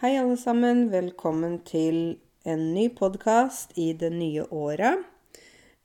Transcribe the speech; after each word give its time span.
Hei, 0.00 0.14
alle 0.16 0.38
sammen. 0.40 0.86
Velkommen 0.88 1.58
til 1.68 2.14
en 2.48 2.62
ny 2.72 2.86
podkast 2.96 3.74
i 3.76 3.90
det 4.00 4.08
nye 4.14 4.46
året. 4.48 5.02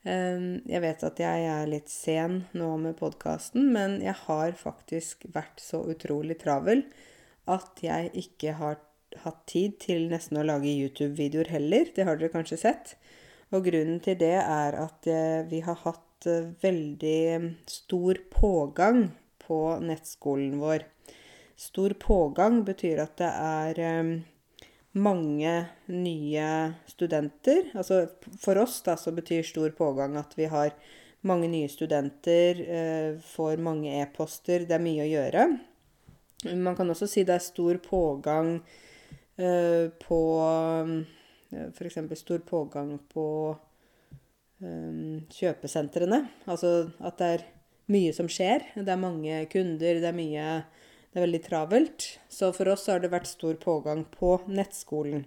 Ehm, 0.08 0.62
jeg 0.72 0.80
vet 0.86 1.04
at 1.04 1.20
jeg 1.20 1.50
er 1.52 1.68
litt 1.68 1.92
sen 1.92 2.38
nå 2.56 2.70
med 2.80 2.96
podkasten, 2.96 3.66
men 3.76 3.98
jeg 4.00 4.16
har 4.22 4.56
faktisk 4.56 5.28
vært 5.36 5.60
så 5.60 5.82
utrolig 5.92 6.40
travel 6.46 6.86
at 7.58 7.84
jeg 7.84 8.14
ikke 8.24 8.56
har 8.62 8.80
hatt 9.26 9.44
tid 9.52 9.76
til 9.84 10.08
nesten 10.14 10.40
å 10.40 10.48
lage 10.48 10.72
YouTube-videoer 10.72 11.52
heller. 11.58 11.92
Det 11.92 12.08
har 12.08 12.16
dere 12.16 12.32
kanskje 12.32 12.62
sett. 12.64 12.96
Og 13.52 13.68
grunnen 13.68 14.00
til 14.00 14.16
det 14.24 14.38
er 14.40 14.80
at 14.80 15.12
eh, 15.12 15.44
vi 15.52 15.60
har 15.68 15.84
hatt 15.84 16.32
eh, 16.32 16.54
veldig 16.64 17.52
stor 17.68 18.24
pågang 18.32 19.10
på 19.44 19.64
nettskolen 19.84 20.56
vår. 20.64 20.88
Stor 21.56 21.94
pågang 22.00 22.64
betyr 22.68 23.00
at 23.06 23.16
det 23.20 23.30
er 23.32 23.80
um, 24.02 24.12
mange 25.00 25.54
nye 25.88 26.48
studenter. 26.92 27.70
Altså 27.76 28.06
for 28.42 28.60
oss 28.60 28.82
da 28.84 28.98
så 29.00 29.14
betyr 29.16 29.46
stor 29.48 29.72
pågang 29.78 30.18
at 30.20 30.36
vi 30.36 30.50
har 30.52 30.76
mange 31.26 31.48
nye 31.50 31.70
studenter, 31.72 32.60
uh, 32.60 33.22
får 33.24 33.64
mange 33.64 33.94
e-poster, 34.02 34.68
det 34.68 34.76
er 34.76 34.84
mye 34.84 35.06
å 35.06 35.12
gjøre. 35.14 35.48
Man 36.60 36.76
kan 36.78 36.92
også 36.92 37.08
si 37.10 37.24
det 37.26 37.38
er 37.40 37.46
stor 37.46 37.80
pågang 37.84 38.58
uh, 39.40 39.86
på 40.04 40.22
um, 40.44 40.98
F.eks. 41.72 42.02
stor 42.20 42.44
pågang 42.46 42.98
på 43.14 43.28
um, 44.60 45.22
kjøpesentrene. 45.32 46.26
Altså 46.52 46.92
at 47.00 47.20
det 47.22 47.30
er 47.38 47.46
mye 47.92 48.14
som 48.18 48.30
skjer. 48.32 48.66
Det 48.76 48.92
er 48.92 49.00
mange 49.00 49.40
kunder, 49.52 50.02
det 50.02 50.10
er 50.10 50.18
mye 50.18 50.50
det 51.16 51.22
er 51.22 51.30
veldig 51.30 51.44
travelt. 51.46 52.06
Så 52.28 52.50
for 52.52 52.68
oss 52.74 52.90
har 52.92 53.00
det 53.00 53.08
vært 53.14 53.30
stor 53.30 53.56
pågang 53.56 54.02
på 54.12 54.34
nettskolen. 54.52 55.22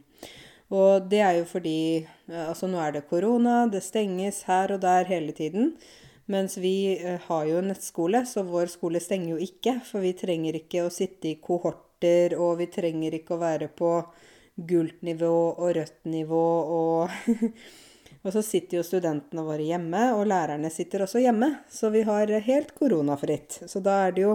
Og 0.69 1.07
det 1.09 1.23
er 1.25 1.39
jo 1.39 1.47
fordi 1.49 2.05
Altså 2.29 2.69
nå 2.69 2.77
er 2.85 2.93
det 2.93 3.07
korona, 3.09 3.63
det 3.73 3.81
stenges 3.87 4.43
her 4.51 4.75
og 4.75 4.83
der 4.85 5.09
hele 5.09 5.33
tiden. 5.33 5.73
Mens 6.29 6.59
vi 6.61 7.01
har 7.25 7.49
jo 7.49 7.65
nettskole, 7.65 8.21
så 8.29 8.45
vår 8.45 8.69
skole 8.69 9.01
stenger 9.01 9.31
jo 9.33 9.41
ikke. 9.41 9.79
For 9.89 10.05
vi 10.05 10.13
trenger 10.13 10.61
ikke 10.61 10.85
å 10.85 10.93
sitte 10.93 11.31
i 11.33 11.39
kohorter, 11.41 12.37
og 12.37 12.59
vi 12.61 12.69
trenger 12.69 13.17
ikke 13.17 13.39
å 13.39 13.43
være 13.47 13.73
på 13.73 13.97
gult 14.69 15.01
nivå 15.01 15.35
og 15.55 15.73
rødt 15.79 16.03
nivå 16.05 16.47
og 16.77 17.09
Og 18.27 18.33
så 18.35 18.41
sitter 18.43 18.81
jo 18.81 18.85
studentene 18.85 19.45
våre 19.47 19.63
hjemme, 19.63 20.01
og 20.19 20.27
lærerne 20.29 20.69
sitter 20.75 21.05
også 21.05 21.23
hjemme. 21.23 21.53
Så 21.71 21.89
vi 21.95 22.03
har 22.05 22.29
helt 22.45 22.75
koronafritt. 22.77 23.63
Så 23.71 23.81
da 23.81 23.95
er 24.09 24.17
det 24.17 24.25
jo 24.27 24.33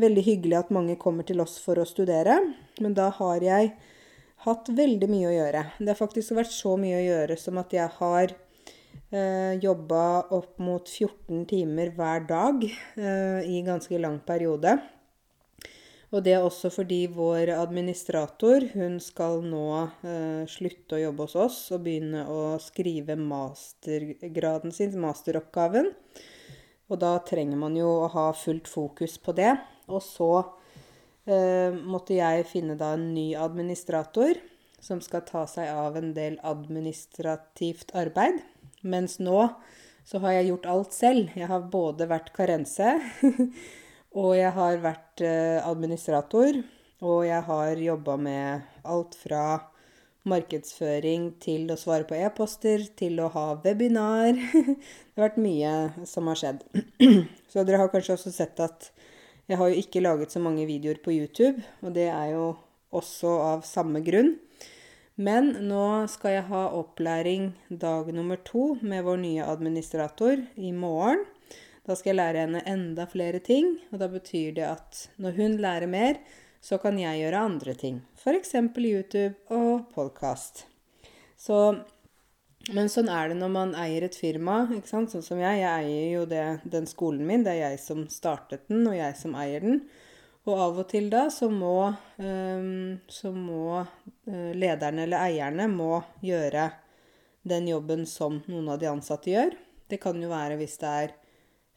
veldig 0.00 0.24
hyggelig 0.26 0.58
at 0.58 0.72
mange 0.74 0.96
kommer 1.00 1.26
til 1.26 1.42
oss 1.44 1.58
for 1.62 1.80
å 1.80 1.88
studere. 1.88 2.38
Men 2.80 2.94
da 2.96 3.10
har 3.18 3.44
jeg 3.44 3.74
hatt 4.46 4.70
veldig 4.74 5.08
mye 5.10 5.28
å 5.30 5.34
gjøre. 5.36 5.66
Det 5.78 5.92
har 5.92 6.00
faktisk 6.00 6.36
vært 6.38 6.54
så 6.54 6.76
mye 6.80 6.98
å 6.98 7.04
gjøre 7.04 7.36
som 7.38 7.60
at 7.62 7.74
jeg 7.76 7.90
har 7.98 8.32
eh, 8.32 9.52
jobba 9.62 10.04
opp 10.34 10.58
mot 10.62 10.88
14 10.88 11.44
timer 11.50 11.92
hver 11.96 12.26
dag 12.28 12.64
eh, 12.66 13.46
i 13.46 13.62
ganske 13.66 14.00
lang 14.02 14.18
periode. 14.26 14.78
Og 16.12 16.20
det 16.26 16.34
er 16.36 16.44
også 16.44 16.68
fordi 16.68 17.06
vår 17.08 17.54
administrator 17.54 18.66
hun 18.74 18.98
skal 19.00 19.40
nå 19.46 19.66
eh, 20.04 20.42
slutte 20.50 20.98
å 20.98 21.04
jobbe 21.06 21.24
hos 21.24 21.36
oss 21.40 21.60
og 21.72 21.86
begynne 21.86 22.26
å 22.28 22.58
skrive 22.60 23.16
mastergraden 23.16 24.74
sin, 24.76 24.98
masteroppgaven. 25.00 25.88
Og 26.92 27.00
da 27.00 27.14
trenger 27.24 27.56
man 27.56 27.78
jo 27.78 27.88
å 28.02 28.10
ha 28.12 28.26
fullt 28.36 28.68
fokus 28.68 29.16
på 29.16 29.32
det. 29.38 29.54
Og 29.92 30.02
så 30.04 30.32
eh, 31.28 31.74
måtte 31.76 32.16
jeg 32.16 32.48
finne 32.50 32.78
da 32.80 32.94
en 32.96 33.12
ny 33.14 33.32
administrator 33.38 34.40
som 34.82 34.98
skal 35.04 35.22
ta 35.28 35.44
seg 35.46 35.70
av 35.70 35.96
en 35.98 36.10
del 36.16 36.40
administrativt 36.42 37.94
arbeid. 37.94 38.40
Mens 38.82 39.20
nå 39.22 39.46
så 40.08 40.18
har 40.24 40.38
jeg 40.38 40.50
gjort 40.50 40.70
alt 40.72 40.96
selv. 40.96 41.34
Jeg 41.38 41.48
har 41.50 41.68
både 41.70 42.08
vært 42.10 42.32
karense, 42.34 42.96
og 44.22 44.32
jeg 44.36 44.54
har 44.56 44.80
vært 44.82 45.22
eh, 45.22 45.60
administrator, 45.62 46.58
og 47.02 47.20
jeg 47.26 47.46
har 47.46 47.84
jobba 47.86 48.16
med 48.18 48.82
alt 48.82 49.14
fra 49.18 49.44
markedsføring 50.28 51.32
til 51.42 51.70
å 51.72 51.78
svare 51.78 52.06
på 52.06 52.18
e-poster, 52.18 52.84
til 52.98 53.18
å 53.22 53.30
ha 53.34 53.46
webinar. 53.64 54.34
Det 55.12 55.18
har 55.18 55.26
vært 55.28 55.40
mye 55.42 55.72
som 56.08 56.30
har 56.30 56.38
skjedd. 56.38 56.62
Så 57.50 57.64
dere 57.66 57.82
har 57.82 57.90
kanskje 57.92 58.16
også 58.18 58.34
sett 58.34 58.62
at 58.62 58.90
jeg 59.52 59.60
har 59.60 59.68
jo 59.68 59.80
ikke 59.82 60.00
laget 60.00 60.32
så 60.32 60.40
mange 60.40 60.64
videoer 60.64 61.00
på 61.04 61.12
YouTube, 61.12 61.60
og 61.84 61.92
det 61.92 62.08
er 62.08 62.32
jo 62.32 62.46
også 62.96 63.32
av 63.52 63.66
samme 63.68 64.00
grunn. 64.04 64.38
Men 65.20 65.50
nå 65.68 66.08
skal 66.08 66.38
jeg 66.38 66.46
ha 66.48 66.62
opplæring 66.78 67.50
dag 67.68 68.08
nummer 68.16 68.40
to 68.48 68.78
med 68.80 69.04
vår 69.04 69.20
nye 69.20 69.44
administrator 69.44 70.40
i 70.56 70.72
morgen. 70.72 71.26
Da 71.84 71.96
skal 71.98 72.14
jeg 72.14 72.20
lære 72.22 72.44
henne 72.46 72.64
enda 72.64 73.04
flere 73.10 73.42
ting, 73.44 73.74
og 73.92 74.00
da 74.00 74.08
betyr 74.08 74.56
det 74.56 74.68
at 74.70 75.06
når 75.20 75.36
hun 75.36 75.58
lærer 75.60 75.90
mer, 75.90 76.20
så 76.62 76.78
kan 76.80 76.96
jeg 77.00 77.20
gjøre 77.20 77.46
andre 77.50 77.74
ting. 77.76 78.00
F.eks. 78.16 78.54
YouTube 78.78 79.34
og 79.52 79.90
podkast. 79.92 80.64
Men 82.70 82.86
sånn 82.92 83.08
er 83.10 83.32
det 83.32 83.40
når 83.40 83.50
man 83.50 83.74
eier 83.74 84.04
et 84.06 84.14
firma. 84.14 84.68
ikke 84.70 84.90
sant? 84.90 85.10
Sånn 85.10 85.24
som 85.26 85.40
jeg. 85.42 85.62
Jeg 85.64 85.86
eier 85.86 86.12
jo 86.14 86.26
det, 86.30 86.44
den 86.70 86.86
skolen 86.86 87.26
min. 87.26 87.42
Det 87.42 87.56
er 87.56 87.72
jeg 87.72 87.80
som 87.82 88.04
startet 88.12 88.68
den, 88.70 88.84
og 88.86 88.94
jeg 88.94 89.16
som 89.18 89.34
eier 89.38 89.64
den. 89.64 89.80
Og 90.46 90.58
av 90.58 90.78
og 90.82 90.86
til 90.90 91.08
da 91.10 91.28
så 91.30 91.48
må, 91.50 91.92
um, 92.18 92.98
så 93.10 93.30
må 93.34 93.82
uh, 93.82 94.52
lederne 94.58 95.04
eller 95.06 95.22
eierne 95.22 95.68
må 95.70 96.00
gjøre 96.22 96.68
den 97.46 97.68
jobben 97.70 98.06
som 98.06 98.40
noen 98.50 98.70
av 98.74 98.80
de 98.82 98.90
ansatte 98.90 99.30
gjør. 99.30 99.54
Det 99.90 99.98
kan 100.02 100.18
jo 100.22 100.30
være 100.30 100.58
hvis 100.58 100.78
det 100.82 100.94
er 101.02 101.14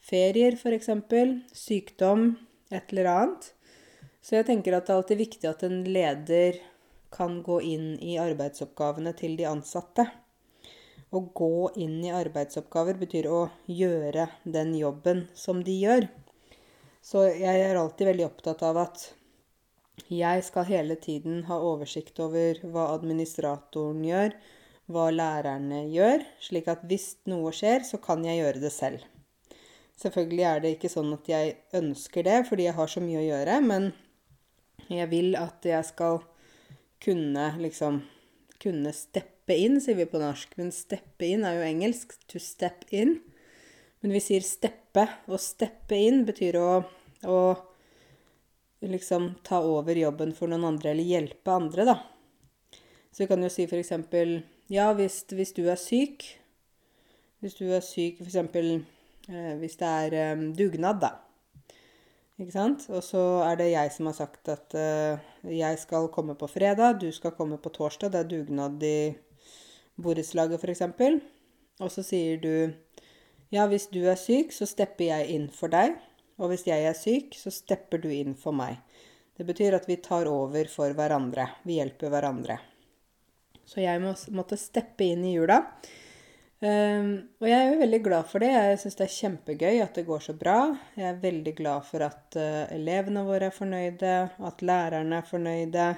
ferier, 0.06 0.58
f.eks. 0.58 0.90
Sykdom, 1.54 2.32
et 2.74 2.94
eller 2.94 3.12
annet. 3.12 3.50
Så 4.26 4.40
jeg 4.40 4.48
tenker 4.50 4.78
at 4.78 4.88
det 4.88 4.94
er 4.94 5.02
alltid 5.02 5.22
viktig 5.22 5.50
at 5.50 5.66
en 5.66 5.82
leder 5.86 6.62
kan 7.14 7.40
gå 7.46 7.60
inn 7.66 7.92
i 8.02 8.18
arbeidsoppgavene 8.22 9.14
til 9.18 9.38
de 9.38 9.46
ansatte. 9.50 10.08
Å 11.16 11.22
gå 11.38 11.70
inn 11.80 12.02
i 12.04 12.12
arbeidsoppgaver 12.12 12.98
betyr 13.00 13.30
å 13.32 13.46
gjøre 13.72 14.28
den 14.44 14.74
jobben 14.76 15.26
som 15.38 15.62
de 15.64 15.76
gjør. 15.80 16.10
Så 17.06 17.24
jeg 17.30 17.62
er 17.62 17.80
alltid 17.80 18.10
veldig 18.10 18.26
opptatt 18.28 18.64
av 18.68 18.82
at 18.82 19.06
jeg 20.12 20.44
skal 20.44 20.68
hele 20.68 20.98
tiden 21.00 21.46
ha 21.48 21.56
oversikt 21.64 22.20
over 22.20 22.60
hva 22.68 22.90
administratoren 22.98 24.02
gjør, 24.04 24.36
hva 24.92 25.06
lærerne 25.14 25.86
gjør, 25.94 26.26
slik 26.44 26.68
at 26.70 26.84
hvis 26.90 27.14
noe 27.32 27.54
skjer, 27.56 27.86
så 27.88 28.02
kan 28.04 28.26
jeg 28.26 28.42
gjøre 28.42 28.64
det 28.66 28.74
selv. 28.76 29.06
Selvfølgelig 29.96 30.44
er 30.50 30.60
det 30.62 30.74
ikke 30.76 30.92
sånn 30.92 31.14
at 31.16 31.30
jeg 31.32 31.56
ønsker 31.80 32.28
det, 32.28 32.42
fordi 32.50 32.68
jeg 32.68 32.76
har 32.76 32.92
så 32.92 33.04
mye 33.06 33.22
å 33.22 33.30
gjøre, 33.30 33.62
men 33.64 33.88
jeg 34.92 35.08
vil 35.14 35.40
at 35.40 35.66
jeg 35.66 35.88
skal 35.88 36.20
kunne 37.06 37.48
liksom 37.62 38.04
kunne 38.62 38.92
steppe 38.96 39.35
inn, 39.54 39.78
sier 39.82 40.00
vi 40.00 40.08
på 40.10 40.18
norsk. 40.18 40.56
Men 40.58 40.74
steppe 40.74 41.28
inn 41.30 41.46
er 41.46 41.60
jo 41.60 41.68
engelsk. 41.68 42.18
To 42.34 42.42
step 42.42 42.88
in. 42.90 43.20
Men 44.02 44.16
vi 44.16 44.24
sier 44.24 44.42
steppe. 44.42 45.06
Og 45.30 45.38
steppe 45.44 46.00
inn 46.02 46.24
betyr 46.26 46.58
å, 46.58 46.70
å 47.30 47.38
liksom 48.82 49.36
ta 49.46 49.62
over 49.62 49.98
jobben 49.98 50.34
for 50.34 50.50
noen 50.50 50.66
andre, 50.74 50.94
eller 50.94 51.06
hjelpe 51.06 51.54
andre, 51.54 51.86
da. 51.88 51.98
Så 53.12 53.24
vi 53.24 53.30
kan 53.32 53.44
jo 53.44 53.52
si 53.52 53.64
eksempel 53.64 54.42
Ja, 54.68 54.90
hvis, 54.94 55.22
hvis 55.32 55.54
du 55.56 55.62
er 55.72 55.80
syk 55.80 56.26
Hvis 57.40 57.56
du 57.56 57.70
er 57.72 57.84
syk 57.86 58.20
eksempel 58.26 58.82
eh, 59.30 59.54
hvis 59.62 59.78
det 59.80 59.88
er 59.88 60.16
eh, 60.20 60.42
dugnad, 60.58 61.00
da. 61.00 61.14
Ikke 62.36 62.52
sant? 62.52 62.84
Og 62.92 63.00
så 63.06 63.22
er 63.46 63.56
det 63.62 63.70
jeg 63.72 63.92
som 63.96 64.10
har 64.10 64.18
sagt 64.18 64.50
at 64.52 64.76
eh, 64.76 65.22
jeg 65.56 65.80
skal 65.80 66.10
komme 66.12 66.36
på 66.36 66.50
fredag, 66.52 67.00
du 67.00 67.08
skal 67.16 67.32
komme 67.38 67.58
på 67.62 67.72
torsdag. 67.72 68.12
Det 68.12 68.20
er 68.20 68.32
dugnad 68.34 68.84
i 68.84 68.98
borettslaget, 70.02 70.62
f.eks. 70.62 70.84
Og 71.84 71.92
så 71.92 72.04
sier 72.06 72.40
du 72.42 72.54
ja, 73.54 73.68
hvis 73.70 73.88
du 73.94 74.02
er 74.10 74.18
syk, 74.20 74.54
så 74.56 74.68
stepper 74.68 75.10
jeg 75.12 75.36
inn 75.36 75.50
for 75.54 75.72
deg. 75.72 75.96
Og 76.42 76.52
hvis 76.52 76.66
jeg 76.68 76.88
er 76.88 76.96
syk, 76.98 77.36
så 77.40 77.54
stepper 77.54 78.02
du 78.04 78.10
inn 78.12 78.34
for 78.40 78.56
meg. 78.56 78.82
Det 79.36 79.46
betyr 79.48 79.78
at 79.78 79.86
vi 79.88 80.00
tar 80.04 80.28
over 80.32 80.68
for 80.72 80.96
hverandre. 80.96 81.48
Vi 81.68 81.78
hjelper 81.80 82.12
hverandre. 82.12 82.58
Så 83.66 83.82
jeg 83.84 84.02
må, 84.04 84.14
måtte 84.36 84.58
steppe 84.60 85.08
inn 85.08 85.24
i 85.28 85.36
jula. 85.36 85.62
Um, 86.66 87.10
og 87.42 87.48
jeg 87.50 87.56
er 87.60 87.74
jo 87.74 87.80
veldig 87.82 88.02
glad 88.06 88.30
for 88.32 88.44
det. 88.44 88.52
Jeg 88.54 88.82
syns 88.82 88.98
det 89.00 89.06
er 89.06 89.16
kjempegøy 89.16 89.82
at 89.84 89.98
det 90.00 90.06
går 90.08 90.24
så 90.24 90.36
bra. 90.40 90.60
Jeg 90.98 91.10
er 91.10 91.24
veldig 91.24 91.54
glad 91.58 91.88
for 91.88 92.06
at 92.06 92.38
uh, 92.40 92.64
elevene 92.74 93.26
våre 93.28 93.50
er 93.52 93.56
fornøyde, 93.56 94.14
at 94.50 94.64
lærerne 94.66 95.20
er 95.20 95.28
fornøyde. 95.30 95.90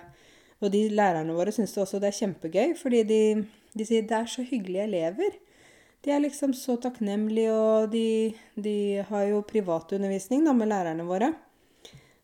Og 0.57 0.73
de 0.73 0.87
lærerne 0.89 1.35
våre 1.37 1.53
syns 1.53 1.77
også 1.77 2.01
det 2.01 2.09
er 2.09 2.17
kjempegøy, 2.17 2.73
fordi 2.79 3.03
de, 3.05 3.21
de, 3.77 3.85
sier 3.87 4.07
det 4.07 4.17
er 4.17 4.31
så 4.31 4.45
hyggelige 4.45 4.87
elever. 4.87 5.37
De 6.05 6.13
er 6.13 6.21
liksom 6.23 6.53
så 6.55 6.77
takknemlige, 6.81 7.53
og 7.53 7.91
de, 7.91 8.33
de 8.55 8.77
har 9.09 9.29
jo 9.31 9.43
privatundervisning 9.47 10.45
da, 10.45 10.53
med 10.55 10.71
lærerne 10.71 11.05
våre. 11.07 11.33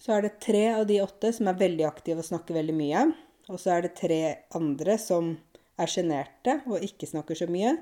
Så 0.00 0.14
er 0.14 0.28
det 0.28 0.38
tre 0.44 0.62
av 0.76 0.84
de 0.86 1.00
åtte 1.02 1.32
som 1.34 1.50
er 1.50 1.58
veldig 1.58 1.88
aktive 1.88 2.22
og 2.22 2.28
snakker 2.28 2.60
veldig 2.60 2.76
mye. 2.76 3.02
Og 3.50 3.58
så 3.58 3.74
er 3.74 3.84
det 3.84 3.96
tre 3.98 4.20
andre 4.54 4.94
som 5.02 5.32
er 5.80 5.90
sjenerte 5.90 6.60
og 6.68 6.84
ikke 6.84 7.08
snakker 7.08 7.38
så 7.38 7.48
mye. 7.50 7.74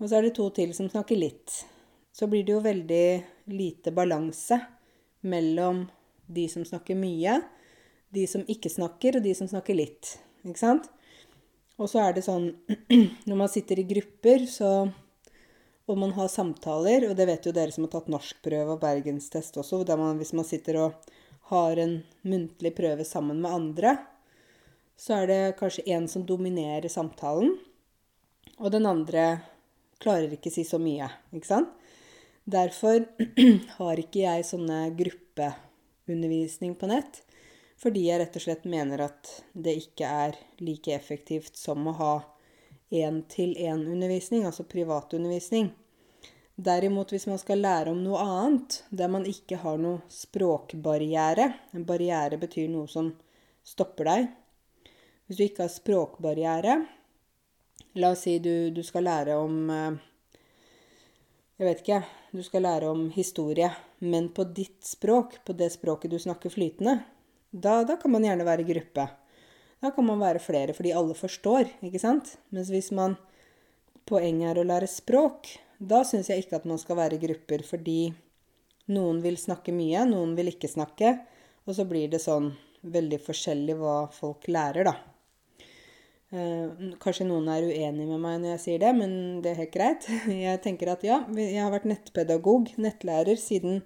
Og 0.00 0.08
så 0.08 0.18
er 0.18 0.26
det 0.26 0.36
to 0.38 0.48
til 0.56 0.72
som 0.76 0.88
snakker 0.90 1.18
litt. 1.18 1.62
Så 2.12 2.26
blir 2.30 2.44
det 2.46 2.56
jo 2.56 2.62
veldig 2.64 3.06
lite 3.54 3.92
balanse 3.94 4.58
mellom 5.20 5.84
de 6.30 6.46
som 6.50 6.64
snakker 6.66 6.98
mye, 6.98 7.36
de 8.10 8.24
som 8.26 8.42
ikke 8.50 8.70
snakker, 8.72 9.18
og 9.18 9.26
de 9.26 9.34
som 9.36 9.48
snakker 9.50 9.76
litt. 9.76 10.16
Ikke 10.46 10.62
sant? 10.62 10.88
Og 11.80 11.88
så 11.90 12.02
er 12.02 12.16
det 12.16 12.26
sånn 12.26 12.50
når 13.28 13.36
man 13.36 13.52
sitter 13.52 13.82
i 13.82 13.88
grupper, 13.88 14.46
så 14.50 14.90
og 15.90 15.98
man 15.98 16.12
har 16.14 16.28
samtaler, 16.30 17.08
og 17.08 17.16
det 17.18 17.26
vet 17.26 17.46
jo 17.48 17.52
dere 17.54 17.74
som 17.74 17.82
har 17.82 17.90
tatt 17.96 18.10
norskprøve 18.12 18.76
og 18.76 18.82
bergenstest 18.82 19.56
også, 19.58 19.82
der 19.82 19.98
man, 19.98 20.20
hvis 20.20 20.30
man 20.38 20.46
sitter 20.46 20.78
og 20.84 21.08
har 21.50 21.80
en 21.82 21.96
muntlig 22.22 22.70
prøve 22.76 23.02
sammen 23.06 23.40
med 23.42 23.50
andre, 23.50 23.96
så 25.00 25.22
er 25.22 25.30
det 25.30 25.56
kanskje 25.56 25.86
en 25.94 26.06
som 26.08 26.26
dominerer 26.28 26.88
samtalen, 26.92 27.54
og 28.60 28.72
den 28.74 28.84
andre 28.86 29.40
klarer 30.00 30.34
ikke 30.36 30.52
si 30.52 30.64
så 30.68 30.80
mye, 30.80 31.08
ikke 31.32 31.48
sant? 31.48 31.70
Derfor 32.50 33.06
har 33.78 34.00
ikke 34.00 34.24
jeg 34.24 34.48
sånne 34.48 34.82
gruppeundervisning 34.98 36.74
på 36.76 36.90
nett, 36.90 37.22
fordi 37.80 38.08
jeg 38.08 38.20
rett 38.20 38.36
og 38.36 38.44
slett 38.44 38.66
mener 38.68 39.06
at 39.06 39.30
det 39.52 39.78
ikke 39.86 40.08
er 40.24 40.36
like 40.60 40.92
effektivt 40.92 41.56
som 41.56 41.86
å 41.88 41.96
ha 41.96 42.14
én-til-én-undervisning, 42.90 44.44
altså 44.44 44.66
privatundervisning. 44.68 45.70
Derimot, 46.60 47.14
hvis 47.14 47.28
man 47.30 47.40
skal 47.40 47.62
lære 47.64 47.94
om 47.94 48.02
noe 48.04 48.20
annet, 48.20 48.82
der 48.92 49.08
man 49.08 49.24
ikke 49.24 49.62
har 49.62 49.78
noe 49.80 50.02
språkbarriere 50.12 51.46
En 51.72 51.86
barriere 51.88 52.36
betyr 52.36 52.68
noe 52.68 52.90
som 52.90 53.14
stopper 53.64 54.10
deg 54.10 54.28
hvis 55.30 55.38
du 55.38 55.44
ikke 55.46 55.62
har 55.62 55.70
språkbarriere 55.70 56.72
La 58.02 58.08
oss 58.10 58.24
si 58.26 58.32
du, 58.42 58.70
du 58.74 58.80
skal 58.82 59.04
lære 59.06 59.36
om 59.38 59.70
eh, 59.70 60.00
Jeg 61.60 61.68
vet 61.68 61.82
ikke. 61.84 62.00
Du 62.34 62.42
skal 62.42 62.64
lære 62.66 62.88
om 62.90 63.04
historie, 63.14 63.68
men 64.02 64.28
på 64.34 64.42
ditt 64.50 64.82
språk, 64.86 65.36
på 65.46 65.54
det 65.54 65.68
språket 65.74 66.10
du 66.10 66.18
snakker 66.18 66.50
flytende. 66.50 66.96
Da, 67.50 67.82
da 67.86 67.94
kan 68.00 68.10
man 68.14 68.26
gjerne 68.26 68.46
være 68.46 68.64
i 68.64 68.68
gruppe. 68.68 69.04
Da 69.82 69.90
kan 69.94 70.06
man 70.06 70.22
være 70.22 70.42
flere, 70.42 70.74
fordi 70.74 70.94
alle 70.94 71.14
forstår, 71.18 71.70
ikke 71.86 72.02
sant? 72.02 72.36
Mens 72.54 72.70
hvis 72.74 72.90
man 72.94 73.18
Poenget 74.10 74.50
er 74.50 74.58
å 74.58 74.66
lære 74.66 74.88
språk. 74.90 75.52
Da 75.78 76.00
syns 76.06 76.32
jeg 76.32 76.42
ikke 76.42 76.58
at 76.58 76.66
man 76.66 76.80
skal 76.82 76.98
være 76.98 77.14
i 77.14 77.22
grupper, 77.22 77.62
fordi 77.62 78.00
noen 78.90 79.20
vil 79.22 79.38
snakke 79.38 79.74
mye, 79.76 80.02
noen 80.10 80.34
vil 80.38 80.50
ikke 80.50 80.70
snakke. 80.72 81.12
Og 81.68 81.76
så 81.78 81.86
blir 81.86 82.10
det 82.10 82.18
sånn 82.24 82.50
veldig 82.82 83.20
forskjellig 83.22 83.78
hva 83.78 84.00
folk 84.14 84.48
lærer, 84.50 84.90
da. 84.90 84.96
Uh, 86.30 86.94
kanskje 87.02 87.26
noen 87.26 87.48
er 87.50 87.66
uenig 87.66 88.04
med 88.06 88.20
meg 88.22 88.36
når 88.38 88.52
jeg 88.52 88.62
sier 88.64 88.82
det, 88.84 88.90
men 88.94 89.12
det 89.42 89.50
er 89.52 89.62
helt 89.64 89.74
greit. 89.74 90.06
Jeg 90.46 90.62
tenker 90.62 90.92
at 90.92 91.02
ja, 91.02 91.24
jeg 91.34 91.58
har 91.58 91.72
vært 91.74 91.88
nettpedagog, 91.90 92.70
nettlærer, 92.78 93.38
siden 93.40 93.80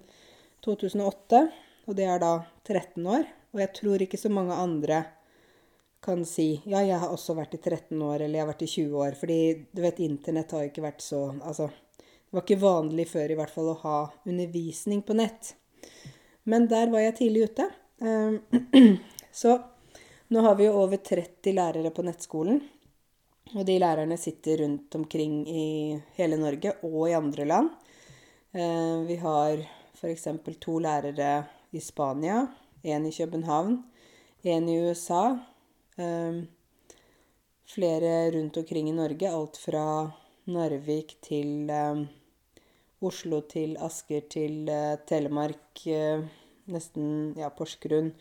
2008. 0.65 1.41
Og 1.85 1.97
det 1.97 2.05
er 2.09 2.21
da 2.21 2.35
13 2.65 3.05
år. 3.05 3.25
Og 3.55 3.61
jeg 3.61 3.71
tror 3.77 4.03
ikke 4.03 4.19
så 4.19 4.29
mange 4.33 4.55
andre 4.57 5.03
kan 6.05 6.21
si 6.27 6.59
ja, 6.69 6.81
jeg 6.85 6.99
har 7.01 7.09
også 7.09 7.33
vært 7.37 7.55
i 7.57 7.61
13 7.61 7.97
år, 7.97 8.19
eller 8.19 8.37
jeg 8.37 8.43
har 8.43 8.51
vært 8.51 8.65
i 8.65 8.71
20 8.73 8.97
år. 9.01 9.17
Fordi 9.19 9.39
du 9.71 9.81
vet, 9.85 10.01
internett 10.05 10.53
har 10.53 10.67
ikke 10.67 10.85
vært 10.85 11.05
så 11.05 11.21
Altså, 11.39 11.69
det 11.97 12.35
var 12.35 12.45
ikke 12.45 12.61
vanlig 12.61 13.07
før 13.09 13.31
i 13.31 13.37
hvert 13.39 13.53
fall 13.53 13.71
å 13.71 13.79
ha 13.85 13.99
undervisning 14.27 15.05
på 15.05 15.17
nett. 15.17 15.55
Men 16.45 16.67
der 16.69 16.91
var 16.93 17.05
jeg 17.05 17.17
tidlig 17.21 17.49
ute. 17.49 17.69
Uh, 18.03 18.37
så 19.41 19.57
nå 20.27 20.41
har 20.41 20.55
vi 20.55 20.65
jo 20.65 20.77
over 20.81 20.97
30 20.97 21.53
lærere 21.53 21.91
på 21.93 22.03
nettskolen. 22.05 22.61
Og 23.53 23.65
de 23.67 23.75
lærerne 23.77 24.17
sitter 24.17 24.63
rundt 24.63 24.95
omkring 24.97 25.43
i 25.45 25.65
hele 26.17 26.37
Norge 26.41 26.71
og 26.83 27.03
i 27.09 27.13
andre 27.13 27.45
land. 27.45 27.69
Eh, 28.55 29.01
vi 29.05 29.15
har 29.21 29.61
f.eks. 29.93 30.27
to 30.61 30.79
lærere 30.79 31.43
i 31.71 31.79
Spania, 31.79 32.47
én 32.83 33.05
i 33.05 33.11
København, 33.11 33.83
én 34.43 34.69
i 34.71 34.79
USA. 34.87 35.37
Eh, 35.97 36.41
flere 37.69 38.31
rundt 38.31 38.57
omkring 38.57 38.89
i 38.89 38.97
Norge, 38.97 39.29
alt 39.29 39.57
fra 39.57 40.11
Narvik 40.45 41.17
til 41.21 41.69
eh, 41.69 42.01
Oslo 43.01 43.41
til 43.41 43.77
Asker 43.77 44.25
til 44.29 44.71
Telemark, 45.05 45.83
nesten 46.65 47.35
ja, 47.37 47.51
Porsgrunn. 47.53 48.13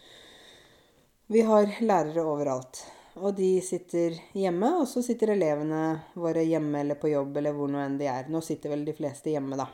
Vi 1.27 1.41
har 1.41 1.71
lærere 1.81 2.21
overalt. 2.23 2.83
Og 3.15 3.33
de 3.37 3.61
sitter 3.65 4.13
hjemme, 4.37 4.69
og 4.83 4.89
så 4.91 5.01
sitter 5.03 5.33
elevene 5.33 6.03
våre 6.21 6.43
hjemme 6.45 6.83
eller 6.83 6.99
på 7.01 7.09
jobb 7.09 7.39
eller 7.41 7.55
hvor 7.57 7.71
nå 7.73 7.81
enn 7.81 7.97
de 7.97 8.11
er. 8.13 8.29
Nå 8.29 8.43
sitter 8.45 8.75
vel 8.75 8.85
de 8.85 8.93
fleste 8.93 9.33
hjemme, 9.33 9.57
da. 9.57 9.65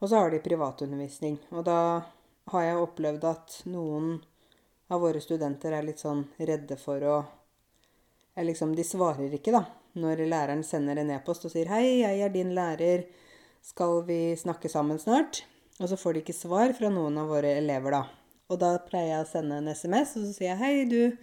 Og 0.00 0.08
så 0.10 0.18
har 0.18 0.34
de 0.34 0.42
privatundervisning. 0.42 1.38
Og 1.54 1.62
da 1.68 1.78
har 2.50 2.66
jeg 2.66 2.82
opplevd 2.82 3.28
at 3.30 3.60
noen 3.70 4.16
av 4.90 5.04
våre 5.04 5.22
studenter 5.22 5.76
er 5.76 5.86
litt 5.86 6.02
sånn 6.02 6.24
redde 6.38 6.80
for 6.80 7.06
å 7.06 7.18
liksom, 8.40 8.74
De 8.74 8.82
svarer 8.82 9.30
ikke, 9.36 9.54
da. 9.54 9.68
Når 10.02 10.26
læreren 10.26 10.66
sender 10.66 10.98
en 10.98 11.14
e-post 11.14 11.46
og 11.46 11.54
sier 11.54 11.70
'Hei, 11.70 12.00
jeg 12.02 12.20
er 12.26 12.28
din 12.28 12.54
lærer. 12.54 13.06
Skal 13.62 14.02
vi 14.02 14.34
snakke 14.34 14.68
sammen 14.68 14.98
snart?' 14.98 15.44
Og 15.78 15.88
så 15.88 15.96
får 15.96 16.14
de 16.14 16.20
ikke 16.20 16.42
svar 16.42 16.72
fra 16.72 16.88
noen 16.90 17.18
av 17.18 17.28
våre 17.28 17.54
elever, 17.58 17.90
da. 17.90 18.19
Og 18.50 18.58
da 18.58 18.74
pleier 18.82 19.12
jeg 19.14 19.24
å 19.24 19.30
sende 19.30 19.60
en 19.60 19.70
SMS, 19.70 20.16
og 20.18 20.26
så 20.26 20.32
sier 20.34 20.50
jeg 20.50 20.58
'Hei, 20.58 20.84
du. 20.84 21.16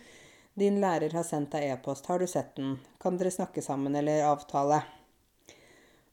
Din 0.57 0.79
lærer 0.81 1.13
har 1.13 1.23
sendt 1.23 1.51
deg 1.51 1.69
e-post. 1.69 2.07
Har 2.07 2.19
du 2.19 2.27
sett 2.27 2.55
den? 2.55 2.79
Kan 2.99 3.17
dere 3.17 3.31
snakke 3.31 3.61
sammen 3.61 3.95
eller 3.95 4.23
avtale?' 4.23 4.83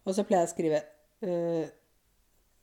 Og 0.04 0.14
så 0.14 0.24
pleier 0.24 0.44
jeg 0.44 0.50
å 0.50 0.54
skrive 0.54 0.82
«Øh, 1.22 1.70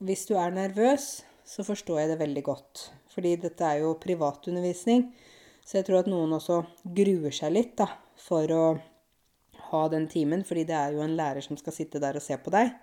Hvis 0.01 0.25
du 0.25 0.34
er 0.34 0.50
nervøs, 0.50 1.24
så 1.46 1.63
forstår 1.63 2.00
jeg 2.00 2.10
det 2.10 2.20
veldig 2.20 2.43
godt. 2.43 2.91
Fordi 3.13 3.36
dette 3.36 3.62
er 3.62 3.84
jo 3.84 4.00
privatundervisning. 4.01 5.13
Så 5.63 5.77
jeg 5.77 5.86
tror 5.86 6.00
at 6.00 6.08
noen 6.08 6.34
også 6.34 6.65
gruer 6.84 7.31
seg 7.31 7.53
litt 7.53 7.75
da, 7.77 7.88
for 8.17 8.50
å 8.50 8.81
ha 9.72 9.88
den 9.93 10.08
timen, 10.08 10.43
fordi 10.43 10.63
det 10.63 10.75
er 10.75 10.96
jo 10.96 11.03
en 11.05 11.15
lærer 11.15 11.41
som 11.46 11.58
skal 11.60 11.75
sitte 11.75 12.01
der 12.01 12.17
og 12.17 12.25
se 12.25 12.38
på 12.41 12.50
deg. 12.50 12.74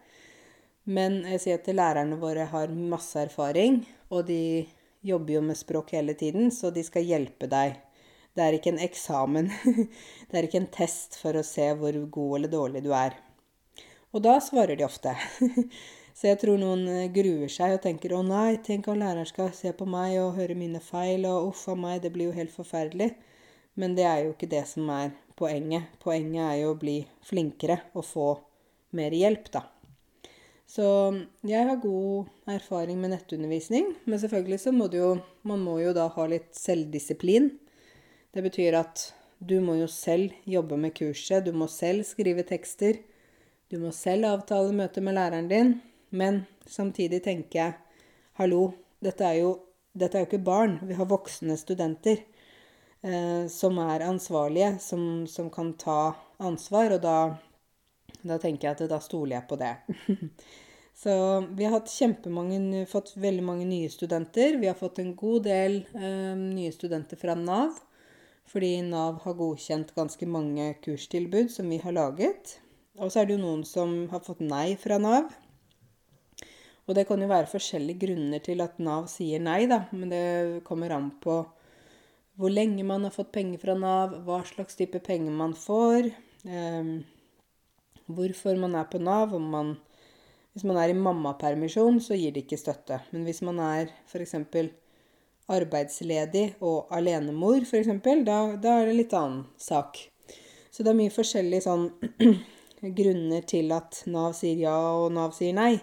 Men 0.88 1.24
jeg 1.34 1.40
sier 1.42 1.58
at 1.58 1.66
lærerne 1.74 2.16
våre 2.20 2.46
har 2.48 2.68
masse 2.68 3.18
erfaring, 3.20 3.82
og 4.14 4.28
de 4.30 4.68
jobber 5.00 5.34
jo 5.34 5.42
med 5.44 5.58
språk 5.58 5.92
hele 5.96 6.14
tiden, 6.14 6.50
så 6.50 6.70
de 6.74 6.84
skal 6.84 7.06
hjelpe 7.06 7.48
deg. 7.50 7.78
Det 8.34 8.44
er 8.44 8.56
ikke 8.56 8.72
en 8.74 8.82
eksamen. 8.82 9.48
Det 10.28 10.36
er 10.38 10.46
ikke 10.46 10.60
en 10.62 10.72
test 10.74 11.16
for 11.18 11.38
å 11.38 11.46
se 11.46 11.70
hvor 11.78 11.96
god 12.12 12.36
eller 12.38 12.52
dårlig 12.52 12.84
du 12.84 12.92
er. 12.94 13.16
Og 14.14 14.22
da 14.24 14.38
svarer 14.40 14.78
de 14.78 14.86
ofte. 14.86 15.14
Så 16.18 16.26
jeg 16.26 16.40
tror 16.40 16.58
noen 16.58 17.12
gruer 17.14 17.50
seg 17.52 17.76
og 17.76 17.82
tenker 17.84 18.10
'Å 18.10 18.24
nei, 18.26 18.56
tenk 18.66 18.88
om 18.90 18.98
læreren 18.98 19.26
skal 19.28 19.52
se 19.54 19.70
på 19.70 19.86
meg 19.86 20.16
og 20.18 20.34
høre 20.34 20.56
mine 20.58 20.80
feil', 20.82 21.28
og 21.30 21.52
'uff 21.52 21.68
a 21.70 21.76
meg, 21.78 22.02
det 22.02 22.10
blir 22.10 22.32
jo 22.32 22.38
helt 22.38 22.50
forferdelig'. 22.50 23.14
Men 23.78 23.94
det 23.94 24.02
er 24.02 24.24
jo 24.24 24.32
ikke 24.34 24.50
det 24.50 24.64
som 24.66 24.90
er 24.90 25.12
poenget. 25.38 25.94
Poenget 26.02 26.42
er 26.42 26.56
jo 26.64 26.72
å 26.74 26.78
bli 26.80 27.06
flinkere 27.22 27.78
og 27.94 28.04
få 28.04 28.28
mer 28.98 29.14
hjelp, 29.14 29.46
da. 29.54 29.62
Så 30.68 30.84
jeg 31.48 31.64
har 31.64 31.80
god 31.80 32.28
erfaring 32.52 32.98
med 33.00 33.14
nettundervisning, 33.14 33.94
men 34.04 34.20
selvfølgelig 34.20 34.60
så 34.60 34.72
må 34.72 34.88
du 34.92 34.98
jo 34.98 35.12
Man 35.42 35.62
må 35.64 35.78
jo 35.80 35.94
da 35.96 36.08
ha 36.12 36.26
litt 36.28 36.52
selvdisiplin. 36.52 37.50
Det 38.34 38.44
betyr 38.44 38.76
at 38.76 39.08
du 39.40 39.60
må 39.64 39.78
jo 39.78 39.86
selv 39.88 40.34
jobbe 40.44 40.76
med 40.76 40.92
kurset, 40.98 41.46
du 41.46 41.52
må 41.56 41.70
selv 41.72 42.04
skrive 42.04 42.44
tekster. 42.44 42.98
Du 43.70 43.78
må 43.80 43.92
selv 43.92 44.26
avtale 44.28 44.74
møte 44.76 45.00
med 45.00 45.16
læreren 45.16 45.48
din. 45.48 45.74
Men 46.10 46.46
samtidig 46.66 47.22
tenker 47.24 47.58
jeg 47.58 47.74
hallo, 48.40 48.72
dette 49.04 49.24
er 49.24 49.40
jo, 49.42 49.52
dette 49.92 50.16
er 50.16 50.24
jo 50.24 50.28
ikke 50.30 50.44
barn. 50.44 50.78
Vi 50.88 50.96
har 50.96 51.08
voksne 51.08 51.56
studenter 51.60 52.22
eh, 53.02 53.44
som 53.52 53.78
er 53.82 54.06
ansvarlige, 54.06 54.76
som, 54.82 55.26
som, 55.28 55.50
kan 55.52 55.74
ta 55.80 56.14
ansvar. 56.38 56.96
Og 56.96 57.02
da, 57.04 57.18
da 58.22 58.38
tenker 58.42 58.68
jeg 58.68 58.76
at 58.76 58.90
da 58.90 58.98
stoler 59.02 59.38
jeg 59.38 59.48
på 59.50 59.58
det. 59.60 59.74
Så 60.98 61.12
vi 61.54 61.66
har 61.70 61.84
kjempemange, 61.86 62.84
fått 62.90 63.12
veldig 63.22 63.44
mange 63.46 63.66
nye 63.68 63.90
studenter. 63.92 64.56
Vi 64.58 64.66
har 64.66 64.74
fått 64.74 64.98
en 64.98 65.12
god 65.16 65.44
del 65.46 65.84
eh, 65.94 66.32
nye 66.34 66.72
studenter 66.74 67.20
fra 67.20 67.36
Nav. 67.38 67.76
Fordi 68.48 68.80
Nav 68.82 69.20
har 69.22 69.36
godkjent 69.38 69.92
ganske 69.94 70.26
mange 70.26 70.72
kurstilbud 70.82 71.52
som 71.54 71.68
vi 71.70 71.78
har 71.84 71.94
laget. 71.94 72.56
Og 72.98 73.12
så 73.12 73.20
er 73.20 73.28
det 73.28 73.36
jo 73.36 73.44
noen 73.44 73.62
som 73.68 73.92
har 74.10 74.24
fått 74.26 74.42
nei 74.42 74.72
fra 74.80 74.98
Nav. 74.98 75.28
Og 76.88 76.96
det 76.96 77.04
kan 77.06 77.20
jo 77.22 77.28
være 77.30 77.50
forskjellige 77.52 78.02
grunner 78.06 78.42
til 78.42 78.64
at 78.64 78.80
Nav 78.82 79.06
sier 79.12 79.42
nei, 79.44 79.68
da. 79.70 79.84
Men 79.92 80.10
det 80.10 80.24
kommer 80.66 80.96
an 80.96 81.12
på 81.22 81.42
hvor 82.38 82.50
lenge 82.54 82.82
man 82.86 83.06
har 83.06 83.14
fått 83.14 83.30
penger 83.34 83.62
fra 83.62 83.74
Nav, 83.78 84.18
hva 84.26 84.40
slags 84.46 84.78
type 84.78 84.98
penger 85.04 85.34
man 85.34 85.54
får, 85.58 86.10
eh, 86.46 86.90
hvorfor 88.08 88.58
man 88.60 88.74
er 88.78 88.88
på 88.90 89.00
Nav, 89.02 89.34
om 89.36 89.46
man 89.52 89.76
hvis 90.58 90.66
man 90.66 90.78
er 90.82 90.90
i 90.90 90.94
mammapermisjon, 90.98 92.00
så 92.02 92.16
gir 92.18 92.32
det 92.34 92.40
ikke 92.42 92.56
støtte. 92.58 92.96
Men 93.12 93.22
hvis 93.28 93.44
man 93.46 93.60
er 93.62 93.92
f.eks. 94.10 94.34
arbeidsledig 95.54 96.56
og 96.66 96.88
alenemor, 96.90 97.62
f.eks., 97.62 97.92
da, 98.26 98.38
da 98.58 98.72
er 98.80 98.88
det 98.88 98.96
litt 98.96 99.14
annen 99.14 99.44
sak. 99.54 100.00
Så 100.74 100.82
det 100.82 100.90
er 100.90 100.98
mye 100.98 101.14
forskjellige 101.14 101.62
sånn 101.68 101.86
grunner 102.98 103.46
til 103.46 103.70
at 103.76 104.02
Nav 104.10 104.34
sier 104.34 104.58
ja 104.64 104.74
og 104.98 105.12
Nav 105.14 105.36
sier 105.36 105.54
nei. 105.54 105.76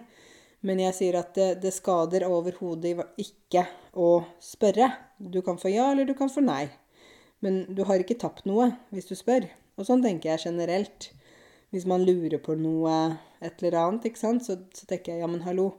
Men 0.65 0.83
jeg 0.83 0.97
sier 0.99 1.21
at 1.21 1.31
det, 1.39 1.49
det 1.63 1.71
skader 1.71 2.27
overhodet 2.27 2.97
ikke 3.21 3.63
å 3.95 4.25
spørre. 4.43 4.91
Du 5.19 5.39
kan 5.45 5.55
få 5.61 5.71
ja, 5.71 5.87
eller 5.93 6.03
du 6.03 6.17
kan 6.19 6.27
få 6.27 6.43
nei. 6.43 6.65
Men 7.39 7.63
du 7.71 7.85
har 7.87 8.03
ikke 8.03 8.19
tapt 8.19 8.43
noe 8.43 8.73
hvis 8.91 9.07
du 9.07 9.15
spør. 9.15 9.47
Og 9.79 9.87
sånn 9.87 10.03
tenker 10.03 10.33
jeg 10.33 10.49
generelt 10.49 11.13
hvis 11.75 11.87
man 11.89 12.05
lurer 12.07 12.39
på 12.39 12.55
noe, 12.55 12.91
et 13.43 13.59
eller 13.59 13.75
annet, 13.81 14.05
ikke 14.07 14.21
sant, 14.21 14.45
så, 14.45 14.55
så 14.71 14.87
tenker 14.87 15.11
jeg 15.11 15.25
ja, 15.25 15.27
men 15.27 15.43
hallo. 15.43 15.73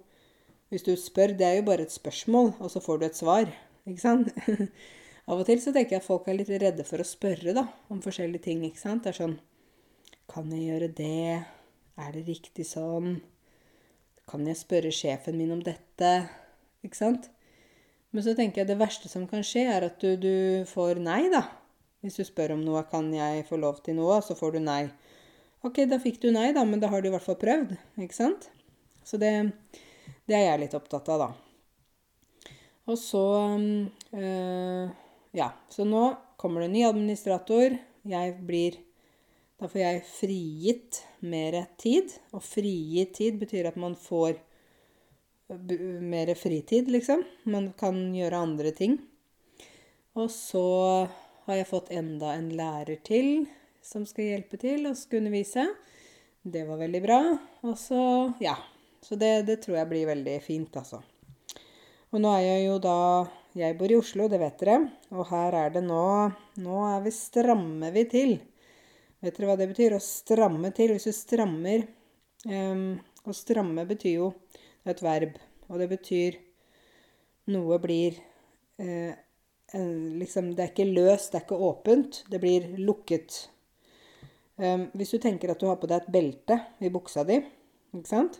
Hvis 0.69 0.85
du 0.85 0.91
spør, 0.99 1.33
det 1.33 1.47
er 1.47 1.55
jo 1.57 1.69
bare 1.71 1.87
et 1.87 1.95
spørsmål, 1.95 2.51
og 2.61 2.69
så 2.69 2.83
får 2.85 2.99
du 3.01 3.07
et 3.07 3.17
svar. 3.17 3.49
Ikke 3.89 4.03
sant? 4.03 4.29
Av 5.31 5.41
og 5.41 5.47
til 5.49 5.63
så 5.63 5.73
tenker 5.73 5.97
jeg 5.97 6.03
at 6.03 6.07
folk 6.07 6.29
er 6.29 6.37
litt 6.37 6.51
redde 6.53 6.85
for 6.85 7.01
å 7.01 7.07
spørre 7.07 7.55
da, 7.57 7.65
om 7.89 8.03
forskjellige 8.05 8.45
ting. 8.45 8.61
ikke 8.69 8.83
sant? 8.83 9.07
Det 9.07 9.15
er 9.15 9.21
sånn 9.23 9.39
Kan 10.29 10.53
jeg 10.53 10.67
gjøre 10.69 10.91
det? 11.01 11.39
Er 11.97 12.13
det 12.13 12.27
riktig 12.27 12.69
sånn? 12.69 13.23
Kan 14.29 14.45
jeg 14.45 14.61
spørre 14.61 14.93
sjefen 14.93 15.41
min 15.41 15.55
om 15.57 15.65
dette? 15.65 16.13
Ikke 16.85 16.99
sant? 16.99 17.31
Men 18.13 18.27
så 18.27 18.37
tenker 18.37 18.63
jeg 18.63 18.69
det 18.69 18.81
verste 18.85 19.09
som 19.09 19.25
kan 19.31 19.41
skje, 19.47 19.65
er 19.71 19.89
at 19.89 20.03
du, 20.03 20.13
du 20.21 20.69
får 20.69 21.01
nei, 21.01 21.23
da. 21.33 21.47
Hvis 22.05 22.21
du 22.21 22.27
spør 22.29 22.59
om 22.59 22.69
noe, 22.69 22.85
kan 22.91 23.09
jeg 23.17 23.49
få 23.49 23.57
lov 23.65 23.81
til 23.87 23.97
noe, 23.97 24.21
så 24.21 24.37
får 24.37 24.59
du 24.59 24.65
nei. 24.69 24.83
Ok, 25.65 25.83
da 25.89 25.99
fikk 26.03 26.21
du 26.23 26.29
nei, 26.35 26.51
da, 26.55 26.65
men 26.69 26.81
da 26.83 26.91
har 26.93 27.03
du 27.03 27.09
i 27.09 27.15
hvert 27.15 27.25
fall 27.25 27.39
prøvd, 27.41 27.75
ikke 28.03 28.17
sant? 28.17 28.51
Så 29.07 29.19
det, 29.23 29.33
det 30.29 30.37
er 30.37 30.49
jeg 30.51 30.65
litt 30.65 30.77
opptatt 30.77 31.09
av, 31.15 31.25
da. 31.25 32.51
Og 32.87 32.99
så 33.01 33.27
øh, 34.15 34.91
Ja, 35.37 35.51
så 35.69 35.87
nå 35.87 36.03
kommer 36.39 36.63
det 36.63 36.69
en 36.69 36.77
ny 36.77 36.85
administrator. 36.87 37.79
Jeg 38.07 38.37
blir 38.47 38.79
Da 39.57 39.71
får 39.73 39.81
jeg 39.81 40.05
frigitt 40.11 41.01
mer 41.25 41.63
tid. 41.81 42.13
Og 42.37 42.45
frigitt 42.45 43.17
tid 43.19 43.41
betyr 43.41 43.71
at 43.71 43.79
man 43.81 43.97
får 43.97 44.37
mer 46.03 46.35
fritid, 46.35 46.91
liksom. 46.91 47.23
Man 47.45 47.71
kan 47.79 47.97
gjøre 48.15 48.43
andre 48.43 48.73
ting. 48.77 48.99
Og 50.17 50.31
så 50.33 50.67
har 51.47 51.61
jeg 51.61 51.71
fått 51.71 51.93
enda 51.95 52.35
en 52.35 52.51
lærer 52.59 52.99
til 53.07 53.47
som 53.87 54.07
skal 54.09 54.33
hjelpe 54.33 54.59
til 54.61 54.89
og 54.91 54.99
skal 54.99 55.23
undervise. 55.23 55.67
Det 56.43 56.63
var 56.67 56.81
veldig 56.81 57.03
bra. 57.05 57.21
Og 57.67 57.77
så 57.79 58.01
ja. 58.43 58.57
Så 59.03 59.15
det, 59.19 59.47
det, 59.47 59.61
tror 59.63 59.77
jeg 59.79 59.91
blir 59.91 60.09
veldig 60.09 60.37
fint, 60.43 60.77
altså. 60.79 60.99
Og 62.11 62.23
nå 62.23 62.31
er 62.35 62.45
jeg 62.47 62.63
jo 62.67 62.79
da 62.83 62.99
Jeg 63.57 63.77
bor 63.79 63.93
i 63.93 63.97
Oslo, 63.97 64.27
det 64.29 64.41
vet 64.43 64.59
dere. 64.61 64.77
Og 65.15 65.29
her 65.31 65.55
er 65.55 65.75
det 65.77 65.83
nå 65.87 66.07
Nå 66.63 66.81
er 66.91 67.05
vi 67.05 67.13
strammer 67.15 67.95
vi 67.95 68.05
til. 68.11 68.33
Vet 69.23 69.39
dere 69.39 69.51
hva 69.51 69.59
det 69.61 69.69
betyr? 69.71 69.97
Å 69.97 70.03
stramme 70.03 70.73
til. 70.77 70.95
Hvis 70.95 71.09
du 71.09 71.15
strammer 71.15 71.87
um, 72.47 72.97
Å 73.27 73.37
stramme 73.37 73.87
betyr 73.89 74.19
jo 74.19 74.33
Det 74.51 74.91
er 74.91 74.97
et 74.97 75.05
verb. 75.07 75.39
Og 75.71 75.83
det 75.83 75.91
betyr 75.93 76.41
Noe 77.55 77.79
blir 77.83 78.19
uh, 78.83 79.15
liksom, 79.75 80.55
Det 80.55 80.65
er 80.65 80.73
ikke 80.73 80.89
løst, 80.91 81.33
det 81.33 81.41
er 81.41 81.47
ikke 81.47 81.63
åpent. 81.71 82.25
Det 82.31 82.43
blir 82.43 82.73
lukket. 82.79 83.45
Um, 84.57 84.87
hvis 84.97 85.13
du 85.13 85.21
tenker 85.21 85.53
at 85.53 85.61
du 85.61 85.69
har 85.69 85.77
på 85.81 85.89
deg 85.91 86.01
et 86.01 86.13
belte 86.13 86.57
i 86.81 86.91
buksa 86.93 87.27
di, 87.29 87.43
ikke 87.97 88.09
sant? 88.09 88.39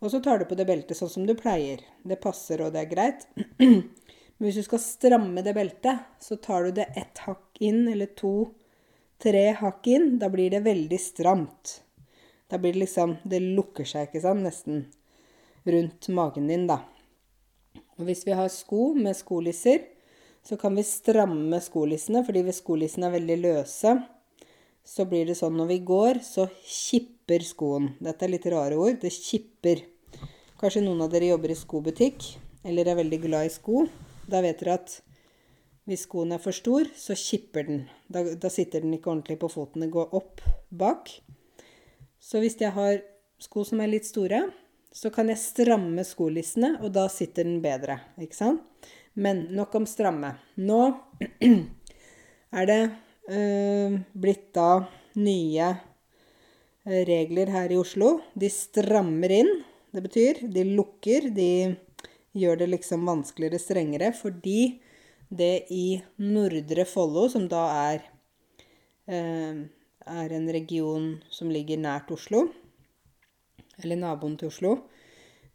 Og 0.00 0.08
så 0.12 0.22
tar 0.24 0.40
du 0.40 0.46
på 0.48 0.56
det 0.56 0.64
beltet 0.68 0.96
sånn 0.96 1.12
som 1.12 1.26
du 1.28 1.34
pleier. 1.36 1.82
Det 2.08 2.16
passer, 2.22 2.62
og 2.64 2.72
det 2.72 2.86
er 2.86 2.92
greit. 2.92 3.26
Men 3.60 4.46
hvis 4.46 4.62
du 4.62 4.64
skal 4.64 4.80
stramme 4.80 5.44
det 5.44 5.52
beltet, 5.56 6.06
så 6.24 6.38
tar 6.40 6.64
du 6.64 6.78
det 6.78 6.86
ett 6.96 7.20
hakk 7.26 7.60
inn, 7.60 7.82
eller 7.92 8.08
to, 8.16 8.54
tre 9.20 9.50
hakk 9.58 9.90
inn. 9.92 10.14
Da 10.22 10.30
blir 10.32 10.48
det 10.54 10.62
veldig 10.64 11.00
stramt. 11.00 11.74
Da 12.48 12.58
blir 12.58 12.72
det 12.72 12.86
liksom 12.86 13.18
Det 13.28 13.42
lukker 13.44 13.84
seg, 13.84 14.08
ikke 14.08 14.24
sant, 14.24 14.46
nesten 14.46 14.86
rundt 15.68 16.08
magen 16.16 16.48
din, 16.48 16.64
da. 16.70 16.80
Og 18.00 18.06
hvis 18.08 18.24
vi 18.24 18.32
har 18.32 18.48
sko 18.48 18.94
med 18.96 19.12
skolisser, 19.18 19.84
så 20.40 20.56
kan 20.56 20.72
vi 20.72 20.86
stramme 20.88 21.60
skolissene, 21.60 22.24
fordi 22.24 22.46
hvis 22.46 22.62
skolissene 22.62 23.10
er 23.10 23.18
veldig 23.18 23.36
løse, 23.42 23.92
så 24.84 25.06
blir 25.08 25.28
det 25.28 25.36
sånn 25.38 25.56
når 25.58 25.68
vi 25.70 25.78
går, 25.86 26.20
så 26.24 26.48
kipper 26.64 27.44
skoen. 27.46 27.92
Dette 28.02 28.26
er 28.26 28.34
litt 28.34 28.48
rare 28.50 28.78
ord. 28.80 28.98
Det 29.02 29.12
kipper. 29.14 29.84
Kanskje 30.60 30.82
noen 30.84 31.04
av 31.04 31.12
dere 31.12 31.30
jobber 31.30 31.52
i 31.52 31.58
skobutikk 31.58 32.26
eller 32.66 32.88
er 32.88 32.98
veldig 32.98 33.20
glad 33.22 33.48
i 33.48 33.52
sko. 33.52 33.84
Da 34.30 34.42
vet 34.44 34.60
dere 34.60 34.76
at 34.80 34.96
hvis 35.88 36.04
skoen 36.06 36.34
er 36.34 36.42
for 36.42 36.54
stor, 36.54 36.88
så 36.94 37.16
kipper 37.18 37.66
den. 37.66 37.84
Da, 38.12 38.22
da 38.36 38.50
sitter 38.52 38.84
den 38.84 38.94
ikke 38.94 39.10
ordentlig 39.12 39.38
på 39.40 39.50
foten. 39.50 39.84
Den 39.84 39.92
går 39.94 40.12
opp 40.16 40.42
bak. 40.68 41.08
Så 42.20 42.42
hvis 42.42 42.58
jeg 42.60 42.74
har 42.76 43.00
sko 43.40 43.64
som 43.66 43.80
er 43.80 43.90
litt 43.90 44.06
store, 44.06 44.44
så 44.92 45.10
kan 45.14 45.30
jeg 45.30 45.40
stramme 45.40 46.02
skolissene, 46.04 46.74
og 46.82 46.92
da 46.94 47.06
sitter 47.10 47.46
den 47.46 47.60
bedre. 47.64 48.00
Ikke 48.20 48.36
sant? 48.36 48.90
Men 49.14 49.46
nok 49.54 49.74
om 49.80 49.86
stramme. 49.88 50.34
Nå 50.60 50.82
er 52.58 52.68
det 52.70 52.80
blitt 53.30 54.48
da 54.56 54.84
nye 55.14 55.68
eh, 56.84 57.02
regler 57.06 57.46
her 57.46 57.72
i 57.72 57.78
Oslo. 57.78 58.20
De 58.34 58.50
strammer 58.50 59.30
inn. 59.30 59.50
Det 59.90 60.02
betyr 60.02 60.44
de 60.54 60.64
lukker. 60.64 61.30
De 61.34 61.74
gjør 62.32 62.62
det 62.62 62.70
liksom 62.70 63.06
vanskeligere, 63.06 63.58
strengere, 63.58 64.12
fordi 64.14 64.80
det 65.30 65.66
i 65.74 66.00
Nordre 66.22 66.86
Follo, 66.86 67.28
som 67.30 67.46
da 67.50 67.64
er, 67.90 68.06
eh, 69.06 69.66
er 70.06 70.32
en 70.36 70.48
region 70.50 71.12
som 71.30 71.50
ligger 71.50 71.78
nært 71.78 72.10
Oslo, 72.10 72.48
eller 73.82 73.96
naboen 73.96 74.36
til 74.38 74.50
Oslo, 74.50 74.76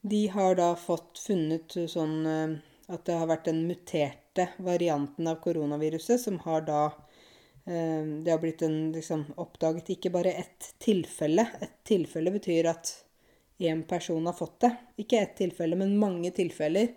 de 0.02 0.28
har 0.28 0.56
da 0.56 0.76
fått 0.76 1.18
funnet 1.18 1.74
sånn 1.90 2.28
at 2.88 3.06
det 3.08 3.16
har 3.18 3.26
vært 3.28 3.48
den 3.50 3.64
muterte 3.66 4.50
varianten 4.62 5.28
av 5.28 5.40
koronaviruset 5.42 6.22
som 6.22 6.38
har 6.44 6.62
da 6.68 6.82
det 7.66 8.30
har 8.32 8.38
blitt 8.38 8.62
en, 8.62 8.92
liksom, 8.94 9.24
oppdaget 9.42 9.90
ikke 9.96 10.12
bare 10.14 10.36
ett 10.38 10.68
tilfelle. 10.78 11.48
Et 11.66 11.72
tilfelle 11.88 12.30
betyr 12.36 12.70
at 12.70 12.92
én 13.58 13.84
person 13.84 14.26
har 14.26 14.34
fått 14.34 14.60
det. 14.60 14.72
Ikke 15.02 15.20
ett 15.20 15.36
tilfelle, 15.38 15.76
men 15.76 15.98
mange 15.98 16.32
tilfeller 16.32 16.92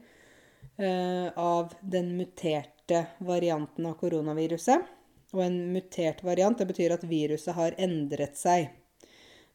eh, 0.77 1.39
av 1.39 1.75
den 1.81 2.17
muterte 2.17 3.07
varianten 3.19 3.87
av 3.87 3.97
koronaviruset. 4.01 4.85
Og 5.33 5.45
en 5.45 5.59
mutert 5.73 6.23
variant, 6.25 6.59
det 6.59 6.69
betyr 6.71 6.95
at 6.97 7.05
viruset 7.05 7.55
har 7.55 7.77
endret 7.79 8.37
seg. 8.39 8.71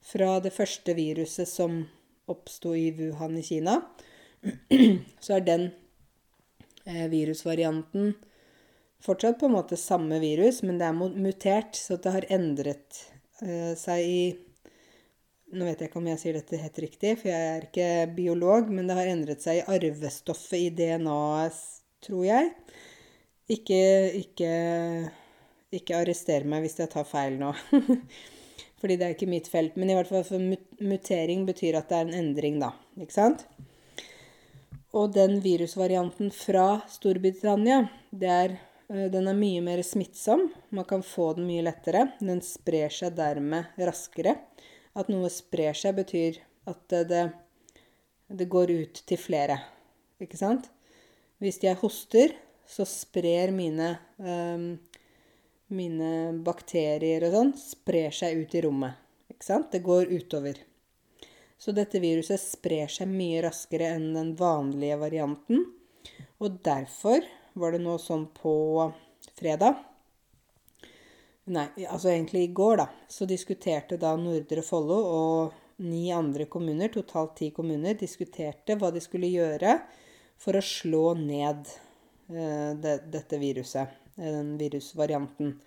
Fra 0.03 0.38
det 0.43 0.53
første 0.53 0.93
viruset 0.93 1.50
som 1.50 1.84
oppsto 2.29 2.75
i 2.75 2.91
Wuhan 2.96 3.38
i 3.39 3.43
Kina, 3.43 3.79
så 5.24 5.38
er 5.38 5.48
den 5.48 5.70
eh, 6.86 7.08
virusvarianten 7.12 8.13
fortsatt 9.03 9.39
på 9.39 9.50
en 9.50 9.57
måte 9.57 9.79
samme 9.79 10.19
virus, 10.24 10.62
men 10.63 10.79
det 10.79 10.88
er 10.88 10.95
mutert, 10.95 11.77
så 11.77 11.98
det 12.01 12.15
har 12.15 12.29
endret 12.33 13.03
eh, 13.43 13.74
seg 13.79 14.07
i 14.07 14.24
Nå 15.53 15.67
vet 15.67 15.83
jeg 15.83 15.91
ikke 15.91 16.00
om 16.00 16.07
jeg 16.10 16.17
sier 16.17 16.33
dette 16.33 16.57
helt 16.57 16.77
riktig, 16.81 17.10
for 17.19 17.29
jeg 17.29 17.50
er 17.51 17.65
ikke 17.67 17.89
biolog, 18.15 18.72
men 18.74 18.88
det 18.89 18.95
har 18.98 19.10
endret 19.12 19.43
seg 19.43 19.60
i 19.60 19.65
arvestoffet 19.69 20.57
i 20.57 20.72
DNA-et, 20.74 21.60
tror 22.01 22.24
jeg. 22.25 22.48
Ikke, 23.53 23.83
ikke, 24.17 24.50
ikke 25.77 26.00
arrester 26.00 26.48
meg 26.50 26.65
hvis 26.65 26.79
jeg 26.81 26.89
tar 26.95 27.05
feil 27.05 27.38
nå. 27.38 27.51
Fordi 28.81 28.98
det 28.98 29.05
er 29.05 29.13
ikke 29.13 29.29
mitt 29.29 29.51
felt. 29.51 29.77
Men 29.77 29.93
i 29.93 30.00
hvert 30.00 30.10
fall 30.10 30.25
for 30.25 30.41
mutering 30.81 31.45
betyr 31.45 31.77
at 31.77 31.93
det 31.93 32.00
er 32.00 32.10
en 32.10 32.17
endring, 32.24 32.57
da. 32.63 32.74
Ikke 32.98 33.19
sant? 33.19 33.45
Og 34.98 35.13
den 35.13 35.38
virusvarianten 35.45 36.33
fra 36.33 36.81
Storbritannia, 36.89 37.83
det 38.10 38.33
er 38.41 38.57
den 38.87 39.29
er 39.29 39.37
mye 39.37 39.61
mer 39.63 39.81
smittsom. 39.85 40.47
Man 40.75 40.87
kan 40.89 41.03
få 41.05 41.31
den 41.37 41.47
mye 41.47 41.63
lettere. 41.65 42.07
Den 42.19 42.41
sprer 42.45 42.91
seg 42.93 43.15
dermed 43.17 43.77
raskere. 43.79 44.35
At 44.93 45.09
noe 45.09 45.29
sprer 45.33 45.73
seg, 45.77 45.95
betyr 45.97 46.39
at 46.69 46.97
det, 47.09 47.23
det 48.29 48.49
går 48.51 48.73
ut 48.73 49.03
til 49.07 49.19
flere. 49.19 49.57
Ikke 50.21 50.39
sant? 50.39 50.69
Hvis 51.41 51.59
jeg 51.63 51.79
hoster, 51.81 52.35
så 52.69 52.85
sprer 52.87 53.51
mine, 53.51 53.95
um, 54.21 54.67
mine 55.73 56.11
bakterier 56.45 57.25
og 57.27 57.33
sånn 57.35 57.55
sprer 57.59 58.13
seg 58.15 58.43
ut 58.43 58.53
i 58.55 58.61
rommet. 58.63 58.99
Ikke 59.33 59.47
sant? 59.47 59.71
Det 59.73 59.83
går 59.83 60.13
utover. 60.13 60.61
Så 61.59 61.73
dette 61.75 62.01
viruset 62.03 62.41
sprer 62.41 62.91
seg 62.91 63.09
mye 63.11 63.41
raskere 63.45 63.93
enn 63.95 64.11
den 64.15 64.33
vanlige 64.39 64.99
varianten. 64.99 65.65
Og 66.43 66.59
derfor 66.63 67.23
var 67.60 67.74
det 67.75 67.81
nå 67.83 67.98
sånn 68.01 68.27
på 68.36 68.53
fredag 69.38 69.81
Nei, 71.43 71.65
altså 71.91 72.07
egentlig 72.07 72.45
i 72.45 72.51
går, 72.55 72.77
da. 72.79 72.86
Så 73.12 73.25
diskuterte 73.27 73.98
da 74.00 74.13
Nordre 74.15 74.62
Follo 74.63 74.95
og 75.03 75.57
ni 75.83 76.05
andre 76.15 76.45
kommuner, 76.48 76.88
totalt 76.93 77.36
ti 77.41 77.50
kommuner, 77.51 77.98
diskuterte 78.00 78.77
hva 78.79 78.93
de 78.95 79.01
skulle 79.03 79.27
gjøre 79.27 79.74
for 80.39 80.55
å 80.55 80.63
slå 80.63 81.03
ned 81.19 81.67
eh, 82.31 82.72
det, 82.79 82.95
dette 83.12 83.39
viruset, 83.41 83.91
den 84.15 84.53
virusvarianten. 84.62 85.57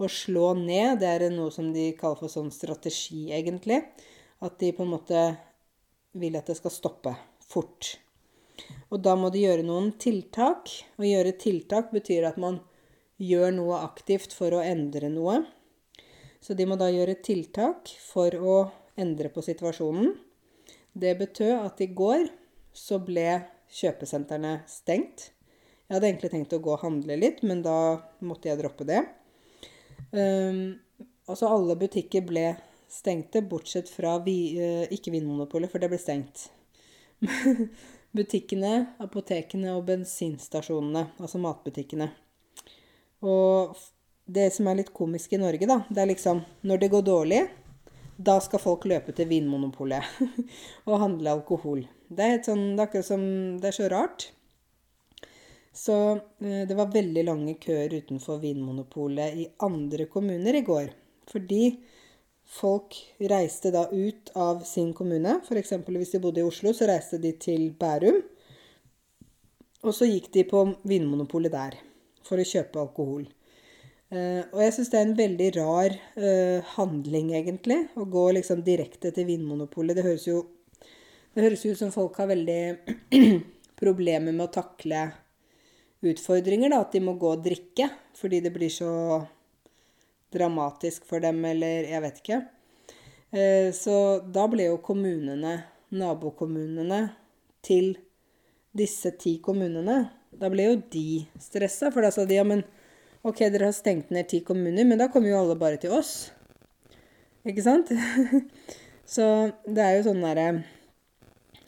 Å 0.00 0.10
slå 0.10 0.54
ned, 0.58 0.98
det 0.98 1.12
er 1.12 1.28
noe 1.30 1.54
som 1.54 1.70
de 1.74 1.92
kaller 1.94 2.24
for 2.24 2.32
sånn 2.32 2.50
strategi, 2.54 3.28
egentlig. 3.30 3.84
At 4.42 4.58
de 4.58 4.72
på 4.74 4.82
en 4.82 4.94
måte 4.96 5.24
vil 6.18 6.38
at 6.40 6.50
det 6.50 6.58
skal 6.58 6.74
stoppe 6.74 7.14
fort. 7.46 7.94
Og 8.90 9.02
da 9.04 9.14
må 9.18 9.30
de 9.30 9.44
gjøre 9.44 9.64
noen 9.66 9.92
tiltak. 10.02 10.70
Å 10.98 11.06
gjøre 11.06 11.36
tiltak 11.38 11.92
betyr 11.94 12.26
at 12.28 12.40
man 12.42 12.58
gjør 13.20 13.52
noe 13.54 13.82
aktivt 13.84 14.34
for 14.34 14.56
å 14.56 14.62
endre 14.64 15.10
noe. 15.12 15.42
Så 16.40 16.56
de 16.56 16.66
må 16.66 16.78
da 16.80 16.88
gjøre 16.90 17.20
tiltak 17.22 17.92
for 18.00 18.34
å 18.34 18.56
endre 19.00 19.30
på 19.32 19.44
situasjonen. 19.44 20.14
Det 20.92 21.12
betød 21.20 21.52
at 21.58 21.82
i 21.84 21.90
går 21.94 22.30
så 22.74 22.98
ble 23.04 23.42
kjøpesentrene 23.70 24.60
stengt. 24.70 25.30
Jeg 25.86 25.96
hadde 25.96 26.08
egentlig 26.08 26.32
tenkt 26.32 26.54
å 26.54 26.62
gå 26.62 26.74
og 26.74 26.82
handle 26.84 27.16
litt, 27.18 27.44
men 27.46 27.62
da 27.66 27.76
måtte 28.26 28.50
jeg 28.50 28.60
droppe 28.60 28.86
det. 28.88 29.04
Um, 30.10 30.78
altså 31.30 31.50
alle 31.50 31.76
butikker 31.78 32.24
ble 32.26 32.44
stengte, 32.90 33.42
bortsett 33.46 33.90
fra 33.90 34.16
vi, 34.24 34.36
uh, 34.58 34.84
ikke 34.90 35.12
Vinmonopolet, 35.14 35.70
for 35.70 35.82
det 35.82 35.90
ble 35.92 36.00
stengt. 36.00 36.48
butikkene, 38.16 38.72
apotekene 39.02 39.74
og 39.76 39.86
bensinstasjonene, 39.88 41.06
altså 41.20 41.40
matbutikkene. 41.42 42.10
Og 43.26 43.78
det 44.30 44.48
som 44.54 44.68
er 44.70 44.80
litt 44.80 44.92
komisk 44.96 45.34
i 45.34 45.40
Norge, 45.42 45.66
da, 45.68 45.82
det 45.90 46.02
er 46.02 46.12
liksom 46.12 46.42
Når 46.62 46.78
det 46.80 46.90
går 46.92 47.02
dårlig, 47.02 47.40
da 48.16 48.36
skal 48.40 48.62
folk 48.62 48.84
løpe 48.88 49.14
til 49.16 49.28
Vinmonopolet 49.30 50.04
og 50.88 51.00
handle 51.00 51.32
alkohol. 51.38 51.86
Det 52.08 52.26
er, 52.26 52.42
sånn, 52.44 52.74
det 52.74 52.82
er 52.82 52.88
akkurat 52.88 53.08
som 53.08 53.24
Det 53.60 53.70
er 53.70 53.76
så 53.76 53.88
rart. 53.92 54.30
Så 55.72 55.96
eh, 56.42 56.66
det 56.68 56.76
var 56.76 56.92
veldig 56.92 57.24
lange 57.28 57.54
køer 57.62 57.94
utenfor 57.94 58.40
Vinmonopolet 58.42 59.38
i 59.38 59.46
andre 59.64 60.08
kommuner 60.10 60.58
i 60.58 60.64
går. 60.66 60.90
Fordi 61.30 61.64
Folk 62.50 62.96
reiste 63.30 63.70
da 63.70 63.84
ut 63.92 64.32
av 64.34 64.64
sin 64.66 64.90
kommune. 64.96 65.38
F.eks. 65.44 65.76
hvis 65.86 66.14
de 66.16 66.22
bodde 66.22 66.42
i 66.42 66.46
Oslo, 66.46 66.72
så 66.74 66.88
reiste 66.90 67.20
de 67.22 67.32
til 67.38 67.68
Bærum. 67.78 68.18
Og 69.86 69.94
så 69.96 70.08
gikk 70.08 70.32
de 70.34 70.44
på 70.48 70.64
Vinmonopolet 70.88 71.54
der 71.54 71.78
for 72.26 72.40
å 72.40 72.46
kjøpe 72.46 72.82
alkohol. 72.82 73.28
Uh, 74.10 74.42
og 74.50 74.58
jeg 74.64 74.74
syns 74.74 74.90
det 74.90 74.98
er 74.98 75.06
en 75.06 75.18
veldig 75.18 75.50
rar 75.60 75.94
uh, 76.18 76.72
handling, 76.74 77.30
egentlig. 77.38 77.84
Å 77.94 78.04
gå 78.10 78.24
liksom 78.34 78.64
direkte 78.66 79.14
til 79.14 79.28
Vinmonopolet. 79.30 79.94
Det 79.96 80.06
høres 80.08 80.26
jo 80.26 80.42
det 81.30 81.44
høres 81.44 81.62
ut 81.62 81.78
som 81.78 81.92
folk 81.94 82.16
har 82.18 82.26
veldig 82.32 82.62
problemer 83.82 84.34
med 84.34 84.48
å 84.48 84.52
takle 84.52 85.04
utfordringer. 86.02 86.72
da, 86.72 86.80
At 86.82 86.96
de 86.96 87.02
må 87.04 87.14
gå 87.14 87.36
og 87.36 87.44
drikke 87.44 87.86
fordi 88.18 88.42
det 88.42 88.52
blir 88.52 88.72
så 88.74 88.90
dramatisk 90.32 91.06
for 91.08 91.22
dem, 91.22 91.42
eller 91.44 91.88
jeg 91.90 92.02
vet 92.04 92.20
ikke. 92.22 92.40
Eh, 93.30 93.70
så 93.76 93.94
da 94.26 94.46
ble 94.50 94.68
jo 94.70 94.80
kommunene, 94.84 95.60
nabokommunene, 95.94 97.00
til 97.60 97.92
disse 98.72 99.10
ti 99.20 99.34
kommunene 99.44 99.96
Da 100.40 100.48
ble 100.48 100.64
jo 100.64 100.76
de 100.94 101.26
stressa, 101.42 101.90
for 101.92 102.06
da 102.06 102.08
sa 102.14 102.24
de 102.24 102.38
ja, 102.38 102.44
men 102.46 102.62
OK, 103.26 103.42
dere 103.52 103.68
har 103.68 103.74
stengt 103.76 104.12
ned 104.14 104.30
ti 104.30 104.40
kommuner, 104.46 104.86
men 104.88 104.96
da 104.96 105.10
kommer 105.12 105.28
jo 105.28 105.40
alle 105.42 105.56
bare 105.60 105.76
til 105.82 105.92
oss. 105.92 106.30
Ikke 107.44 107.64
sant? 107.66 107.90
så 109.14 109.26
det 109.66 109.84
er 109.84 109.98
jo 109.98 110.06
sånn 110.06 110.22
derre 110.24 110.46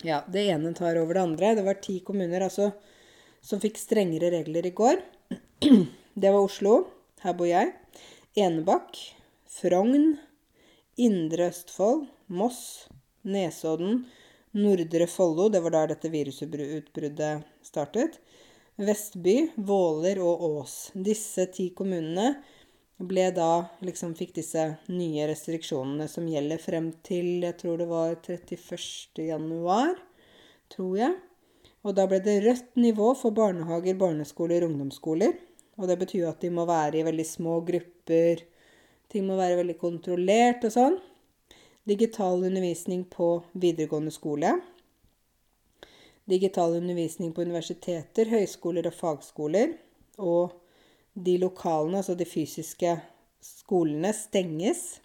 Ja, 0.06 0.22
det 0.30 0.46
ene 0.54 0.72
tar 0.78 0.96
over 1.02 1.18
det 1.18 1.26
andre. 1.26 1.52
Det 1.58 1.66
var 1.66 1.82
ti 1.84 1.98
kommuner 2.06 2.46
altså 2.46 2.70
som 3.42 3.60
fikk 3.60 3.76
strengere 3.80 4.30
regler 4.32 4.66
i 4.70 4.74
går. 4.76 5.02
Det 6.22 6.30
var 6.30 6.44
Oslo. 6.44 6.74
Her 7.22 7.36
bor 7.38 7.48
jeg. 7.48 7.72
Enebakk, 8.34 8.96
Frogn, 9.44 10.16
Indre 10.96 11.50
Østfold, 11.50 12.06
Moss, 12.32 12.88
Nesodden, 13.28 14.06
Nordre 14.56 15.06
Follo, 15.06 15.50
det 15.52 15.60
var 15.60 15.74
der 15.74 15.90
dette 15.90 16.08
virusutbruddet 16.08 17.44
startet, 17.60 18.16
Vestby, 18.80 19.50
Våler 19.56 20.22
og 20.24 20.46
Ås. 20.48 20.76
Disse 20.96 21.44
ti 21.52 21.68
kommunene 21.76 22.38
ble 22.96 23.28
da 23.36 23.66
liksom 23.84 24.16
fikk 24.16 24.32
disse 24.40 24.64
nye 24.88 25.28
restriksjonene 25.28 26.08
som 26.08 26.24
gjelder 26.24 26.64
frem 26.64 26.88
til 27.04 27.44
jeg 27.44 27.60
tror 27.60 27.84
det 27.84 27.90
var 27.92 28.16
31. 28.16 29.28
januar, 29.28 29.92
tror 30.72 30.96
jeg. 31.04 31.20
Og 31.84 32.00
da 32.00 32.08
ble 32.08 32.24
det 32.24 32.40
rødt 32.46 32.80
nivå 32.80 33.12
for 33.12 33.36
barnehager, 33.36 34.00
barneskoler 34.00 34.64
ungdomsskoler. 34.64 35.36
Og 35.82 35.88
det 35.90 35.98
betyr 35.98 36.28
at 36.30 36.42
de 36.42 36.50
må 36.54 36.62
være 36.68 37.00
i 37.00 37.06
veldig 37.06 37.26
små 37.26 37.58
grupper. 37.66 38.44
Ting 39.10 39.26
må 39.26 39.34
være 39.36 39.58
veldig 39.58 39.74
kontrollert 39.80 40.62
og 40.68 40.74
sånn. 40.76 41.00
Digital 41.90 42.44
undervisning 42.46 43.02
på 43.10 43.40
videregående 43.58 44.14
skole. 44.14 44.54
Digital 46.30 46.76
undervisning 46.78 47.32
på 47.34 47.42
universiteter, 47.42 48.30
høyskoler 48.30 48.86
og 48.86 48.94
fagskoler. 48.94 49.74
Og 50.22 50.54
de 51.18 51.34
lokalene, 51.42 51.98
altså 51.98 52.14
de 52.14 52.28
fysiske 52.30 52.94
skolene, 53.42 54.14
stenges. 54.14 55.00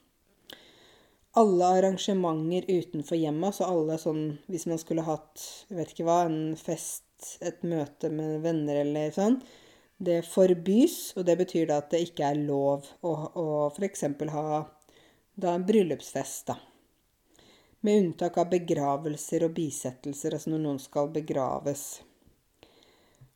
Alle 1.38 1.74
arrangementer 1.80 2.70
utenfor 2.70 3.18
hjemmet, 3.18 3.50
altså 3.50 3.68
alle 3.70 3.98
sånn 4.02 4.22
Hvis 4.50 4.66
man 4.70 4.80
skulle 4.82 5.06
hatt, 5.06 5.42
jeg 5.70 5.82
vet 5.82 5.92
ikke 5.94 6.06
hva, 6.08 6.24
en 6.30 6.54
fest, 6.58 7.04
et 7.42 7.66
møte 7.66 8.14
med 8.14 8.44
venner 8.46 8.84
eller 8.86 9.10
sånn, 9.14 9.42
det 9.98 10.22
forbys, 10.30 11.14
og 11.18 11.26
det 11.26 11.38
betyr 11.40 11.68
da 11.70 11.80
at 11.82 11.92
det 11.94 12.04
ikke 12.06 12.32
er 12.32 12.42
lov 12.42 12.86
å, 13.02 13.14
å 13.34 13.46
f.eks. 13.74 14.04
ha 14.34 14.50
da 15.38 15.54
en 15.54 15.66
bryllupsfest, 15.66 16.52
da. 16.52 16.58
Med 17.86 18.04
unntak 18.04 18.38
av 18.42 18.50
begravelser 18.52 19.46
og 19.46 19.54
bisettelser, 19.58 20.34
altså 20.34 20.54
når 20.54 20.64
noen 20.64 20.80
skal 20.82 21.12
begraves. 21.14 21.84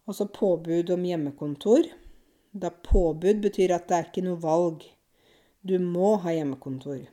Også 0.09 0.25
påbud 0.33 0.89
om 0.95 1.05
hjemmekontor. 1.05 1.85
Da 2.51 2.71
påbud 2.73 3.43
betyr 3.45 3.75
at 3.77 3.85
det 3.89 3.97
er 3.97 4.09
ikke 4.09 4.25
noe 4.25 4.41
valg. 4.41 4.81
Du 5.61 5.77
må 5.79 6.15
ha 6.23 6.33
hjemmekontor. 6.33 7.05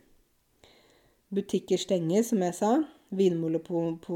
Butikker 1.29 1.81
stenger, 1.81 2.25
som 2.25 2.41
jeg 2.43 2.57
sa. 2.57 2.73
Vinmonopolet 3.13 4.09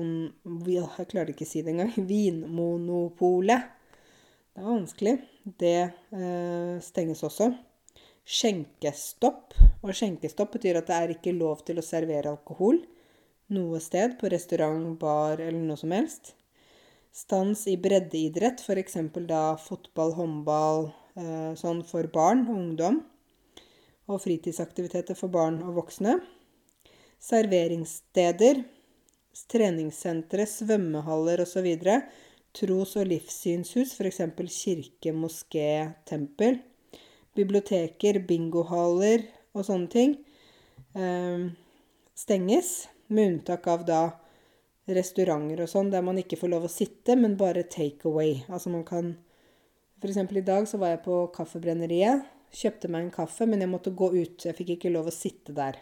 Jeg 0.72 1.08
klarer 1.12 1.32
ikke 1.32 1.46
å 1.46 1.52
si 1.52 1.62
det 1.64 1.76
engang. 1.76 1.92
Vinmonopolet. 2.12 3.68
Det 4.52 4.60
er 4.60 4.68
vanskelig. 4.68 5.14
Det 5.58 5.76
eh, 5.82 6.80
stenges 6.84 7.24
også. 7.24 7.50
Skjenkestopp. 8.22 9.56
Og 9.82 9.94
skjenkestopp 9.96 10.52
betyr 10.58 10.78
at 10.80 10.90
det 10.90 10.98
er 10.98 11.14
ikke 11.16 11.34
lov 11.36 11.64
til 11.66 11.80
å 11.80 11.86
servere 11.86 12.34
alkohol 12.34 12.82
noe 13.52 13.80
sted, 13.84 14.16
på 14.20 14.30
restaurant, 14.32 14.94
bar 15.00 15.40
eller 15.40 15.60
noe 15.60 15.78
som 15.80 15.92
helst. 15.94 16.34
Stans 17.12 17.66
i 17.68 17.76
breddeidrett, 17.80 18.62
f.eks. 18.64 18.96
da 19.28 19.42
fotball, 19.60 20.14
håndball, 20.16 20.86
eh, 21.20 21.52
sånn 21.60 21.82
for 21.84 22.08
barn 22.12 22.46
og 22.48 22.54
ungdom. 22.56 23.02
Og 24.08 24.20
fritidsaktiviteter 24.24 25.16
for 25.18 25.32
barn 25.32 25.60
og 25.66 25.76
voksne. 25.82 26.16
Serveringssteder, 27.22 28.64
treningssentre, 29.52 30.46
svømmehaller 30.48 31.44
osv. 31.44 31.68
Tros- 32.52 32.96
og 33.00 33.08
livssynshus, 33.08 33.94
f.eks. 33.96 34.20
kirke, 34.52 35.12
moské, 35.16 35.94
tempel. 36.08 36.58
Biblioteker, 37.32 38.18
bingohaller 38.28 39.24
og 39.56 39.64
sånne 39.64 39.88
ting 39.92 40.16
eh, 40.96 41.46
stenges. 42.14 42.74
Med 43.12 43.28
unntak 43.28 43.66
av 43.68 43.86
da 43.88 44.02
restauranter 44.88 45.62
og 45.64 45.70
sånn, 45.70 45.90
der 45.92 46.04
man 46.04 46.20
ikke 46.20 46.38
får 46.40 46.52
lov 46.52 46.66
å 46.66 46.72
sitte, 46.72 47.16
men 47.16 47.38
bare 47.40 47.64
take 47.68 48.08
away. 48.08 48.40
Altså 48.48 48.72
man 48.72 48.84
kan 48.88 49.14
F.eks. 50.02 50.18
i 50.18 50.42
dag 50.42 50.66
så 50.66 50.80
var 50.82 50.96
jeg 50.96 51.04
på 51.04 51.16
Kaffebrenneriet. 51.36 52.24
Kjøpte 52.52 52.88
meg 52.90 53.04
en 53.04 53.12
kaffe, 53.14 53.46
men 53.46 53.62
jeg 53.62 53.70
måtte 53.70 53.92
gå 53.94 54.08
ut. 54.16 54.44
Jeg 54.44 54.56
fikk 54.58 54.74
ikke 54.74 54.90
lov 54.90 55.06
å 55.08 55.14
sitte 55.14 55.54
der. 55.54 55.78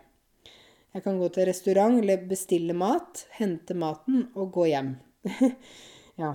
Jeg 0.92 1.04
kan 1.06 1.16
gå 1.16 1.30
til 1.33 1.46
restaurant 1.48 1.96
eller 2.02 2.26
bestille 2.28 2.74
mat, 2.76 3.24
hente 3.38 3.76
maten 3.78 4.26
og 4.35 4.52
gå 4.59 4.66
hjem. 4.68 4.92
ja. 6.20 6.35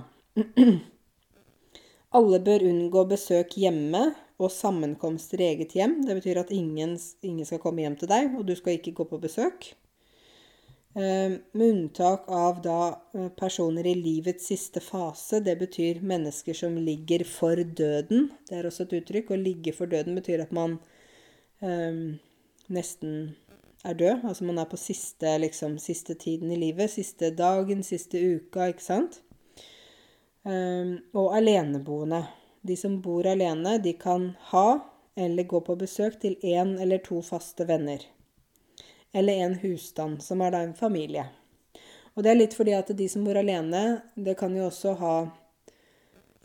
Alle 2.16 2.38
bør 2.44 2.64
unngå 2.68 3.02
besøk 3.10 3.56
hjemme 3.60 4.02
og 4.36 4.52
sammenkomster 4.52 5.40
i 5.40 5.50
eget 5.54 5.74
hjem. 5.76 5.98
Det 6.06 6.16
betyr 6.18 6.42
at 6.42 6.52
ingen, 6.54 6.96
ingen 7.24 7.48
skal 7.48 7.60
komme 7.62 7.84
hjem 7.84 7.96
til 8.00 8.10
deg, 8.10 8.36
og 8.36 8.46
du 8.48 8.54
skal 8.56 8.76
ikke 8.76 8.94
gå 8.98 9.08
på 9.08 9.20
besøk. 9.22 9.72
Eh, 10.96 11.32
med 11.52 11.68
unntak 11.68 12.28
av 12.32 12.62
da 12.64 12.80
eh, 13.12 13.28
personer 13.36 13.86
i 13.86 13.96
livets 13.98 14.46
siste 14.48 14.80
fase. 14.80 15.42
Det 15.44 15.58
betyr 15.60 16.00
mennesker 16.00 16.56
som 16.56 16.78
ligger 16.80 17.24
for 17.28 17.60
døden. 17.60 18.30
Det 18.48 18.56
er 18.56 18.68
også 18.68 18.86
et 18.86 18.94
uttrykk. 19.02 19.32
Å 19.32 19.40
ligge 19.40 19.74
for 19.76 19.92
døden 19.92 20.16
betyr 20.16 20.46
at 20.46 20.54
man 20.56 20.78
um, 21.60 22.16
nesten 22.72 23.36
er 23.84 23.98
død. 24.00 24.24
Altså 24.24 24.48
man 24.48 24.62
er 24.62 24.70
på 24.70 24.80
siste, 24.80 25.36
liksom, 25.44 25.76
siste 25.84 26.16
tiden 26.16 26.52
i 26.56 26.60
livet. 26.64 26.94
Siste 26.94 27.28
dagen, 27.36 27.84
siste 27.84 28.22
uka, 28.36 28.70
ikke 28.72 28.88
sant? 28.88 29.20
Um, 30.46 30.98
og 31.10 31.32
aleneboende. 31.34 32.22
De 32.62 32.76
som 32.78 33.00
bor 33.02 33.26
alene, 33.26 33.78
de 33.82 33.96
kan 33.98 34.30
ha 34.52 34.68
eller 35.16 35.48
gå 35.48 35.60
på 35.66 35.74
besøk 35.80 36.20
til 36.22 36.36
én 36.42 36.76
eller 36.82 37.02
to 37.02 37.18
faste 37.24 37.66
venner 37.66 38.04
eller 39.16 39.32
en 39.32 39.54
husstand, 39.54 40.22
som 40.22 40.40
er 40.40 40.50
da 40.52 40.58
en 40.60 40.74
familie. 40.74 41.24
Og 42.14 42.24
det 42.24 42.30
er 42.30 42.36
litt 42.36 42.54
fordi 42.56 42.74
at 42.76 42.90
de 42.98 43.08
som 43.08 43.24
bor 43.24 43.38
alene, 43.40 44.02
det 44.14 44.34
kan 44.36 44.52
jo 44.56 44.68
også 44.68 44.96
ha 45.00 45.16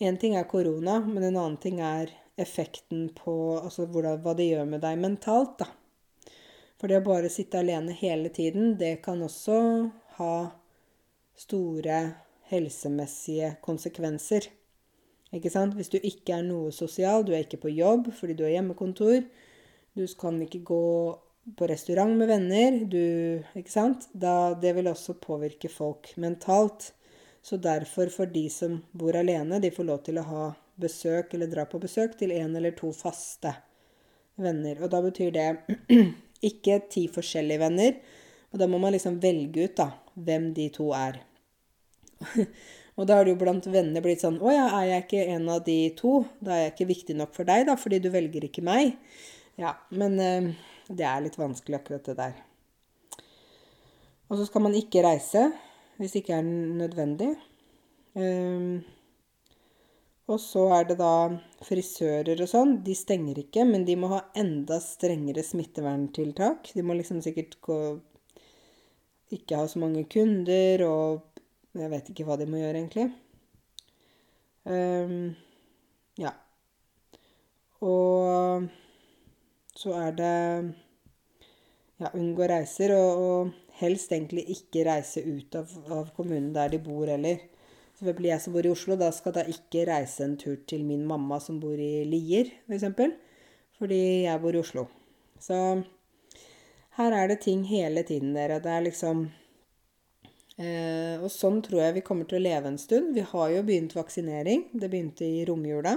En 0.01 0.15
ting 0.17 0.33
er 0.33 0.47
korona, 0.49 0.95
men 1.05 1.23
en 1.23 1.35
annen 1.37 1.57
ting 1.61 1.77
er 1.85 2.09
effekten 2.41 3.03
på 3.13 3.33
altså 3.59 3.83
hvordan, 3.85 4.23
hva 4.23 4.33
det 4.33 4.47
gjør 4.47 4.65
med 4.65 4.81
deg 4.81 4.97
mentalt, 4.97 5.59
da. 5.59 5.67
For 6.81 6.89
det 6.89 7.03
å 7.03 7.05
bare 7.05 7.29
sitte 7.29 7.59
alene 7.59 7.93
hele 7.93 8.31
tiden, 8.33 8.79
det 8.79 9.03
kan 9.05 9.21
også 9.21 9.59
ha 10.15 10.33
store 11.37 11.99
helsemessige 12.51 13.55
konsekvenser. 13.63 14.47
Ikke 15.31 15.51
sant? 15.51 15.75
Hvis 15.77 15.91
du 15.91 15.97
ikke 15.97 16.35
er 16.37 16.45
noe 16.45 16.71
sosial, 16.75 17.23
du 17.23 17.31
er 17.33 17.45
ikke 17.45 17.61
på 17.65 17.73
jobb 17.73 18.11
fordi 18.15 18.35
du 18.35 18.43
har 18.45 18.57
hjemmekontor, 18.57 19.23
du 19.95 20.05
kan 20.19 20.39
ikke 20.43 20.63
gå 20.67 20.85
på 21.57 21.67
restaurant 21.67 22.13
med 22.17 22.29
venner, 22.29 22.83
du 22.85 23.41
Ikke 23.57 23.71
sant? 23.71 24.07
Da, 24.13 24.53
det 24.53 24.75
vil 24.75 24.87
også 24.91 25.17
påvirke 25.19 25.71
folk 25.71 26.13
mentalt. 26.17 26.91
Så 27.41 27.57
derfor, 27.57 28.11
for 28.13 28.29
de 28.29 28.45
som 28.53 28.77
bor 28.93 29.15
alene, 29.17 29.59
de 29.59 29.71
får 29.73 29.87
lov 29.87 30.03
til 30.05 30.19
å 30.21 30.27
ha 30.27 30.43
besøk 30.81 31.33
eller 31.33 31.49
dra 31.49 31.65
på 31.65 31.79
besøk 31.81 32.13
til 32.19 32.33
én 32.35 32.53
eller 32.57 32.75
to 32.77 32.91
faste 32.93 33.55
venner. 34.37 34.77
Og 34.83 34.91
da 34.93 35.01
betyr 35.01 35.33
det 35.33 35.47
ikke 36.51 36.83
ti 36.91 37.07
forskjellige 37.09 37.63
venner. 37.63 37.97
Og 38.51 38.61
da 38.61 38.67
må 38.69 38.77
man 38.83 38.93
liksom 38.93 39.17
velge 39.23 39.65
ut 39.65 39.75
da, 39.79 39.89
hvem 40.13 40.51
de 40.53 40.69
to 40.75 40.91
er. 40.93 41.17
og 42.97 43.07
da 43.09 43.17
har 43.17 43.25
det 43.25 43.33
jo 43.33 43.41
blant 43.41 43.67
venner 43.71 44.03
blitt 44.03 44.23
sånn 44.23 44.37
Å 44.41 44.53
ja, 44.53 44.67
er 44.79 44.87
jeg 44.89 45.05
ikke 45.05 45.25
en 45.35 45.49
av 45.53 45.63
de 45.65 45.77
to? 45.97 46.19
Da 46.39 46.55
er 46.55 46.63
jeg 46.65 46.75
ikke 46.75 46.91
viktig 46.93 47.17
nok 47.19 47.35
for 47.37 47.49
deg, 47.49 47.65
da, 47.69 47.77
fordi 47.79 48.01
du 48.03 48.11
velger 48.13 48.47
ikke 48.47 48.65
meg. 48.65 48.95
Ja, 49.59 49.75
men 49.95 50.17
eh, 50.21 50.53
det 50.91 51.05
er 51.07 51.21
litt 51.23 51.37
vanskelig, 51.39 51.81
akkurat 51.81 52.07
det 52.09 52.17
der. 52.19 52.39
Og 54.31 54.39
så 54.39 54.47
skal 54.47 54.63
man 54.63 54.77
ikke 54.77 55.03
reise 55.03 55.49
hvis 55.99 56.15
det 56.15 56.23
ikke 56.23 56.39
er 56.39 56.47
nødvendig. 56.47 57.29
Um, 58.15 58.81
og 60.31 60.39
så 60.39 60.63
er 60.75 60.87
det 60.89 60.97
da 60.99 61.13
frisører 61.65 62.39
og 62.43 62.49
sånn. 62.49 62.77
De 62.85 62.95
stenger 62.95 63.41
ikke, 63.43 63.65
men 63.67 63.83
de 63.87 63.97
må 63.99 64.11
ha 64.13 64.21
enda 64.39 64.79
strengere 64.83 65.43
smitteverntiltak. 65.45 66.71
De 66.75 66.85
må 66.85 66.95
liksom 66.97 67.21
sikkert 67.23 67.59
gå 67.63 67.81
Ikke 69.31 69.61
ha 69.61 69.67
så 69.67 69.79
mange 69.79 70.03
kunder, 70.11 70.81
og 70.83 71.30
jeg 71.77 71.91
vet 71.91 72.09
ikke 72.11 72.25
hva 72.27 72.37
de 72.39 72.47
må 72.49 72.59
gjøre, 72.59 72.81
egentlig. 72.81 73.07
Um, 74.67 75.31
ja. 76.19 76.33
Og 77.81 78.67
så 79.77 79.93
er 79.97 80.17
det 80.17 80.35
ja, 82.01 82.11
unngå 82.11 82.49
reiser, 82.49 82.93
og, 82.97 83.23
og, 83.23 83.57
helst 83.81 84.11
egentlig 84.13 84.43
ikke 84.53 84.83
reise 84.85 85.23
ut 85.25 85.55
av, 85.57 85.71
av 85.89 86.11
kommunen 86.13 86.51
der 86.53 86.69
de 86.69 86.77
bor 86.83 87.09
heller. 87.09 87.39
For 87.97 88.25
jeg 88.25 88.41
som 88.43 88.53
bor 88.53 88.65
i 88.65 88.69
Oslo, 88.69 88.97
da 88.97 89.07
skal 89.13 89.33
da 89.33 89.45
ikke 89.49 89.87
reise 89.89 90.25
en 90.25 90.35
tur 90.37 90.59
til 90.69 90.83
min 90.85 91.01
mamma 91.07 91.39
som 91.41 91.57
bor 91.61 91.79
i 91.81 92.03
Lier, 92.05 92.51
f.eks. 92.67 92.85
For 92.97 93.15
fordi 93.81 94.01
jeg 94.27 94.41
bor 94.43 94.53
i 94.53 94.61
Oslo. 94.61 94.85
Så 95.41 95.57
her 96.97 97.15
er 97.17 97.31
det 97.31 97.39
ting 97.41 97.63
hele 97.65 98.03
tiden, 98.05 98.35
dere. 98.37 98.59
Det 98.61 98.69
er 98.69 98.85
liksom 98.85 99.23
Og 101.21 101.29
sånn 101.31 101.61
tror 101.65 101.81
jeg 101.85 101.95
vi 101.99 102.03
kommer 102.05 102.27
til 102.29 102.39
å 102.39 102.43
leve 102.43 102.69
en 102.69 102.79
stund. 102.81 103.13
Vi 103.15 103.23
har 103.25 103.53
jo 103.53 103.63
begynt 103.67 103.95
vaksinering. 103.97 104.67
Det 104.73 104.89
begynte 104.91 105.25
i 105.25 105.45
romjula. 105.47 105.95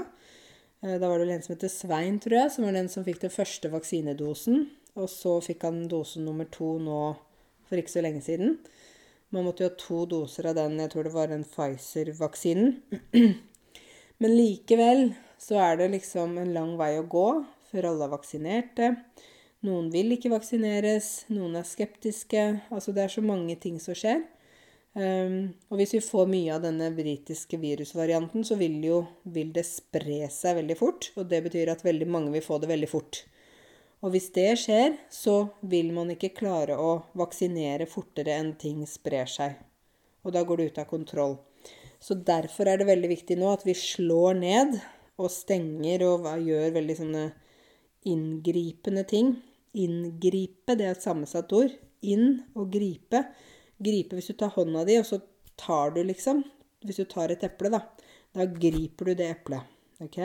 Eh, 0.84 0.98
da 1.00 1.08
var 1.08 1.18
det 1.18 1.26
vel 1.26 1.34
en 1.36 1.42
som 1.42 1.54
heter 1.54 1.72
Svein, 1.72 2.18
tror 2.20 2.38
jeg, 2.38 2.52
som 2.52 2.66
var 2.66 2.76
den 2.76 2.90
som 2.92 3.04
fikk 3.06 3.22
den 3.22 3.32
første 3.32 3.70
vaksinedosen. 3.72 4.66
Og 5.00 5.08
så 5.10 5.38
fikk 5.42 5.64
han 5.66 5.86
dose 5.90 6.20
nummer 6.22 6.48
to 6.52 6.76
nå 6.82 7.00
for 7.64 7.80
ikke 7.80 7.94
så 7.96 8.04
lenge 8.04 8.22
siden. 8.24 8.58
Man 9.34 9.48
måtte 9.48 9.64
jo 9.64 9.70
ha 9.70 9.78
to 9.80 10.04
doser 10.06 10.50
av 10.50 10.58
den, 10.60 10.76
jeg 10.78 10.92
tror 10.92 11.08
det 11.08 11.14
var 11.14 11.32
den 11.32 11.46
Pfizer-vaksinen. 11.48 12.76
Men 14.22 14.36
likevel 14.36 15.08
så 15.42 15.58
er 15.64 15.80
det 15.80 15.90
liksom 15.96 16.36
en 16.38 16.52
lang 16.54 16.76
vei 16.78 16.92
å 17.00 17.08
gå 17.10 17.28
før 17.72 17.88
alle 17.90 18.06
er 18.06 18.12
vaksinerte. 18.12 18.92
Noen 19.64 19.88
vil 19.90 20.12
ikke 20.14 20.30
vaksineres, 20.30 21.24
noen 21.32 21.56
er 21.58 21.66
skeptiske. 21.66 22.44
Altså 22.68 22.92
det 22.94 23.06
er 23.06 23.16
så 23.16 23.24
mange 23.24 23.56
ting 23.58 23.80
som 23.82 23.96
skjer. 23.96 24.22
Um, 24.94 25.50
og 25.74 25.80
hvis 25.80 25.96
vi 25.96 26.00
får 26.06 26.28
mye 26.30 26.54
av 26.54 26.62
denne 26.62 26.92
britiske 26.94 27.58
virusvarianten, 27.58 28.44
så 28.46 28.54
vil, 28.60 28.76
jo, 28.86 29.00
vil 29.26 29.50
det 29.54 29.66
spre 29.66 30.28
seg 30.30 30.60
veldig 30.60 30.76
fort. 30.78 31.10
Og 31.18 31.26
det 31.30 31.42
betyr 31.48 31.72
at 31.72 31.82
veldig 31.86 32.08
mange 32.10 32.34
vil 32.34 32.44
få 32.44 32.60
det 32.62 32.70
veldig 32.70 32.90
fort. 32.90 33.24
Og 34.04 34.12
hvis 34.14 34.28
det 34.36 34.50
skjer, 34.60 34.98
så 35.10 35.48
vil 35.64 35.90
man 35.96 36.12
ikke 36.12 36.34
klare 36.36 36.76
å 36.78 36.98
vaksinere 37.18 37.88
fortere 37.90 38.36
enn 38.36 38.52
ting 38.60 38.84
sprer 38.86 39.30
seg. 39.30 39.56
Og 40.24 40.34
da 40.36 40.44
går 40.46 40.60
det 40.60 40.66
ut 40.68 40.82
av 40.82 40.90
kontroll. 40.90 41.38
Så 42.04 42.14
derfor 42.20 42.68
er 42.68 42.78
det 42.78 42.88
veldig 42.90 43.10
viktig 43.14 43.38
nå 43.40 43.48
at 43.54 43.64
vi 43.64 43.74
slår 43.78 44.36
ned 44.36 44.76
og 45.16 45.32
stenger 45.32 46.04
og 46.04 46.28
gjør 46.44 46.74
veldig 46.76 46.96
sånne 47.00 47.24
inngripende 48.10 49.06
ting. 49.08 49.32
Inngripe, 49.74 50.76
det 50.76 50.86
er 50.86 50.94
et 50.94 51.04
sammensatt 51.06 51.50
ord. 51.56 51.72
Inn 52.04 52.42
og 52.52 52.68
gripe 52.74 53.24
gripe 53.82 54.18
Hvis 54.18 54.30
du 54.32 54.36
tar 54.38 54.54
hånda 54.54 54.84
di, 54.88 54.98
og 55.00 55.06
så 55.08 55.20
tar 55.60 55.94
du 55.94 56.02
liksom 56.04 56.42
Hvis 56.84 57.00
du 57.02 57.06
tar 57.08 57.32
et 57.32 57.44
eple, 57.46 57.70
da. 57.72 57.80
Da 58.34 58.46
griper 58.50 59.10
du 59.10 59.14
det 59.18 59.30
eplet. 59.30 59.70
Ok? 60.02 60.18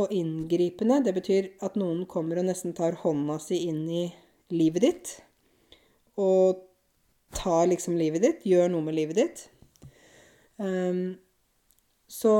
Og 0.00 0.12
inngripende, 0.14 1.00
det 1.04 1.14
betyr 1.14 1.50
at 1.66 1.76
noen 1.78 2.06
kommer 2.10 2.40
og 2.40 2.46
nesten 2.48 2.74
tar 2.76 2.98
hånda 3.02 3.36
si 3.42 3.64
inn 3.68 3.84
i 3.90 4.04
livet 4.54 4.86
ditt. 4.86 5.12
Og 6.18 6.62
tar 7.36 7.68
liksom 7.70 7.98
livet 8.00 8.24
ditt, 8.24 8.46
gjør 8.46 8.70
noe 8.72 8.86
med 8.86 8.96
livet 8.96 9.20
ditt. 9.20 9.44
Um, 10.58 11.18
så 12.10 12.34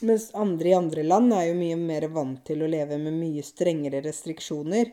Mens 0.00 0.28
andre 0.34 0.68
i 0.70 0.76
andre 0.76 1.02
land 1.02 1.32
er 1.34 1.48
jo 1.48 1.54
mye 1.58 1.76
mer 1.80 2.04
vant 2.14 2.44
til 2.46 2.60
å 2.62 2.68
leve 2.70 3.00
med 3.02 3.16
mye 3.18 3.42
strengere 3.42 3.98
restriksjoner. 4.04 4.92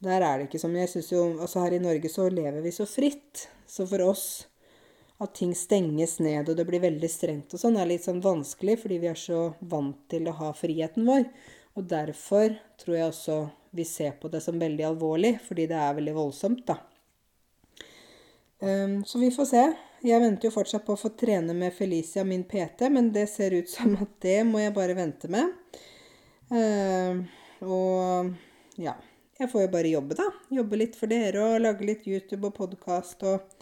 Der 0.00 0.24
er 0.24 0.38
det 0.38 0.48
ikke 0.48 0.62
som 0.62 0.76
jeg 0.76 0.88
synes 0.88 1.10
jo 1.12 1.22
Altså 1.36 1.60
her 1.60 1.74
i 1.76 1.82
Norge 1.82 2.08
så 2.08 2.28
lever 2.32 2.62
vi 2.64 2.72
så 2.72 2.86
fritt. 2.88 3.48
Så 3.68 3.86
for 3.88 4.02
oss 4.08 4.24
at 5.20 5.34
ting 5.36 5.52
stenges 5.54 6.16
ned 6.24 6.48
og 6.48 6.56
det 6.56 6.64
blir 6.64 6.80
veldig 6.80 7.08
strengt 7.12 7.52
og 7.52 7.60
sånn, 7.60 7.76
er 7.76 7.90
litt 7.90 8.06
sånn 8.06 8.22
vanskelig 8.24 8.78
fordi 8.80 8.96
vi 9.02 9.10
er 9.10 9.18
så 9.20 9.50
vant 9.60 9.98
til 10.08 10.30
å 10.30 10.36
ha 10.38 10.52
friheten 10.56 11.04
vår. 11.08 11.26
Og 11.76 11.84
derfor 11.90 12.54
tror 12.80 12.96
jeg 12.96 13.10
også 13.10 13.40
vi 13.76 13.84
ser 13.84 14.16
på 14.18 14.30
det 14.32 14.40
som 14.42 14.58
veldig 14.58 14.86
alvorlig, 14.88 15.36
fordi 15.44 15.68
det 15.70 15.76
er 15.78 15.98
veldig 16.00 16.14
voldsomt, 16.16 16.64
da. 16.66 16.80
Um, 18.60 19.04
så 19.06 19.20
vi 19.20 19.30
får 19.32 19.46
se. 19.52 19.62
Jeg 20.04 20.20
venter 20.20 20.48
jo 20.48 20.54
fortsatt 20.54 20.84
på 20.86 20.96
å 20.96 21.00
få 21.00 21.12
trene 21.20 21.54
med 21.56 21.76
Felicia, 21.76 22.24
min 22.26 22.42
PT, 22.48 22.88
men 22.92 23.12
det 23.14 23.28
ser 23.30 23.54
ut 23.54 23.70
som 23.70 23.94
at 24.00 24.16
det 24.24 24.40
må 24.48 24.64
jeg 24.64 24.74
bare 24.76 24.96
vente 24.98 25.30
med. 25.32 25.54
Uh, 26.50 27.22
og 27.62 28.34
ja. 28.80 28.96
Jeg 29.40 29.48
får 29.48 29.62
jo 29.62 29.68
bare 29.72 29.88
jobbe, 29.88 30.16
da. 30.18 30.26
Jobbe 30.52 30.76
litt 30.76 30.96
for 31.00 31.08
dere 31.08 31.40
og 31.40 31.62
lage 31.62 31.86
litt 31.88 32.02
YouTube 32.04 32.50
og 32.50 32.58
podkast 32.58 33.22
og, 33.24 33.54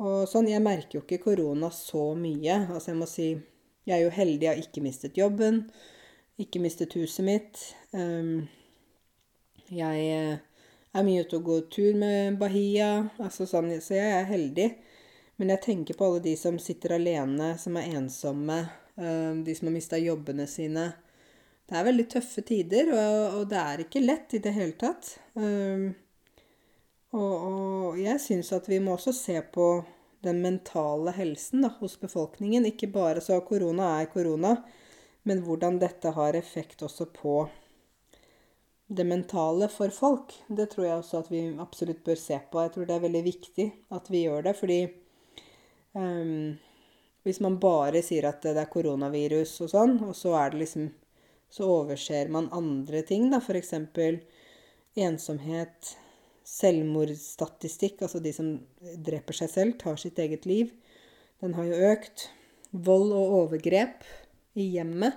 og, 0.00 0.22
sånn. 0.30 0.48
Jeg 0.48 0.64
merker 0.64 0.96
jo 0.96 1.02
ikke 1.02 1.18
korona 1.26 1.68
så 1.76 2.06
mye. 2.16 2.54
Altså, 2.70 2.94
jeg 2.94 3.00
må 3.02 3.08
si 3.10 3.26
jeg 3.84 3.98
er 3.98 4.06
jo 4.06 4.14
heldig, 4.16 4.46
jeg 4.46 4.48
har 4.48 4.62
ikke 4.62 4.84
mistet 4.86 5.20
jobben. 5.20 5.60
Ikke 6.40 6.62
mistet 6.64 6.96
huset 6.96 7.26
mitt. 7.26 7.60
Um, 7.92 8.46
jeg 9.68 10.06
eh, 10.08 10.40
er 10.96 11.04
mye 11.04 11.26
ute 11.26 11.36
og 11.36 11.50
går 11.50 11.62
tur 11.76 12.00
med 12.00 12.40
Bahia. 12.40 13.10
Altså 13.20 13.44
sånn, 13.50 13.68
så 13.84 13.98
jeg 13.98 14.08
er 14.22 14.30
heldig. 14.32 14.70
Men 15.36 15.52
jeg 15.52 15.64
tenker 15.66 16.00
på 16.00 16.08
alle 16.08 16.24
de 16.24 16.32
som 16.40 16.56
sitter 16.56 16.96
alene, 16.96 17.58
som 17.60 17.76
er 17.76 17.92
ensomme. 18.00 18.62
Um, 18.96 19.44
de 19.44 19.52
som 19.52 19.68
har 19.68 19.76
mista 19.76 20.00
jobbene 20.00 20.48
sine. 20.48 20.94
Det 21.64 21.76
er 21.78 21.86
veldig 21.86 22.04
tøffe 22.12 22.42
tider, 22.44 22.90
og, 22.92 23.38
og 23.38 23.44
det 23.48 23.60
er 23.60 23.82
ikke 23.86 24.02
lett 24.04 24.34
i 24.36 24.40
det 24.44 24.52
hele 24.52 24.76
tatt. 24.80 25.14
Um, 25.32 25.94
og, 27.14 27.34
og, 27.34 28.00
jeg 28.00 28.20
syns 28.20 28.52
at 28.52 28.68
vi 28.68 28.80
må 28.84 28.96
også 28.98 29.14
se 29.16 29.38
på 29.54 29.68
den 30.24 30.42
mentale 30.44 31.14
helsen 31.16 31.64
da, 31.64 31.70
hos 31.78 31.96
befolkningen. 32.00 32.66
Ikke 32.68 32.90
bare 32.92 33.22
så 33.24 33.38
korona 33.46 33.94
er 34.00 34.10
korona, 34.12 34.58
men 35.24 35.40
hvordan 35.46 35.78
dette 35.80 36.12
har 36.16 36.36
effekt 36.36 36.84
også 36.84 37.08
på 37.14 37.46
det 38.86 39.06
mentale 39.08 39.70
for 39.72 39.92
folk. 39.94 40.34
Det 40.48 40.66
tror 40.72 40.84
jeg 40.84 40.98
også 40.98 41.22
at 41.22 41.30
vi 41.32 41.46
absolutt 41.64 42.02
bør 42.04 42.20
se 42.20 42.38
på. 42.50 42.60
Jeg 42.60 42.74
tror 42.74 42.90
det 42.90 42.98
er 42.98 43.06
veldig 43.06 43.24
viktig 43.24 43.66
at 43.96 44.10
vi 44.12 44.26
gjør 44.26 44.44
det, 44.50 44.54
fordi 44.58 44.80
um, 45.96 46.52
hvis 47.24 47.40
man 47.40 47.56
bare 47.62 48.04
sier 48.04 48.28
at 48.28 48.44
det 48.44 48.58
er 48.60 48.68
koronavirus 48.68 49.56
og 49.64 49.72
sånn, 49.72 49.96
og 50.04 50.12
så 50.18 50.36
er 50.42 50.52
det 50.52 50.60
liksom 50.66 50.90
så 51.54 51.66
overser 51.70 52.30
man 52.34 52.48
andre 52.54 53.04
ting, 53.06 53.28
da, 53.30 53.38
f.eks. 53.38 53.76
ensomhet, 54.98 55.92
selvmordsstatistikk, 56.44 58.02
altså 58.02 58.18
de 58.22 58.32
som 58.34 58.48
dreper 59.06 59.38
seg 59.38 59.52
selv, 59.52 59.76
tar 59.78 60.00
sitt 60.00 60.18
eget 60.18 60.48
liv. 60.50 60.72
Den 61.42 61.54
har 61.54 61.68
jo 61.68 61.92
økt. 61.92 62.28
Vold 62.74 63.12
og 63.14 63.36
overgrep 63.38 64.02
i 64.58 64.66
hjemmet. 64.74 65.14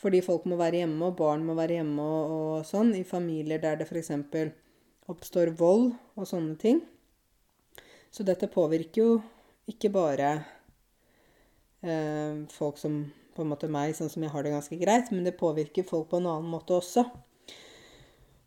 Fordi 0.00 0.20
folk 0.24 0.44
må 0.48 0.58
være 0.60 0.82
hjemme, 0.82 1.08
og 1.08 1.16
barn 1.16 1.46
må 1.48 1.56
være 1.56 1.78
hjemme 1.78 2.04
og, 2.04 2.34
og 2.34 2.68
sånn. 2.68 2.92
I 2.96 3.04
familier 3.08 3.60
der 3.62 3.80
det 3.80 3.88
f.eks. 3.88 4.12
oppstår 5.08 5.54
vold 5.56 5.94
og 6.16 6.28
sånne 6.28 6.58
ting. 6.60 6.82
Så 8.12 8.26
dette 8.28 8.50
påvirker 8.52 9.00
jo 9.00 9.16
ikke 9.70 9.92
bare 9.94 10.30
eh, 11.80 12.44
folk 12.52 12.80
som 12.80 13.00
på 13.34 13.44
en 13.44 13.50
måte 13.52 13.70
meg, 13.70 13.94
sånn 13.96 14.10
som 14.12 14.24
jeg 14.24 14.32
har 14.32 14.46
det 14.46 14.54
ganske 14.54 14.78
greit, 14.80 15.10
men 15.14 15.26
det 15.26 15.38
påvirker 15.40 15.86
folk 15.86 16.10
på 16.10 16.20
en 16.20 16.28
annen 16.30 16.50
måte 16.52 16.76
også. 16.76 17.06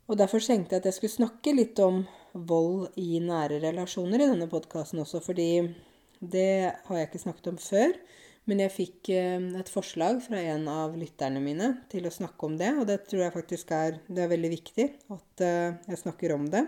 Og 0.04 0.18
derfor 0.20 0.42
tenkte 0.44 0.76
jeg 0.76 0.82
at 0.82 0.90
jeg 0.90 0.98
skulle 0.98 1.16
snakke 1.16 1.54
litt 1.56 1.80
om 1.80 2.02
vold 2.34 2.98
i 3.00 3.20
nære 3.22 3.60
relasjoner 3.62 4.20
i 4.20 4.28
denne 4.28 4.50
podkasten 4.50 5.00
også, 5.00 5.22
fordi 5.24 5.48
det 6.20 6.74
har 6.86 6.98
jeg 6.98 7.08
ikke 7.08 7.22
snakket 7.22 7.50
om 7.52 7.60
før. 7.60 7.96
Men 8.44 8.60
jeg 8.60 8.74
fikk 8.74 9.08
eh, 9.14 9.46
et 9.56 9.70
forslag 9.72 10.18
fra 10.26 10.40
en 10.52 10.66
av 10.68 10.96
lytterne 11.00 11.40
mine 11.40 11.70
til 11.92 12.04
å 12.04 12.12
snakke 12.12 12.44
om 12.44 12.58
det, 12.60 12.74
og 12.76 12.84
det 12.90 12.98
tror 13.08 13.22
jeg 13.24 13.36
faktisk 13.38 13.72
er, 13.72 13.96
er 14.12 14.28
veldig 14.28 14.50
viktig 14.52 14.86
at 15.14 15.44
eh, 15.44 15.78
jeg 15.88 16.02
snakker 16.02 16.34
om 16.36 16.44
det. 16.52 16.66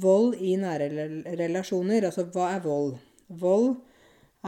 Vold 0.00 0.38
i 0.40 0.54
nære 0.58 0.88
relasjoner. 1.36 2.08
Altså, 2.08 2.24
hva 2.32 2.54
er 2.54 2.64
vold? 2.64 2.96
Vold 3.28 3.74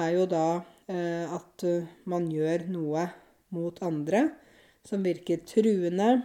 er 0.01 0.15
jo 0.17 0.25
da 0.31 0.47
at 0.89 1.65
eh, 1.67 1.89
man 2.07 2.29
gjør 2.31 2.67
noe 2.71 3.09
mot 3.55 3.79
andre 3.83 4.29
som 4.87 5.03
virker 5.03 5.43
truende, 5.49 6.21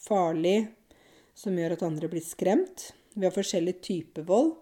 farlig, 0.00 0.70
som 1.36 1.56
gjør 1.58 1.76
at 1.76 1.84
andre 1.84 2.08
blir 2.12 2.24
skremt. 2.24 2.90
Vi 3.12 3.26
har 3.26 3.34
forskjellige 3.34 3.84
typer 3.84 4.24
vold. 4.28 4.54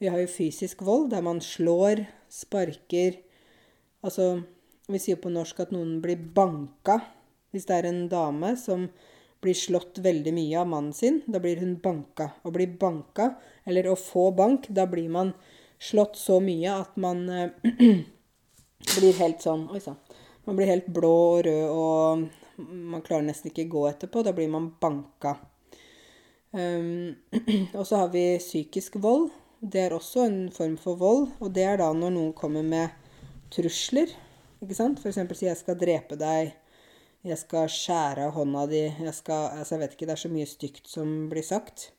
Vi 0.00 0.08
har 0.08 0.22
jo 0.22 0.30
fysisk 0.30 0.82
vold, 0.86 1.10
der 1.12 1.24
man 1.24 1.42
slår, 1.44 2.06
sparker 2.32 3.18
Altså, 3.98 4.44
vi 4.86 4.98
sier 5.02 5.18
på 5.18 5.30
norsk 5.32 5.58
at 5.64 5.72
noen 5.74 5.96
blir 6.02 6.20
banka. 6.34 7.00
Hvis 7.50 7.66
det 7.66 7.80
er 7.80 7.88
en 7.88 8.04
dame 8.10 8.52
som 8.60 8.84
blir 9.42 9.56
slått 9.58 9.98
veldig 10.02 10.32
mye 10.36 10.60
av 10.60 10.68
mannen 10.70 10.94
sin, 10.94 11.18
da 11.26 11.40
blir 11.42 11.58
hun 11.58 11.76
banka. 11.82 12.28
Å 12.46 12.52
bli 12.54 12.68
banka, 12.78 13.32
eller 13.66 13.90
å 13.90 13.96
få 13.98 14.28
bank, 14.38 14.68
da 14.70 14.86
blir 14.86 15.10
man 15.10 15.32
slått 15.82 16.14
så 16.18 16.38
mye 16.42 16.78
at 16.84 16.94
man 17.00 17.26
eh, 17.30 18.06
blir 18.86 19.16
helt 19.18 19.42
sånn 19.42 19.66
Oi 19.72 19.80
sann. 19.82 19.98
Man 20.48 20.56
blir 20.56 20.70
helt 20.70 20.86
blå 20.94 21.14
og 21.34 21.42
rød, 21.44 21.64
og 21.68 22.62
man 22.64 23.02
klarer 23.04 23.26
nesten 23.26 23.50
ikke 23.50 23.68
gå 23.70 23.84
etterpå. 23.90 24.22
Da 24.24 24.32
blir 24.32 24.48
man 24.48 24.70
banka. 24.80 25.34
Um, 26.56 27.12
og 27.78 27.84
så 27.86 28.04
har 28.04 28.08
vi 28.14 28.38
psykisk 28.40 28.96
vold. 29.02 29.28
Det 29.60 29.82
er 29.82 29.96
også 29.96 30.24
en 30.24 30.38
form 30.54 30.78
for 30.80 30.96
vold. 30.96 31.28
Og 31.42 31.52
det 31.54 31.66
er 31.68 31.82
da 31.82 31.90
når 31.92 32.14
noen 32.14 32.32
kommer 32.38 32.64
med 32.64 32.94
trusler. 33.52 34.14
Ikke 34.64 34.78
sant? 34.78 35.02
F.eks. 35.02 35.20
si 35.36 35.46
'jeg 35.46 35.60
skal 35.60 35.78
drepe 35.78 36.16
deg', 36.16 36.54
'jeg 37.24 37.38
skal 37.38 37.68
skjære 37.68 38.26
av 38.26 38.32
hånda 38.32 38.66
di', 38.66 39.04
jeg 39.04 39.14
skal 39.14 39.58
Altså, 39.58 39.74
jeg 39.74 39.80
vet 39.80 39.92
ikke, 39.92 40.06
det 40.06 40.12
er 40.16 40.24
så 40.24 40.28
mye 40.28 40.46
stygt 40.46 40.88
som 40.88 41.28
blir 41.28 41.42
sagt. 41.42 41.92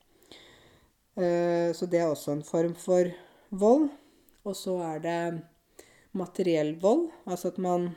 Uh, 1.16 1.70
så 1.72 1.86
det 1.86 2.00
er 2.00 2.10
også 2.10 2.32
en 2.32 2.42
form 2.42 2.74
for 2.74 3.04
vold. 3.50 3.90
Og 4.44 4.56
så 4.56 4.76
er 4.82 4.98
det 4.98 5.42
materiell 6.16 6.74
vold, 6.80 7.08
altså 7.26 7.52
at 7.52 7.60
man 7.62 7.90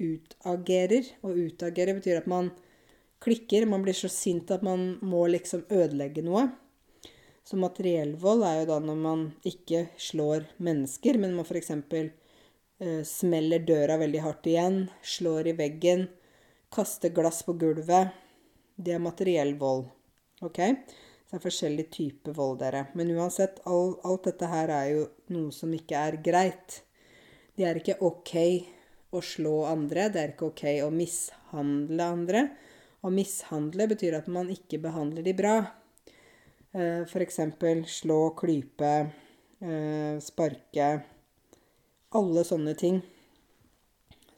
utagerer. 0.00 1.08
Og 1.24 1.38
utagere 1.46 1.96
betyr 1.98 2.20
at 2.20 2.28
man 2.30 2.50
klikker. 3.24 3.66
Man 3.66 3.84
blir 3.84 3.96
så 3.96 4.10
sint 4.12 4.50
at 4.54 4.64
man 4.66 4.98
må 5.02 5.26
liksom 5.32 5.64
ødelegge 5.72 6.24
noe. 6.26 6.48
Så 7.44 7.58
materiell 7.60 8.14
vold 8.16 8.44
er 8.48 8.62
jo 8.62 8.68
da 8.72 8.78
når 8.80 9.00
man 9.00 9.24
ikke 9.44 9.88
slår 10.00 10.46
mennesker, 10.64 11.18
men 11.20 11.34
man 11.36 11.44
f.eks. 11.44 11.74
Eh, 12.82 13.02
smeller 13.06 13.62
døra 13.68 13.98
veldig 14.00 14.22
hardt 14.24 14.48
igjen, 14.48 14.78
slår 15.04 15.52
i 15.52 15.56
veggen, 15.58 16.06
kaster 16.72 17.12
glass 17.14 17.42
på 17.46 17.54
gulvet. 17.60 18.16
Det 18.74 18.96
er 18.96 19.04
materiell 19.04 19.52
vold. 19.60 19.84
Ok? 20.42 20.58
Så 20.58 21.36
det 21.36 21.38
er 21.38 21.44
forskjellige 21.44 21.92
typer 21.92 22.34
vold, 22.36 22.58
dere. 22.64 22.86
Men 22.96 23.12
uansett, 23.14 23.60
all, 23.68 23.94
alt 24.08 24.26
dette 24.30 24.48
her 24.50 24.72
er 24.72 24.88
jo 24.94 25.04
noe 25.36 25.52
som 25.54 25.72
ikke 25.76 26.00
er 26.00 26.18
greit. 26.24 26.80
Det 27.54 27.66
er 27.68 27.78
ikke 27.78 28.00
OK 28.02 28.32
å 29.14 29.20
slå 29.22 29.64
andre. 29.70 30.08
Det 30.10 30.20
er 30.20 30.32
ikke 30.34 30.50
OK 30.50 30.64
å 30.82 30.90
mishandle 30.94 32.10
andre. 32.16 32.44
Å 33.04 33.10
mishandle 33.12 33.86
betyr 33.90 34.16
at 34.18 34.30
man 34.32 34.50
ikke 34.50 34.80
behandler 34.82 35.22
de 35.26 35.34
bra. 35.38 35.56
Eh, 36.74 37.04
F.eks. 37.06 37.40
slå, 37.86 38.20
klype, 38.34 38.94
eh, 39.62 40.16
sparke 40.18 40.88
Alle 42.14 42.42
sånne 42.46 42.74
ting 42.78 43.02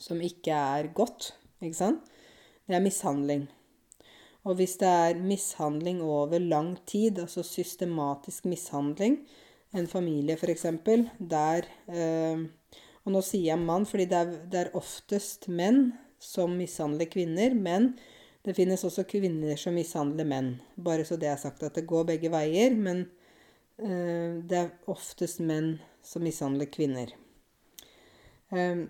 som 0.00 0.20
ikke 0.20 0.52
er 0.52 0.90
godt, 0.96 1.30
ikke 1.60 1.78
sant? 1.78 2.10
Det 2.68 2.76
er 2.76 2.84
mishandling. 2.84 3.46
Og 4.46 4.58
hvis 4.60 4.76
det 4.80 4.88
er 4.88 5.18
mishandling 5.18 6.02
over 6.04 6.42
lang 6.42 6.76
tid, 6.86 7.18
altså 7.22 7.42
systematisk 7.46 8.44
mishandling, 8.46 9.18
en 9.76 9.88
familie 9.90 10.36
f.eks., 10.36 10.66
der 11.18 11.66
eh, 11.88 12.44
og 13.06 13.14
nå 13.14 13.22
sier 13.22 13.52
jeg 13.52 13.62
mann 13.62 13.86
fordi 13.86 14.08
det 14.10 14.18
er, 14.18 14.34
det 14.50 14.60
er 14.64 14.76
oftest 14.78 15.46
menn 15.46 15.92
som 16.22 16.56
mishandler 16.58 17.06
kvinner. 17.06 17.54
Men 17.54 17.92
det 18.42 18.56
finnes 18.58 18.82
også 18.86 19.06
kvinner 19.06 19.58
som 19.60 19.76
mishandler 19.78 20.26
menn. 20.26 20.56
Bare 20.74 21.06
så 21.06 21.18
det 21.20 21.30
er 21.30 21.38
sagt 21.38 21.62
at 21.62 21.78
det 21.78 21.86
går 21.86 22.08
begge 22.10 22.32
veier. 22.34 22.74
Men 22.74 23.04
uh, 23.78 24.42
det 24.42 24.58
er 24.58 24.74
oftest 24.90 25.38
menn 25.38 25.76
som 26.02 26.26
mishandler 26.26 26.66
kvinner. 26.72 27.14
Um, 28.50 28.88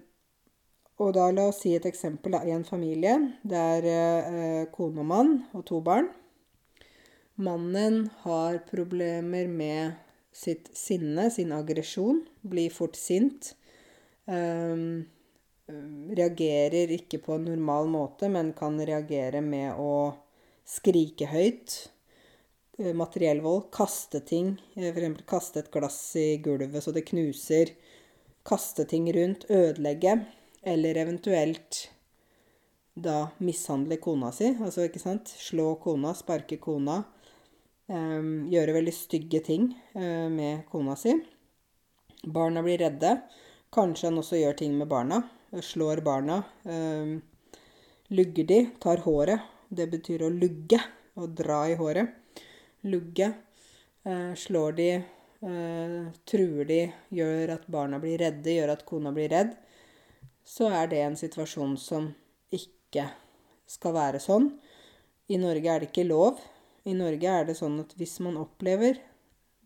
og 0.96 1.12
da 1.12 1.28
la 1.28 1.50
oss 1.50 1.60
si 1.60 1.74
et 1.76 1.84
eksempel 1.88 2.38
i 2.40 2.54
en 2.56 2.64
familie. 2.64 3.18
Det 3.44 3.60
er 3.60 3.90
uh, 4.32 4.62
kone 4.72 5.04
og 5.04 5.10
mann 5.12 5.34
og 5.52 5.66
to 5.68 5.82
barn. 5.84 6.08
Mannen 7.36 8.06
har 8.22 8.62
problemer 8.64 9.44
med 9.44 10.00
sitt 10.32 10.70
sinne, 10.72 11.28
sin 11.28 11.52
aggresjon. 11.52 12.22
Blir 12.40 12.72
fort 12.72 12.96
sint. 12.96 13.52
Um, 14.26 15.06
reagerer 15.66 16.92
ikke 16.94 17.18
på 17.22 17.34
en 17.36 17.46
normal 17.48 17.88
måte, 17.90 18.28
men 18.30 18.52
kan 18.58 18.78
reagere 18.78 19.40
med 19.42 19.78
å 19.78 20.14
skrike 20.66 21.30
høyt. 21.30 21.90
eh, 22.78 22.92
materiell 22.92 23.40
vold. 23.40 23.70
Kaste 23.72 24.20
ting. 24.20 24.56
F.eks. 24.76 25.22
kaste 25.26 25.62
et 25.62 25.70
glass 25.72 26.16
i 26.16 26.36
gulvet 26.44 26.82
så 26.84 26.92
det 26.92 27.06
knuser. 27.08 27.72
Kaste 28.44 28.84
ting 28.84 29.08
rundt. 29.12 29.46
Ødelegge. 29.50 30.26
Eller 30.62 30.96
eventuelt 30.96 31.88
da 32.94 33.30
mishandle 33.38 33.96
kona 33.96 34.32
si. 34.32 34.50
Altså, 34.60 34.84
ikke 34.84 35.00
sant. 35.00 35.28
Slå 35.28 35.74
kona, 35.80 36.12
sparke 36.14 36.58
kona. 36.60 37.02
Um, 37.86 38.48
gjøre 38.50 38.74
veldig 38.74 38.92
stygge 38.92 39.40
ting 39.46 39.70
uh, 39.94 40.28
med 40.28 40.66
kona 40.70 40.96
si. 40.98 41.14
Barna 42.26 42.62
blir 42.66 42.82
redde. 42.82 43.16
Kanskje 43.74 44.10
han 44.10 44.20
også 44.20 44.38
gjør 44.40 44.56
ting 44.58 44.76
med 44.78 44.88
barna. 44.90 45.22
Slår 45.62 46.02
barna. 46.04 46.42
Um, 46.64 47.18
lugger 48.08 48.44
de. 48.44 48.60
Tar 48.82 49.02
håret. 49.04 49.52
Det 49.68 49.88
betyr 49.92 50.26
å 50.26 50.32
lugge. 50.32 50.80
Å 51.16 51.26
dra 51.26 51.64
i 51.70 51.76
håret. 51.78 52.40
Lugge. 52.86 53.32
Uh, 54.06 54.32
slår 54.38 54.76
de. 54.78 54.90
Uh, 55.42 56.12
truer 56.28 56.68
de. 56.68 56.80
Gjør 57.18 57.56
at 57.56 57.66
barna 57.72 58.00
blir 58.02 58.20
redde. 58.22 58.54
Gjør 58.54 58.74
at 58.76 58.86
kona 58.88 59.12
blir 59.16 59.32
redd. 59.34 59.56
Så 60.46 60.70
er 60.70 60.86
det 60.90 61.02
en 61.02 61.18
situasjon 61.18 61.74
som 61.80 62.12
ikke 62.54 63.08
skal 63.66 63.96
være 63.96 64.22
sånn. 64.22 64.52
I 65.26 65.40
Norge 65.42 65.72
er 65.72 65.82
det 65.82 65.90
ikke 65.90 66.06
lov. 66.06 66.38
I 66.86 66.94
Norge 66.94 67.32
er 67.40 67.48
det 67.48 67.56
sånn 67.58 67.80
at 67.82 67.96
hvis 67.98 68.20
man 68.22 68.38
opplever 68.38 69.00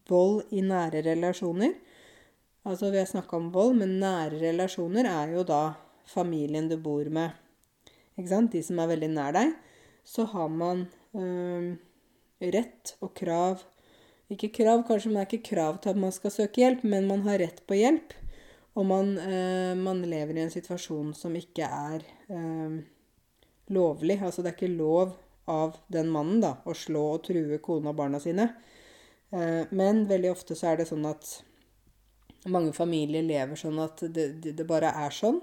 vold 0.08 0.48
i 0.56 0.62
nære 0.64 1.02
relasjoner 1.04 1.76
Altså, 2.68 2.90
vi 2.92 3.00
har 3.00 3.08
snakka 3.08 3.38
om 3.38 3.48
vold, 3.54 3.78
men 3.80 3.98
nære 4.02 4.40
relasjoner 4.42 5.08
er 5.08 5.32
jo 5.36 5.44
da 5.48 5.62
familien 6.10 6.68
du 6.68 6.76
bor 6.80 7.08
med. 7.08 7.32
Ikke 8.18 8.32
sant? 8.32 8.52
De 8.52 8.60
som 8.64 8.80
er 8.82 8.90
veldig 8.90 9.10
nær 9.14 9.36
deg. 9.36 9.54
Så 10.04 10.26
har 10.32 10.48
man 10.52 10.86
øh, 11.16 11.76
rett 12.40 12.96
og 13.04 13.12
krav 13.14 13.66
Ikke 14.30 14.48
krav, 14.54 14.84
kanskje 14.86 15.10
man 15.10 15.24
er 15.24 15.26
ikke 15.26 15.50
krav 15.50 15.80
til 15.82 15.90
at 15.90 15.98
man 15.98 16.12
skal 16.14 16.30
søke 16.30 16.62
hjelp, 16.62 16.84
men 16.86 17.08
man 17.08 17.24
har 17.24 17.40
rett 17.42 17.64
på 17.66 17.74
hjelp. 17.74 18.12
Og 18.78 18.86
man, 18.86 19.16
øh, 19.18 19.74
man 19.76 20.04
lever 20.06 20.38
i 20.38 20.44
en 20.44 20.52
situasjon 20.52 21.10
som 21.18 21.34
ikke 21.34 21.66
er 21.66 22.04
øh, 22.30 22.78
lovlig. 23.74 24.20
Altså 24.22 24.42
det 24.42 24.52
er 24.52 24.58
ikke 24.58 24.76
lov 24.76 25.16
av 25.50 25.80
den 25.90 26.12
mannen 26.14 26.38
da, 26.44 26.54
å 26.62 26.76
slå 26.76 27.02
og 27.16 27.24
true 27.26 27.58
kona 27.64 27.90
og 27.90 27.98
barna 27.98 28.20
sine. 28.22 28.46
Eh, 29.34 29.66
men 29.74 30.04
veldig 30.10 30.30
ofte 30.30 30.56
så 30.58 30.70
er 30.70 30.80
det 30.80 30.88
sånn 30.90 31.08
at 31.10 31.40
mange 32.48 32.72
familier 32.72 33.24
lever 33.26 33.58
sånn 33.58 33.80
at 33.82 34.00
det, 34.08 34.26
det, 34.40 34.54
det 34.56 34.66
bare 34.68 34.92
er 35.04 35.12
sånn. 35.12 35.40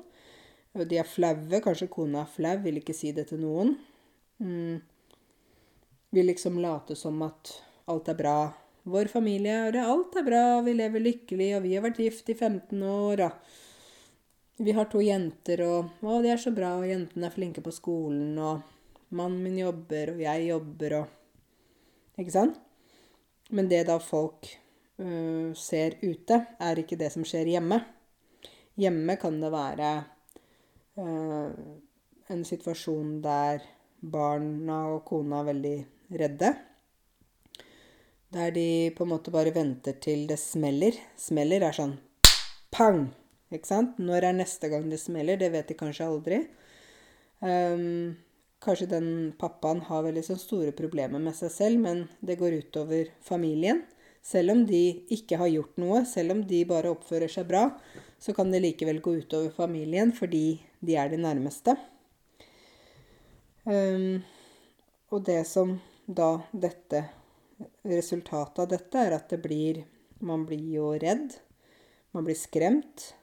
De 0.78 0.98
er 0.98 1.10
flaue. 1.10 1.62
Kanskje 1.64 1.90
kona 1.92 2.24
er 2.24 2.32
flau, 2.32 2.56
vil 2.64 2.80
ikke 2.82 2.96
si 2.96 3.12
det 3.14 3.28
til 3.30 3.42
noen. 3.42 3.76
Mm. 4.42 4.80
Vil 6.14 6.30
liksom 6.32 6.58
late 6.62 6.98
som 6.98 7.22
at 7.26 7.54
alt 7.92 8.10
er 8.10 8.18
bra. 8.18 8.38
Vår 8.88 9.10
familie 9.12 9.56
er 9.68 9.74
det, 9.76 9.84
alt 9.84 10.16
er 10.16 10.24
bra, 10.24 10.44
vi 10.64 10.74
lever 10.78 11.04
lykkelig, 11.04 11.48
og 11.58 11.66
vi 11.66 11.74
har 11.76 11.84
vært 11.84 12.00
gift 12.00 12.30
i 12.32 12.36
15 12.38 12.84
år, 12.88 13.26
og 13.26 14.64
vi 14.64 14.76
har 14.78 14.88
to 14.88 15.02
jenter, 15.04 15.64
og 15.66 16.06
Å, 16.08 16.22
de 16.24 16.32
er 16.32 16.40
så 16.40 16.54
bra, 16.56 16.78
og 16.80 16.88
jentene 16.88 17.28
er 17.28 17.34
flinke 17.34 17.64
på 17.66 17.74
skolen, 17.76 18.38
og 18.40 18.64
mannen 19.12 19.42
min 19.44 19.60
jobber, 19.60 20.14
og 20.16 20.24
jeg 20.24 20.48
jobber, 20.48 21.02
og 21.02 22.22
Ikke 22.24 22.34
sant? 22.34 22.56
Men 23.52 23.68
det 23.70 23.84
da 23.88 24.00
folk 24.02 24.48
uh, 25.02 25.54
ser 25.58 25.98
ute, 26.04 26.42
er 26.60 26.82
ikke 26.82 27.00
det 27.00 27.12
som 27.14 27.26
skjer 27.28 27.50
hjemme. 27.56 27.80
Hjemme 28.78 29.18
kan 29.22 29.40
det 29.42 29.52
være 29.54 29.92
uh, 31.02 31.50
en 32.30 32.44
situasjon 32.46 33.18
der 33.24 33.64
barna 34.02 34.84
og 34.94 35.04
kona 35.08 35.42
er 35.42 35.50
veldig 35.52 35.78
redde. 36.22 36.52
Der 38.34 38.52
de 38.52 38.92
på 38.96 39.06
en 39.06 39.14
måte 39.14 39.32
bare 39.32 39.54
venter 39.56 39.96
til 40.04 40.28
det 40.28 40.38
smeller. 40.42 40.98
Smeller 41.18 41.64
er 41.64 41.76
sånn 41.76 41.96
pang! 42.74 43.08
Ikke 43.48 43.70
sant? 43.70 44.00
Når 44.04 44.26
er 44.28 44.36
neste 44.36 44.68
gang 44.68 44.90
det 44.92 45.00
smeller? 45.00 45.40
Det 45.40 45.48
vet 45.54 45.70
de 45.70 45.78
kanskje 45.80 46.08
aldri. 46.08 46.42
Um, 47.40 48.18
kanskje 48.64 48.90
den 48.92 49.10
pappaen 49.40 49.80
har 49.88 50.04
veldig 50.04 50.26
sånn 50.28 50.42
store 50.42 50.74
problemer 50.76 51.22
med 51.24 51.38
seg 51.38 51.54
selv, 51.54 51.80
men 51.86 52.04
det 52.20 52.36
går 52.42 52.58
utover 52.66 53.14
familien. 53.24 53.86
Selv 54.28 54.52
om 54.52 54.63
de 54.68 54.82
ikke 55.13 55.38
har 55.40 55.48
gjort 55.48 55.78
noe, 55.80 56.02
selv 56.06 56.36
om 56.36 56.42
de 56.48 56.66
bare 56.68 56.92
oppfører 56.92 57.32
seg 57.32 57.48
bra, 57.48 57.70
så 58.20 58.34
kan 58.36 58.52
det 58.52 58.63
likevel 58.63 59.00
gå 59.04 59.13
utover 59.22 59.54
familien 59.56 60.12
fordi 60.16 60.58
de 60.84 60.98
er 61.00 61.13
de 61.13 61.20
nærmeste. 61.22 61.78
Um, 63.68 64.24
og 65.12 65.24
det 65.28 65.44
som 65.48 65.78
da 66.08 66.38
dette 66.52 67.06
Resultatet 67.88 68.60
av 68.62 68.68
dette 68.70 69.02
er 69.02 69.16
at 69.16 69.32
det 69.34 69.40
blir 69.42 69.80
Man 70.22 70.44
blir 70.46 70.68
jo 70.76 70.92
redd. 70.94 71.34
Man 72.13 72.26
blir 72.26 72.38
skremt. 72.38 73.16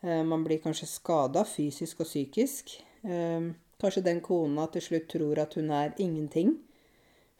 Eh, 0.00 0.22
man 0.24 0.44
blir 0.44 0.60
kanskje 0.60 0.88
skada 0.88 1.44
fysisk 1.48 2.00
og 2.00 2.08
psykisk. 2.08 2.74
Eh, 3.04 3.48
kanskje 3.80 4.04
den 4.04 4.20
kona 4.24 4.66
til 4.72 4.84
slutt 4.84 5.08
tror 5.12 5.40
at 5.40 5.56
hun 5.58 5.70
er 5.70 5.96
ingenting 5.98 6.58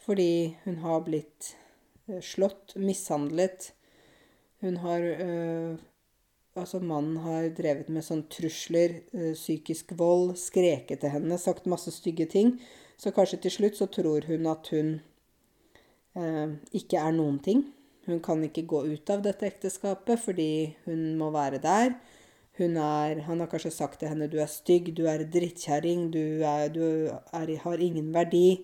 fordi 0.05 0.57
hun 0.65 0.83
har 0.83 1.01
blitt 1.01 1.55
slått, 2.23 2.75
mishandlet. 2.77 3.73
Hun 4.61 4.77
har 4.85 5.11
Altså, 6.55 6.79
mannen 6.79 7.17
har 7.25 7.49
drevet 7.51 7.89
med 7.91 8.05
sånn 8.07 8.21
trusler, 8.31 9.01
psykisk 9.35 9.91
vold, 9.99 10.37
skreket 10.39 11.01
til 11.03 11.11
henne, 11.11 11.35
sagt 11.43 11.67
masse 11.67 11.91
stygge 11.91 12.29
ting. 12.31 12.53
Så 12.95 13.11
kanskje 13.11 13.41
til 13.43 13.55
slutt 13.57 13.79
så 13.81 13.89
tror 13.91 14.29
hun 14.29 14.47
at 14.47 14.71
hun 14.71 14.93
øh, 16.15 16.55
ikke 16.71 17.01
er 17.01 17.17
noen 17.17 17.41
ting. 17.43 17.65
Hun 18.07 18.21
kan 18.23 18.45
ikke 18.47 18.67
gå 18.71 18.85
ut 18.87 19.11
av 19.11 19.25
dette 19.25 19.49
ekteskapet 19.49 20.21
fordi 20.21 20.77
hun 20.85 21.17
må 21.19 21.33
være 21.35 21.59
der. 21.59 21.97
Er, 22.55 23.19
han 23.27 23.41
har 23.43 23.51
kanskje 23.51 23.73
sagt 23.75 23.99
til 23.99 24.09
henne 24.13 24.29
'du 24.31 24.39
er 24.39 24.47
stygg, 24.47 24.95
du 24.95 25.09
er 25.11 25.27
drittkjerring, 25.27 26.13
du, 26.15 26.47
er, 26.47 26.69
du 26.69 27.11
er, 27.11 27.57
har 27.59 27.79
ingen 27.83 28.15
verdi'. 28.15 28.63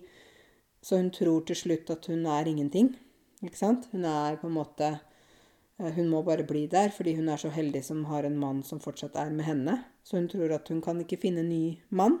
Så 0.81 0.97
hun 0.97 1.11
tror 1.11 1.43
til 1.43 1.55
slutt 1.55 1.89
at 1.89 2.05
hun 2.07 2.25
er 2.25 2.47
ingenting. 2.47 2.95
Ikke 3.41 3.57
sant? 3.57 3.87
Hun 3.91 4.05
er 4.05 4.37
på 4.41 4.49
en 4.49 4.55
måte 4.55 4.89
eh, 4.91 5.91
Hun 5.95 6.11
må 6.11 6.21
bare 6.25 6.45
bli 6.47 6.67
der 6.69 6.93
fordi 6.93 7.15
hun 7.17 7.29
er 7.29 7.41
så 7.41 7.49
heldig 7.53 7.83
som 7.85 8.05
har 8.11 8.27
en 8.27 8.37
mann 8.37 8.61
som 8.63 8.81
fortsatt 8.83 9.17
er 9.17 9.33
med 9.33 9.47
henne. 9.47 9.77
Så 10.03 10.17
hun 10.19 10.29
tror 10.31 10.53
at 10.57 10.69
hun 10.69 10.81
kan 10.81 11.01
ikke 11.01 11.19
finne 11.21 11.43
en 11.43 11.49
ny 11.49 11.77
mann. 11.89 12.19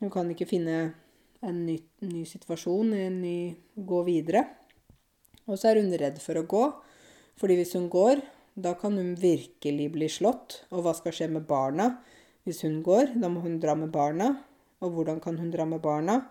Hun 0.00 0.12
kan 0.12 0.28
ikke 0.30 0.48
finne 0.48 0.76
en 1.46 1.64
ny, 1.66 1.78
ny 2.04 2.24
situasjon, 2.28 2.92
en 2.92 3.20
ny 3.22 3.38
Gå 3.76 4.02
videre. 4.06 4.44
Og 5.46 5.58
så 5.60 5.70
er 5.70 5.80
hun 5.80 5.94
redd 5.94 6.18
for 6.20 6.38
å 6.40 6.46
gå. 6.48 6.64
Fordi 7.36 7.56
hvis 7.58 7.74
hun 7.76 7.90
går, 7.92 8.22
da 8.56 8.72
kan 8.80 8.96
hun 8.96 9.14
virkelig 9.20 9.90
bli 9.92 10.08
slått. 10.10 10.62
Og 10.72 10.84
hva 10.84 10.94
skal 10.96 11.14
skje 11.14 11.28
med 11.32 11.46
barna 11.48 11.92
hvis 12.46 12.62
hun 12.64 12.80
går? 12.84 13.14
Da 13.20 13.28
må 13.32 13.42
hun 13.44 13.60
dra 13.62 13.76
med 13.78 13.92
barna. 13.94 14.32
Og 14.84 14.96
hvordan 14.96 15.20
kan 15.24 15.38
hun 15.40 15.52
dra 15.52 15.64
med 15.68 15.82
barna 15.84 16.22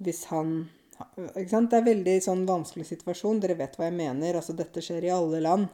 hvis 0.00 0.24
han 0.30 0.70
ikke 1.00 1.50
sant? 1.50 1.70
Det 1.70 1.78
er 1.78 1.84
en 1.84 1.90
veldig 1.90 2.16
sånn 2.24 2.42
vanskelig 2.48 2.86
situasjon. 2.90 3.40
Dere 3.42 3.58
vet 3.58 3.76
hva 3.78 3.88
jeg 3.88 3.96
mener. 3.96 4.38
Altså, 4.38 4.56
dette 4.56 4.82
skjer 4.84 5.06
i 5.08 5.14
alle 5.14 5.40
land. 5.44 5.68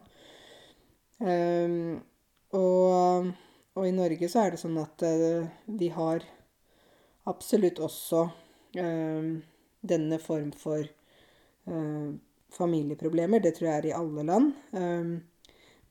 Um, 1.18 1.96
og, 2.56 3.30
og, 3.74 3.84
i 3.86 3.94
Norge 3.96 4.28
så 4.28 4.44
er 4.44 4.54
det 4.54 4.60
sånn 4.60 4.76
at 4.82 5.04
uh, 5.06 5.46
vi 5.80 5.88
har 5.94 6.24
absolutt 7.26 7.80
også 7.82 8.26
um, 8.82 9.30
denne 9.80 10.18
form 10.22 10.52
for 10.56 10.84
uh, 10.84 12.10
familieproblemer. 12.56 13.42
Det 13.42 13.56
tror 13.56 13.70
jeg 13.70 13.78
er 13.80 13.90
i 13.90 13.96
alle 13.96 14.26
land. 14.28 14.52
Um, 14.76 15.16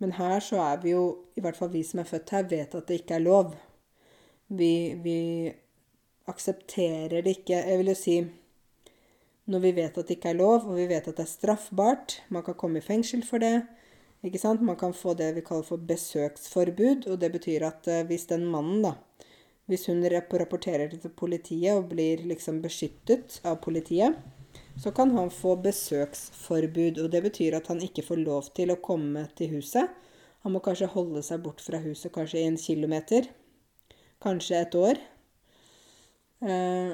men 0.04 0.16
her 0.18 0.40
så 0.44 0.60
er 0.64 0.82
vi 0.84 0.94
jo, 0.94 1.06
i 1.36 1.44
hvert 1.44 1.58
fall 1.58 1.72
vi 1.74 1.84
som 1.88 2.02
er 2.02 2.10
født 2.10 2.34
her, 2.36 2.50
vet 2.52 2.76
at 2.76 2.88
det 2.88 3.02
ikke 3.02 3.20
er 3.20 3.26
lov. 3.26 3.54
Vi, 4.48 4.74
vi 5.02 5.20
aksepterer 6.30 7.24
det 7.24 7.40
ikke. 7.40 7.62
Jeg 7.64 7.80
vil 7.80 7.92
jo 7.92 7.98
si 7.98 8.18
når 9.46 9.62
vi 9.62 9.72
vet 9.78 9.98
at 9.98 10.08
det 10.08 10.18
ikke 10.18 10.32
er 10.34 10.40
lov, 10.40 10.64
og 10.66 10.78
vi 10.80 10.88
vet 10.90 11.06
at 11.06 11.18
det 11.18 11.24
er 11.26 11.30
straffbart 11.30 12.20
Man 12.34 12.44
kan 12.46 12.58
komme 12.58 12.82
i 12.82 12.86
fengsel 12.86 13.22
for 13.26 13.38
det. 13.38 13.66
ikke 14.26 14.42
sant? 14.42 14.62
Man 14.62 14.78
kan 14.78 14.94
få 14.94 15.14
det 15.14 15.36
vi 15.36 15.44
kaller 15.46 15.64
for 15.64 15.78
besøksforbud. 15.78 17.08
Og 17.08 17.22
det 17.22 17.32
betyr 17.32 17.68
at 17.68 17.88
uh, 17.88 18.02
hvis 18.08 18.26
den 18.26 18.46
mannen, 18.46 18.82
da 18.82 18.94
Hvis 19.66 19.86
hun 19.88 20.04
rapporterer 20.06 20.90
til 20.90 21.10
politiet 21.10 21.74
og 21.74 21.90
blir 21.90 22.22
liksom 22.22 22.62
beskyttet 22.62 23.40
av 23.44 23.56
politiet, 23.64 24.14
så 24.78 24.92
kan 24.92 25.12
han 25.12 25.32
få 25.32 25.56
besøksforbud. 25.56 27.00
Og 27.02 27.12
det 27.12 27.24
betyr 27.24 27.56
at 27.56 27.68
han 27.68 27.82
ikke 27.82 28.06
får 28.06 28.22
lov 28.22 28.44
til 28.56 28.72
å 28.72 28.82
komme 28.82 29.28
til 29.36 29.56
huset. 29.58 29.90
Han 30.44 30.54
må 30.54 30.60
kanskje 30.62 30.92
holde 30.94 31.24
seg 31.26 31.42
bort 31.42 31.62
fra 31.62 31.80
huset 31.82 32.14
kanskje 32.14 32.44
i 32.44 32.46
en 32.46 32.58
kilometer. 32.58 33.26
Kanskje 34.22 34.62
et 34.62 34.76
år. 34.78 35.02
Eh, 36.46 36.94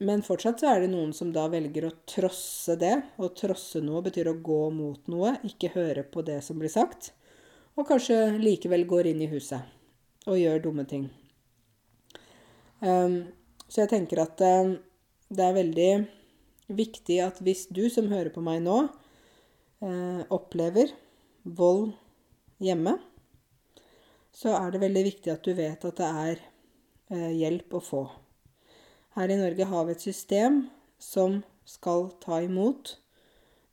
men 0.00 0.22
fortsatt 0.24 0.62
så 0.62 0.70
er 0.70 0.82
det 0.82 0.92
noen 0.94 1.10
som 1.12 1.28
da 1.34 1.44
velger 1.52 1.84
å 1.84 1.94
trosse 2.08 2.76
det. 2.80 2.94
Og 3.20 3.34
trosse 3.36 3.82
noe 3.84 4.00
betyr 4.06 4.30
å 4.30 4.38
gå 4.40 4.62
mot 4.72 5.10
noe, 5.12 5.34
ikke 5.44 5.74
høre 5.74 6.06
på 6.08 6.24
det 6.24 6.38
som 6.46 6.60
blir 6.60 6.72
sagt. 6.72 7.10
Og 7.76 7.84
kanskje 7.88 8.38
likevel 8.40 8.86
går 8.88 9.10
inn 9.12 9.20
i 9.24 9.28
huset 9.30 9.76
og 10.28 10.40
gjør 10.40 10.62
dumme 10.64 10.86
ting. 10.88 11.08
Um, 12.80 13.28
så 13.68 13.82
jeg 13.82 13.92
tenker 13.92 14.22
at 14.24 14.40
um, 14.40 14.74
det 15.28 15.44
er 15.44 15.58
veldig 15.58 15.90
viktig 16.80 17.20
at 17.24 17.40
hvis 17.44 17.66
du 17.68 17.84
som 17.92 18.08
hører 18.08 18.32
på 18.32 18.44
meg 18.44 18.62
nå, 18.64 18.78
uh, 19.84 20.22
opplever 20.32 20.94
vold 21.44 21.92
hjemme, 22.60 22.96
så 24.32 24.56
er 24.56 24.72
det 24.72 24.82
veldig 24.84 25.04
viktig 25.10 25.32
at 25.32 25.44
du 25.44 25.52
vet 25.56 25.84
at 25.84 26.00
det 26.00 26.10
er 26.24 26.42
uh, 27.12 27.30
hjelp 27.36 27.76
å 27.76 27.84
få. 27.84 28.04
Her 29.16 29.30
i 29.30 29.38
Norge 29.40 29.66
har 29.66 29.86
vi 29.86 29.94
et 29.96 30.04
system 30.04 30.64
som 31.02 31.40
skal 31.66 32.10
ta 32.22 32.40
imot 32.44 32.96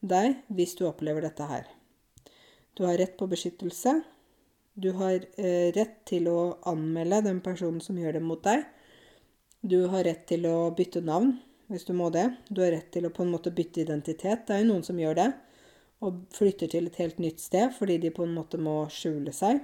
deg 0.01 0.39
hvis 0.53 0.75
du 0.77 0.87
opplever 0.87 1.25
dette 1.25 1.45
her. 1.49 1.67
Du 2.77 2.85
har 2.85 2.97
rett 2.97 3.17
på 3.17 3.27
beskyttelse. 3.29 3.99
Du 4.77 4.91
har 4.97 5.23
eh, 5.37 5.73
rett 5.73 5.99
til 6.09 6.29
å 6.29 6.57
anmelde 6.69 7.23
den 7.25 7.41
personen 7.45 7.81
som 7.81 7.97
gjør 7.97 8.17
det 8.17 8.23
mot 8.25 8.43
deg. 8.45 8.65
Du 9.61 9.87
har 9.89 10.05
rett 10.05 10.27
til 10.29 10.45
å 10.49 10.69
bytte 10.77 11.01
navn 11.01 11.35
hvis 11.71 11.87
du 11.87 11.93
må 11.97 12.11
det. 12.13 12.27
Du 12.49 12.61
har 12.61 12.71
rett 12.75 12.91
til 12.93 13.07
å 13.07 13.13
på 13.13 13.25
en 13.25 13.33
måte 13.33 13.53
bytte 13.53 13.81
identitet. 13.81 14.45
Det 14.45 14.55
er 14.55 14.61
jo 14.63 14.71
noen 14.71 14.85
som 14.85 14.99
gjør 15.01 15.17
det. 15.17 15.31
Og 16.05 16.21
flytter 16.37 16.69
til 16.69 16.89
et 16.89 16.99
helt 17.01 17.17
nytt 17.21 17.41
sted 17.41 17.73
fordi 17.77 17.97
de 18.03 18.13
på 18.13 18.25
en 18.27 18.35
måte 18.37 18.61
må 18.61 18.83
skjule 18.93 19.33
seg. 19.33 19.63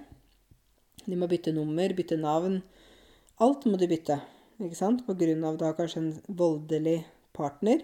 De 1.06 1.18
må 1.20 1.30
bytte 1.30 1.54
nummer, 1.54 1.94
bytte 1.94 2.18
navn. 2.18 2.62
Alt 3.44 3.68
må 3.70 3.78
de 3.78 3.90
bytte, 3.92 4.18
ikke 4.60 4.78
sant? 4.78 5.06
På 5.08 5.16
grunn 5.18 5.44
av 5.48 5.58
da 5.62 5.72
kanskje 5.78 6.02
en 6.02 6.12
voldelig 6.28 7.00
partner. 7.36 7.82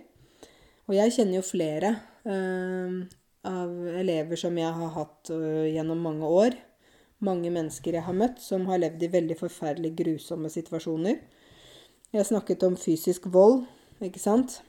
Og 0.89 0.95
jeg 0.97 1.15
kjenner 1.15 1.39
jo 1.39 1.45
flere 1.45 1.93
uh, 2.25 2.99
av 3.49 3.73
elever 4.01 4.39
som 4.39 4.57
jeg 4.57 4.77
har 4.79 4.93
hatt 4.95 5.31
uh, 5.33 5.65
gjennom 5.69 6.01
mange 6.05 6.29
år. 6.29 6.57
Mange 7.25 7.51
mennesker 7.53 7.97
jeg 7.97 8.05
har 8.05 8.15
møtt 8.15 8.39
som 8.41 8.69
har 8.69 8.81
levd 8.81 9.03
i 9.03 9.11
veldig 9.11 9.37
forferdelig 9.39 9.95
grusomme 9.97 10.49
situasjoner. 10.53 11.19
Jeg 12.09 12.21
har 12.21 12.29
snakket 12.29 12.63
om 12.65 12.77
fysisk 12.79 13.27
vold 13.29 13.65
ikke 14.05 14.21
sant? 14.21 14.61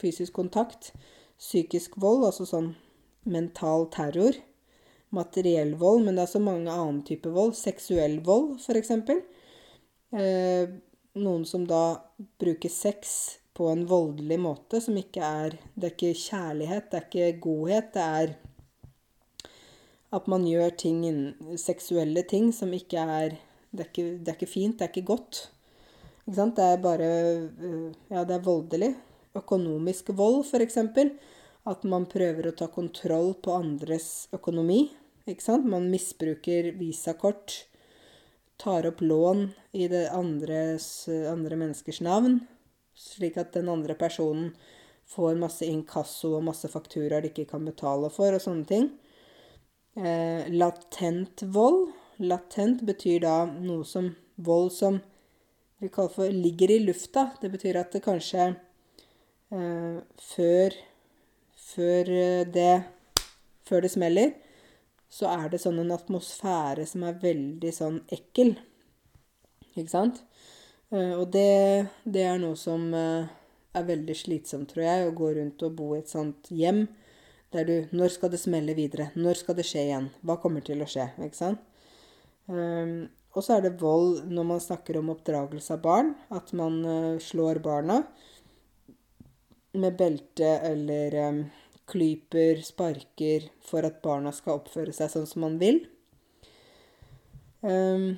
Fysisk 0.00 0.34
kontakt. 0.36 0.92
Psykisk 1.40 1.96
vold, 2.00 2.24
altså 2.28 2.46
sånn 2.48 2.74
mental 3.28 3.88
terror. 3.92 4.36
Materiell 5.16 5.74
vold, 5.80 6.04
men 6.04 6.18
det 6.18 6.26
er 6.26 6.32
så 6.34 6.42
mange 6.42 6.72
annen 6.72 7.02
type 7.06 7.30
vold. 7.32 7.54
Seksuell 7.56 8.18
vold, 8.26 8.58
f.eks. 8.60 8.92
Eh, 10.16 10.74
noen 11.16 11.44
som 11.48 11.64
da 11.68 11.98
bruker 12.40 12.72
sex 12.72 13.38
på 13.56 13.70
en 13.72 13.86
voldelig 13.88 14.38
måte, 14.40 14.80
som 14.84 14.96
ikke 15.00 15.24
er 15.24 15.56
Det 15.74 15.88
er 15.88 15.94
ikke 15.94 16.20
kjærlighet, 16.20 16.90
det 16.90 16.98
er 16.98 17.06
ikke 17.08 17.40
godhet. 17.40 17.92
Det 17.94 18.02
er 18.02 18.36
at 20.16 20.28
man 20.30 20.46
gjør 20.46 20.70
ting, 20.78 21.02
seksuelle 21.58 22.22
ting 22.22 22.52
som 22.54 22.72
ikke 22.72 23.00
er 23.00 23.36
det 23.76 23.82
er, 23.84 23.88
ikke, 23.90 24.04
det 24.24 24.30
er 24.30 24.38
ikke 24.38 24.48
fint, 24.48 24.78
det 24.78 24.86
er 24.86 24.92
ikke 24.92 25.10
godt. 25.10 25.40
Ikke 26.24 26.36
sant? 26.38 26.56
Det 26.56 26.64
er 26.64 26.82
bare 26.82 27.08
eh, 27.08 27.88
Ja, 28.12 28.24
det 28.24 28.38
er 28.38 28.44
voldelig. 28.46 28.92
Økonomisk 29.36 30.12
vold, 30.16 30.44
f.eks. 30.46 30.78
At 31.66 31.84
man 31.84 32.06
prøver 32.08 32.48
å 32.48 32.54
ta 32.56 32.70
kontroll 32.72 33.34
på 33.42 33.52
andres 33.56 34.28
økonomi. 34.36 34.86
Ikke 35.28 35.44
sant? 35.44 35.66
Man 35.68 35.90
misbruker 35.92 36.70
visakort. 36.78 37.66
Tar 38.56 38.86
opp 38.88 39.02
lån 39.04 39.50
i 39.76 39.88
det 39.92 40.06
andres, 40.16 41.08
andre 41.08 41.58
menneskers 41.60 42.00
navn. 42.00 42.40
Slik 42.96 43.36
at 43.36 43.52
den 43.52 43.68
andre 43.68 43.94
personen 43.98 44.54
får 45.06 45.36
masse 45.38 45.66
inkasso 45.68 46.32
og 46.38 46.46
masse 46.48 46.68
fakturaer 46.72 47.22
de 47.22 47.30
ikke 47.30 47.50
kan 47.52 47.66
betale 47.68 48.10
for, 48.12 48.32
og 48.34 48.42
sånne 48.42 48.66
ting. 48.68 48.88
Eh, 49.96 50.48
latent 50.52 51.44
vold. 51.52 51.90
Latent 52.18 52.82
betyr 52.88 53.22
da 53.24 53.36
noe 53.46 53.84
som 53.84 54.10
vold 54.36 54.72
som 54.72 54.98
vi 55.80 55.90
kaller 55.92 56.12
for 56.12 56.32
ligger 56.32 56.72
i 56.72 56.80
lufta. 56.84 57.30
Det 57.40 57.52
betyr 57.52 57.78
at 57.80 57.92
det 57.92 58.02
kanskje 58.04 58.48
eh, 59.52 60.00
før, 60.32 60.76
før 61.72 62.12
eh, 62.16 62.44
det 62.48 62.74
Før 63.66 63.80
det 63.82 63.88
smeller, 63.90 64.28
så 65.16 65.30
er 65.32 65.48
det 65.48 65.62
sånn 65.62 65.80
en 65.80 65.94
atmosfære 65.94 66.84
som 66.88 67.06
er 67.08 67.20
veldig 67.22 67.72
sånn 67.72 68.02
ekkel. 68.12 68.52
Ikke 69.72 69.88
sant? 69.88 70.20
Eh, 70.92 71.14
og 71.16 71.30
det, 71.32 71.88
det, 72.04 72.24
er 72.26 72.40
noe 72.42 72.56
som 72.60 72.90
eh, 72.94 73.28
er 73.76 73.88
veldig 73.88 74.16
slitsomt, 74.18 74.68
tror 74.72 74.84
jeg, 74.84 75.06
å 75.06 75.16
gå 75.16 75.32
rundt 75.38 75.64
og 75.64 75.76
bo 75.78 75.94
i 75.94 76.02
et 76.02 76.12
sånt 76.12 76.50
hjem 76.52 76.86
der 77.54 77.62
du 77.64 77.92
Når 77.94 78.10
skal 78.10 78.32
det 78.32 78.40
smelle 78.42 78.74
videre? 78.76 79.12
Når 79.14 79.38
skal 79.40 79.56
det 79.56 79.64
skje 79.64 79.86
igjen? 79.86 80.08
Hva 80.26 80.34
kommer 80.42 80.64
til 80.66 80.82
å 80.82 80.88
skje? 80.90 81.06
Ikke 81.24 81.38
sant? 81.38 81.62
Um, 82.50 83.06
og 83.32 83.44
så 83.44 83.56
er 83.56 83.62
det 83.64 83.78
vold 83.80 84.26
når 84.28 84.48
man 84.50 84.60
snakker 84.60 84.98
om 84.98 85.12
oppdragelse 85.14 85.76
av 85.76 85.84
barn. 85.84 86.10
At 86.34 86.50
man 86.58 86.80
slår 87.22 87.62
barna 87.64 88.00
med 89.78 89.96
belte 89.96 90.50
eller 90.66 91.16
klyper, 91.90 92.62
sparker, 92.66 93.48
for 93.64 93.86
at 93.86 94.00
barna 94.04 94.32
skal 94.34 94.60
oppføre 94.60 94.94
seg 94.94 95.12
sånn 95.12 95.28
som 95.30 95.44
man 95.46 95.58
vil. 95.60 95.82
Um, 97.62 98.16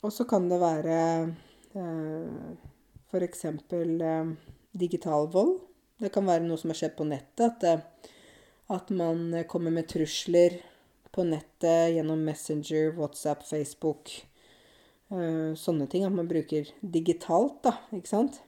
og 0.00 0.12
så 0.14 0.24
kan 0.28 0.48
det 0.50 0.60
være 0.62 1.00
uh, 1.74 2.54
f.eks. 3.10 3.44
Uh, 3.72 4.32
digital 4.76 5.28
vold. 5.32 5.58
Det 6.00 6.12
kan 6.14 6.28
være 6.28 6.46
noe 6.46 6.60
som 6.60 6.72
har 6.72 6.80
skjedd 6.80 6.96
på 6.96 7.08
nettet. 7.08 7.64
At, 7.64 7.66
uh, 7.66 8.16
at 8.76 8.92
man 8.94 9.32
kommer 9.50 9.74
med 9.74 9.88
trusler 9.90 10.60
på 11.10 11.26
nettet 11.26 11.96
gjennom 11.96 12.20
Messenger, 12.24 12.92
WhatsApp, 12.96 13.42
Facebook 13.48 14.12
Uh, 15.10 15.56
sånne 15.58 15.88
ting. 15.90 16.04
At 16.06 16.14
man 16.14 16.30
bruker 16.30 16.70
digitalt, 16.80 17.58
da. 17.66 17.74
Ikke 17.96 18.12
sant? 18.12 18.40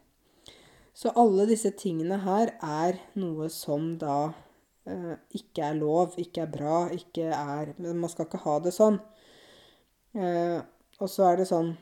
Så 0.93 1.13
alle 1.17 1.47
disse 1.49 1.73
tingene 1.79 2.19
her 2.21 2.53
er 2.61 2.99
noe 3.17 3.49
som 3.53 3.95
da 4.01 4.33
eh, 4.89 5.15
ikke 5.39 5.65
er 5.71 5.79
lov, 5.79 6.19
ikke 6.21 6.45
er 6.45 6.53
bra, 6.53 6.83
ikke 6.93 7.31
er 7.33 7.73
Man 7.81 8.11
skal 8.13 8.29
ikke 8.29 8.43
ha 8.45 8.59
det 8.65 8.75
sånn. 8.77 8.99
Eh, 10.13 10.59
og 11.01 11.09
så 11.09 11.31
er 11.31 11.41
det 11.41 11.49
sånn 11.49 11.73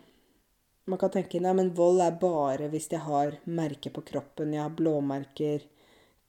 Man 0.87 1.01
kan 1.01 1.11
tenke 1.11 1.41
nei, 1.43 1.53
men 1.59 1.73
vold 1.75 1.99
er 2.05 2.15
bare 2.23 2.69
hvis 2.71 2.87
jeg 2.93 3.03
har 3.03 3.35
merker 3.51 3.93
på 3.95 4.05
kroppen, 4.07 4.55
jeg 4.55 4.63
har 4.63 4.79
blåmerker, 4.79 5.67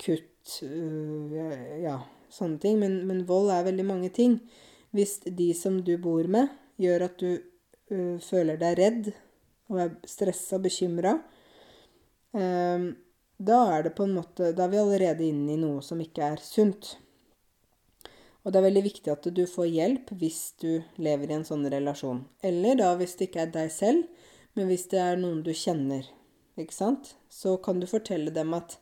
kutt 0.01 0.57
øh, 0.65 1.38
Ja, 1.86 1.99
sånne 2.34 2.59
ting. 2.61 2.82
Men, 2.82 3.01
men 3.09 3.25
vold 3.29 3.53
er 3.53 3.67
veldig 3.69 3.86
mange 3.86 4.09
ting. 4.13 4.39
Hvis 4.91 5.19
de 5.23 5.51
som 5.57 5.79
du 5.86 5.93
bor 6.01 6.27
med, 6.27 6.49
gjør 6.82 7.07
at 7.07 7.21
du 7.21 7.29
øh, 7.38 8.17
føler 8.25 8.57
deg 8.59 8.77
redd 8.79 9.11
og 9.71 9.79
er 9.86 9.93
stressa 10.09 10.57
og 10.57 10.65
bekymra, 10.65 11.15
da 12.32 13.57
er 13.75 13.84
det 13.84 13.89
på 13.97 14.05
en 14.05 14.13
måte 14.15 14.53
Da 14.55 14.63
er 14.63 14.69
vi 14.71 14.77
allerede 14.79 15.25
inne 15.27 15.57
i 15.57 15.59
noe 15.59 15.82
som 15.84 15.99
ikke 15.99 16.23
er 16.32 16.43
sunt. 16.45 16.93
Og 18.41 18.53
det 18.53 18.59
er 18.59 18.67
veldig 18.69 18.84
viktig 18.86 19.11
at 19.13 19.27
du 19.36 19.43
får 19.49 19.67
hjelp 19.69 20.13
hvis 20.17 20.39
du 20.61 20.69
lever 21.01 21.29
i 21.29 21.38
en 21.38 21.45
sånn 21.45 21.67
relasjon. 21.69 22.23
Eller 22.41 22.79
da 22.79 22.93
hvis 22.97 23.17
det 23.19 23.29
ikke 23.29 23.43
er 23.45 23.51
deg 23.53 23.73
selv, 23.73 24.07
men 24.57 24.69
hvis 24.69 24.88
det 24.91 25.01
er 25.01 25.19
noen 25.19 25.43
du 25.45 25.51
kjenner. 25.53 26.07
Ikke 26.59 26.75
sant? 26.75 27.13
Så 27.29 27.57
kan 27.63 27.79
du 27.79 27.88
fortelle 27.89 28.34
dem 28.34 28.55
at 28.57 28.79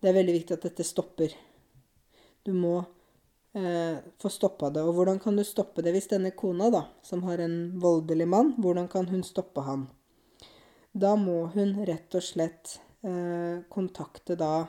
det 0.00 0.10
er 0.10 0.16
veldig 0.16 0.38
viktig 0.38 0.56
at 0.56 0.64
dette 0.68 0.86
stopper. 0.86 1.34
Du 2.46 2.52
må 2.56 2.78
eh, 3.56 4.00
få 4.22 4.32
stoppa 4.32 4.70
det. 4.72 4.84
Og 4.84 4.96
hvordan 4.96 5.20
kan 5.22 5.36
du 5.36 5.44
stoppe 5.44 5.84
det 5.84 5.92
hvis 5.96 6.08
denne 6.12 6.32
kona, 6.36 6.70
da, 6.72 6.86
som 7.04 7.24
har 7.28 7.42
en 7.44 7.76
voldelig 7.82 8.28
mann, 8.32 8.54
hvordan 8.60 8.88
kan 8.92 9.08
hun 9.12 9.24
stoppe 9.26 9.64
han? 9.66 9.86
Da 10.96 11.12
må 11.20 11.46
hun 11.52 11.74
rett 11.84 12.14
og 12.16 12.24
slett 12.24 12.78
eh, 13.04 13.60
kontakte 13.72 14.36
da 14.40 14.66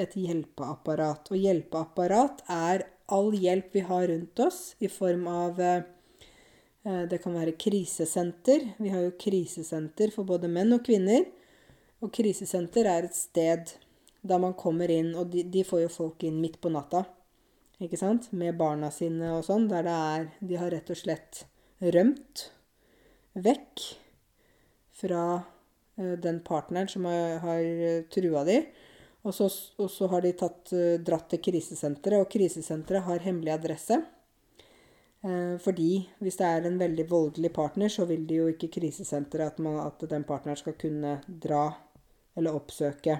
et 0.00 0.14
hjelpeapparat. 0.16 1.28
Og 1.28 1.36
hjelpeapparat 1.36 2.44
er 2.50 2.86
all 3.12 3.34
hjelp 3.36 3.74
vi 3.76 3.82
har 3.84 4.06
rundt 4.08 4.40
oss 4.40 4.60
i 4.80 4.88
form 4.88 5.26
av 5.28 5.60
eh, 5.60 5.82
Det 7.10 7.18
kan 7.20 7.36
være 7.36 7.56
krisesenter. 7.60 8.70
Vi 8.80 8.92
har 8.92 9.04
jo 9.04 9.16
krisesenter 9.20 10.12
for 10.14 10.28
både 10.28 10.48
menn 10.52 10.72
og 10.76 10.84
kvinner. 10.84 11.26
Og 12.04 12.12
krisesenter 12.12 12.88
er 12.88 13.08
et 13.08 13.16
sted 13.16 13.76
da 14.24 14.40
man 14.40 14.56
kommer 14.56 14.88
inn, 14.88 15.12
og 15.20 15.28
de, 15.32 15.44
de 15.44 15.64
får 15.64 15.84
jo 15.84 15.92
folk 15.92 16.24
inn 16.24 16.40
midt 16.40 16.56
på 16.60 16.72
natta 16.72 17.04
ikke 17.82 17.98
sant, 17.98 18.30
med 18.32 18.56
barna 18.58 18.90
sine 18.94 19.32
og 19.34 19.44
sånn, 19.46 19.66
der 19.70 19.86
det 19.86 19.94
er 19.94 20.26
De 20.40 20.58
har 20.60 20.72
rett 20.72 20.90
og 20.92 20.98
slett 20.98 21.44
rømt 21.82 22.48
vekk 23.34 23.82
fra 24.94 25.42
uh, 25.96 26.12
den 26.22 26.40
partneren 26.46 26.88
som 26.88 27.04
har, 27.04 27.62
uh, 27.62 28.02
trua 28.12 28.44
de. 28.46 28.60
Og 29.24 29.34
så, 29.34 29.48
og 29.80 29.90
så, 29.90 30.08
har 30.12 30.24
de 30.24 30.34
tatt, 30.38 30.72
uh, 30.74 30.96
dratt 31.02 31.30
til 31.32 31.42
krisesenteret, 31.48 32.20
og 32.20 32.30
krisesenteret 32.32 33.08
har 33.08 33.24
hemmelig 33.26 33.56
adresse. 33.58 34.02
Fordi 35.64 36.02
hvis 36.20 36.36
det 36.36 36.44
er 36.44 36.66
en 36.68 36.74
veldig 36.76 37.06
voldelig 37.08 37.48
partner, 37.56 37.88
så 37.88 38.04
vil 38.04 38.26
de 38.28 38.42
jo 38.42 38.48
ikke 38.52 38.68
krisesenteret 38.74 39.56
at, 39.56 39.60
at 39.86 40.02
den 40.10 40.26
partneren 40.28 40.58
skal 40.60 40.74
kunne 40.76 41.14
dra 41.24 41.62
eller 42.36 42.52
oppsøke 42.52 43.14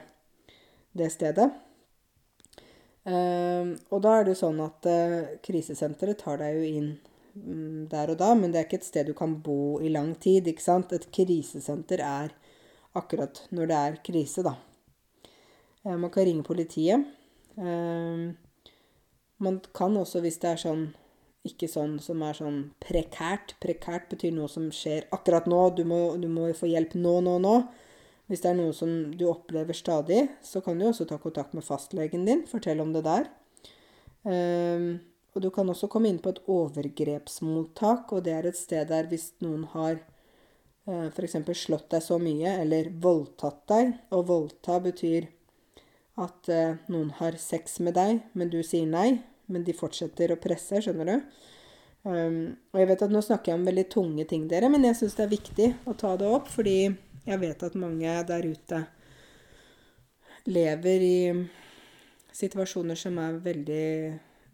det 0.93 1.09
stedet. 1.15 1.47
Og 3.09 4.05
da 4.05 4.13
er 4.19 4.29
det 4.29 4.37
sånn 4.37 4.61
at 4.67 4.91
krisesenteret 5.49 6.21
tar 6.21 6.45
deg 6.45 6.59
jo 6.59 6.69
inn 6.83 6.93
der 7.35 8.13
og 8.13 8.19
da, 8.21 8.31
men 8.39 8.53
det 8.53 8.61
er 8.61 8.69
ikke 8.69 8.79
et 8.83 8.87
sted 8.87 9.09
du 9.11 9.15
kan 9.19 9.37
bo 9.43 9.81
i 9.83 9.91
lang 9.91 10.15
tid, 10.23 10.47
ikke 10.47 10.63
sant? 10.63 10.93
Et 10.95 11.07
krisesenter 11.15 12.03
er 12.05 12.35
akkurat 12.95 13.43
når 13.51 13.71
det 13.71 13.79
er 13.79 14.01
krise, 14.07 14.45
da. 14.47 14.55
Eh, 15.85 15.97
man 15.97 16.11
kan 16.15 16.29
ringe 16.29 16.47
politiet. 16.47 17.07
Eh, 17.59 18.27
man 19.45 19.61
kan 19.75 19.97
også, 19.99 20.23
hvis 20.23 20.39
det 20.43 20.53
er 20.53 20.63
sånn 20.63 20.85
ikke 21.45 21.69
sånn 21.69 21.99
som 22.01 22.23
er 22.25 22.37
sånn 22.39 22.61
prekært. 22.81 23.53
Prekært 23.61 24.09
betyr 24.13 24.33
noe 24.33 24.49
som 24.49 24.71
skjer 24.73 25.11
akkurat 25.13 25.45
nå. 25.51 25.61
Du 25.77 25.83
må, 25.89 26.15
du 26.17 26.29
må 26.33 26.49
få 26.57 26.71
hjelp 26.71 26.95
nå, 26.97 27.19
nå, 27.27 27.37
nå. 27.45 27.57
Hvis 28.33 28.41
det 28.41 28.55
er 28.55 28.57
noe 28.57 28.73
som 28.73 28.93
du 29.13 29.27
opplever 29.29 29.77
stadig, 29.77 30.23
så 30.41 30.63
kan 30.65 30.81
du 30.81 30.87
også 30.89 31.05
ta 31.11 31.19
kontakt 31.21 31.53
med 31.53 31.67
fastlegen 31.67 32.25
din. 32.25 32.47
Fortell 32.49 32.81
om 32.81 32.95
det 32.95 33.05
der. 33.05 33.29
Um, 34.25 35.03
og 35.35 35.43
du 35.43 35.51
kan 35.51 35.69
også 35.71 35.89
komme 35.91 36.11
inn 36.11 36.21
på 36.23 36.31
et 36.31 36.43
overgrepsmottak, 36.51 38.13
og 38.15 38.25
det 38.27 38.35
er 38.37 38.49
et 38.49 38.59
sted 38.59 38.87
der 38.91 39.09
hvis 39.11 39.33
noen 39.43 39.65
har 39.73 39.99
uh, 40.87 41.09
f.eks. 41.11 41.37
slått 41.59 41.89
deg 41.95 42.05
så 42.05 42.21
mye, 42.23 42.57
eller 42.63 42.93
voldtatt 43.03 43.65
deg, 43.71 43.95
og 44.15 44.29
voldta 44.31 44.79
betyr 44.85 45.27
at 46.23 46.51
uh, 46.55 46.77
noen 46.93 47.11
har 47.19 47.39
sex 47.43 47.81
med 47.83 47.99
deg, 47.99 48.23
men 48.39 48.53
du 48.53 48.61
sier 48.63 48.87
nei, 48.87 49.19
men 49.51 49.67
de 49.67 49.75
fortsetter 49.77 50.33
å 50.33 50.41
presse, 50.41 50.79
skjønner 50.85 51.11
du. 51.11 51.41
Um, 52.05 52.37
og 52.71 52.83
jeg 52.83 52.91
vet 52.93 53.03
at 53.07 53.13
nå 53.13 53.23
snakker 53.25 53.51
jeg 53.51 53.59
om 53.59 53.67
veldig 53.67 53.87
tunge 53.91 54.27
ting, 54.31 54.45
dere, 54.49 54.69
men 54.71 54.87
jeg 54.87 55.01
syns 55.01 55.17
det 55.19 55.25
er 55.25 55.35
viktig 55.35 55.69
å 55.89 55.97
ta 55.99 56.13
det 56.21 56.29
opp, 56.31 56.51
fordi 56.53 56.79
jeg 57.25 57.41
vet 57.41 57.63
at 57.65 57.79
mange 57.81 58.15
der 58.29 58.47
ute 58.47 58.85
lever 60.45 61.05
i 61.05 61.19
situasjoner 62.35 62.99
som 62.99 63.17
er 63.23 63.39
veldig 63.41 63.89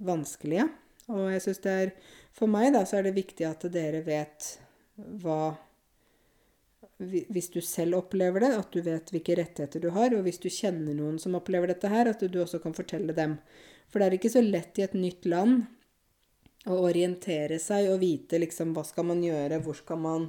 vanskelige. 0.05 0.69
Og 1.11 1.27
jeg 1.33 1.43
syns 1.47 1.65
det 1.65 1.75
er 1.85 1.93
For 2.37 2.51
meg, 2.51 2.71
da, 2.77 2.85
så 2.87 3.01
er 3.01 3.09
det 3.09 3.17
viktig 3.17 3.47
at 3.49 3.67
dere 3.75 4.05
vet 4.07 4.55
hva 5.23 5.57
hvis 7.01 7.49
du 7.49 7.63
selv 7.65 7.97
opplever 7.97 8.45
det, 8.45 8.51
at 8.61 8.75
du 8.75 8.83
vet 8.85 9.09
hvilke 9.13 9.35
rettigheter 9.39 9.81
du 9.81 9.89
har. 9.95 10.13
Og 10.13 10.27
hvis 10.27 10.41
du 10.43 10.51
kjenner 10.53 10.93
noen 10.97 11.17
som 11.19 11.37
opplever 11.39 11.73
dette 11.73 11.89
her, 11.89 12.11
at 12.11 12.21
du 12.21 12.41
også 12.43 12.61
kan 12.61 12.77
fortelle 12.77 13.17
dem. 13.17 13.39
For 13.89 13.99
det 13.99 14.07
er 14.07 14.17
ikke 14.19 14.33
så 14.37 14.43
lett 14.45 14.79
i 14.79 14.85
et 14.85 14.97
nytt 14.97 15.25
land 15.31 15.65
å 16.69 16.77
orientere 16.85 17.57
seg 17.63 17.89
og 17.89 18.03
vite 18.03 18.39
liksom 18.41 18.75
hva 18.77 18.85
skal 18.85 19.09
man 19.09 19.25
gjøre, 19.25 19.63
hvor 19.65 19.79
skal 19.79 20.01
man 20.03 20.29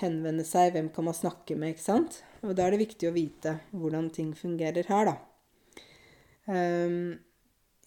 henvende 0.00 0.44
seg, 0.46 0.74
hvem 0.74 0.92
kan 0.94 1.08
man 1.08 1.16
snakke 1.16 1.56
med, 1.56 1.74
ikke 1.74 1.86
sant? 1.86 2.20
Og 2.44 2.52
da 2.56 2.66
er 2.66 2.76
det 2.76 2.84
viktig 2.84 3.08
å 3.08 3.16
vite 3.16 3.56
hvordan 3.72 4.12
ting 4.14 4.34
fungerer 4.36 4.86
her, 4.88 5.10
da. 5.10 5.16
Um, 6.50 7.16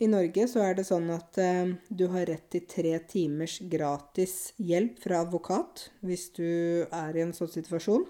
I 0.04 0.08
Norge 0.12 0.48
så 0.52 0.64
er 0.66 0.76
det 0.76 0.84
sånn 0.88 1.08
at 1.14 1.38
eh, 1.40 1.76
du 1.88 2.08
har 2.12 2.28
rett 2.28 2.50
til 2.52 2.66
tre 2.68 2.98
timers 3.08 3.60
gratis 3.72 4.52
hjelp 4.60 4.98
fra 5.04 5.22
advokat 5.24 5.88
hvis 6.04 6.28
du 6.36 6.50
er 6.90 7.16
i 7.16 7.24
en 7.24 7.32
sånn 7.36 7.52
situasjon. 7.54 8.04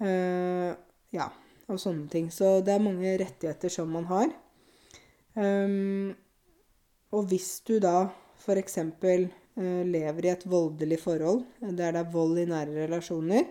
Uh, 0.00 0.72
ja, 1.12 1.26
og 1.68 1.80
sånne 1.82 2.08
ting. 2.12 2.30
Så 2.32 2.60
det 2.64 2.72
er 2.72 2.84
mange 2.84 3.12
rettigheter 3.20 3.72
som 3.72 3.90
man 3.92 4.06
har. 4.08 4.32
Um, 5.36 6.14
og 7.12 7.28
hvis 7.28 7.58
du 7.68 7.76
da 7.82 8.08
f.eks. 8.40 8.78
Eh, 9.60 9.82
lever 9.84 10.24
i 10.24 10.30
et 10.32 10.46
voldelig 10.48 11.00
forhold, 11.02 11.42
der 11.60 11.92
det 11.92 12.00
er 12.00 12.12
vold 12.14 12.38
i 12.40 12.46
nære 12.48 12.86
relasjoner, 12.86 13.50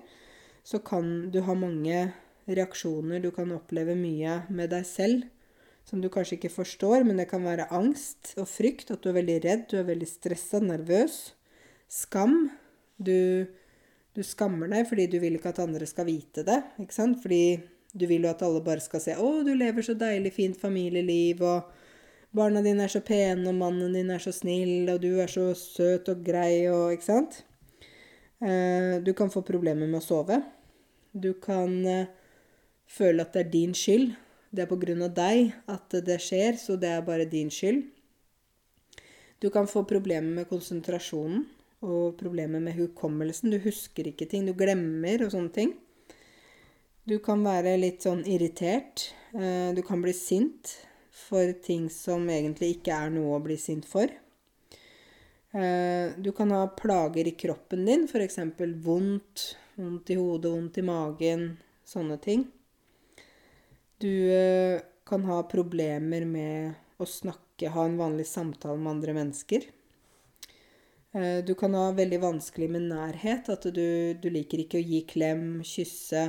så 0.66 0.80
kan 0.82 1.30
du 1.30 1.42
ha 1.46 1.54
mange 1.54 2.08
reaksjoner. 2.50 3.22
Du 3.22 3.30
kan 3.36 3.52
oppleve 3.54 3.94
mye 4.00 4.40
med 4.50 4.72
deg 4.74 4.88
selv 4.88 5.28
som 5.90 6.02
du 6.04 6.10
kanskje 6.14 6.38
ikke 6.38 6.52
forstår, 6.54 7.04
men 7.08 7.18
det 7.18 7.30
kan 7.32 7.42
være 7.46 7.70
angst 7.74 8.36
og 8.38 8.46
frykt, 8.52 8.92
at 8.94 9.02
du 9.02 9.10
er 9.10 9.18
veldig 9.18 9.38
redd, 9.46 9.66
du 9.72 9.80
er 9.80 9.88
veldig 9.88 10.10
stressa, 10.10 10.62
nervøs. 10.62 11.18
Skam. 11.90 12.52
Du, 13.02 13.48
du 14.14 14.22
skammer 14.28 14.70
deg 14.70 14.86
fordi 14.90 15.08
du 15.10 15.18
vil 15.24 15.40
ikke 15.40 15.54
at 15.54 15.62
andre 15.64 15.88
skal 15.90 16.06
vite 16.10 16.44
det, 16.46 16.60
ikke 16.84 16.94
sant? 16.94 17.22
Fordi 17.24 17.58
du 17.98 18.06
vil 18.06 18.28
jo 18.28 18.30
at 18.30 18.44
alle 18.46 18.62
bare 18.62 18.84
skal 18.84 19.02
se 19.02 19.16
'Å, 19.16 19.30
du 19.48 19.54
lever 19.56 19.82
så 19.82 19.96
deilig, 19.98 20.34
fint 20.36 20.58
familieliv', 20.58 21.42
og 21.42 21.72
'Barna 22.36 22.62
dine 22.62 22.84
er 22.86 22.94
så 22.94 23.02
pene, 23.02 23.48
og 23.50 23.56
mannen 23.56 23.94
din 23.94 24.12
er 24.12 24.22
så 24.22 24.32
snill, 24.32 24.90
og 24.94 25.02
du 25.02 25.18
er 25.20 25.28
så 25.28 25.56
søt 25.58 26.10
og 26.10 26.22
grei', 26.24 26.70
og 26.70 26.94
Ikke 26.94 27.08
sant? 27.08 27.44
Eh, 28.42 29.02
du 29.02 29.14
kan 29.14 29.32
få 29.32 29.42
problemer 29.42 29.88
med 29.88 30.00
å 30.00 30.06
sove. 30.06 30.44
Du 31.14 31.34
kan 31.34 31.86
eh, 31.86 32.08
føle 32.88 33.22
at 33.22 33.34
det 33.34 33.48
er 33.48 33.52
din 33.52 33.74
skyld. 33.74 34.14
Det 34.50 34.64
er 34.64 34.70
på 34.70 34.80
grunn 34.82 35.04
av 35.06 35.14
deg 35.14 35.52
at 35.70 35.94
det 36.06 36.18
skjer, 36.24 36.58
så 36.58 36.78
det 36.80 36.90
er 36.90 37.06
bare 37.06 37.30
din 37.30 37.52
skyld. 37.54 37.84
Du 39.40 39.50
kan 39.54 39.70
få 39.70 39.86
problemer 39.88 40.42
med 40.42 40.50
konsentrasjonen 40.50 41.46
og 41.86 42.18
problemer 42.20 42.60
med 42.60 42.76
hukommelsen. 42.76 43.54
Du 43.54 43.60
husker 43.64 44.10
ikke 44.10 44.28
ting, 44.28 44.48
du 44.50 44.56
glemmer 44.58 45.24
og 45.24 45.32
sånne 45.36 45.54
ting. 45.56 45.76
Du 47.08 47.18
kan 47.24 47.46
være 47.46 47.78
litt 47.80 48.04
sånn 48.04 48.26
irritert. 48.28 49.08
Eh, 49.34 49.72
du 49.78 49.82
kan 49.86 50.02
bli 50.04 50.14
sint 50.14 50.76
for 51.16 51.54
ting 51.64 51.88
som 51.94 52.28
egentlig 52.30 52.76
ikke 52.78 52.98
er 53.06 53.14
noe 53.14 53.38
å 53.38 53.44
bli 53.46 53.56
sint 53.58 53.88
for. 53.88 54.12
Eh, 55.50 56.12
du 56.18 56.32
kan 56.36 56.52
ha 56.54 56.66
plager 56.78 57.32
i 57.32 57.38
kroppen 57.40 57.88
din, 57.88 58.06
f.eks. 58.12 58.42
vondt, 58.84 59.48
vondt 59.80 60.12
i 60.14 60.20
hodet, 60.20 60.52
vondt 60.52 60.78
i 60.78 60.86
magen, 60.86 61.52
sånne 61.88 62.20
ting. 62.22 62.46
Du 64.00 64.32
eh, 64.32 64.82
kan 65.08 65.26
ha 65.28 65.42
problemer 65.50 66.26
med 66.26 67.00
å 67.00 67.08
snakke, 67.08 67.72
ha 67.74 67.86
en 67.86 68.00
vanlig 68.00 68.28
samtale 68.28 68.80
med 68.80 68.98
andre 68.98 69.16
mennesker. 69.18 69.68
Du 71.10 71.56
kan 71.58 71.74
ha 71.74 71.88
veldig 71.98 72.20
vanskelig 72.22 72.68
med 72.70 72.84
nærhet, 72.92 73.48
at 73.50 73.64
du, 73.74 74.14
du 74.14 74.28
liker 74.30 74.62
ikke 74.62 74.78
å 74.78 74.84
gi 74.84 75.00
klem, 75.10 75.64
kysse 75.66 76.28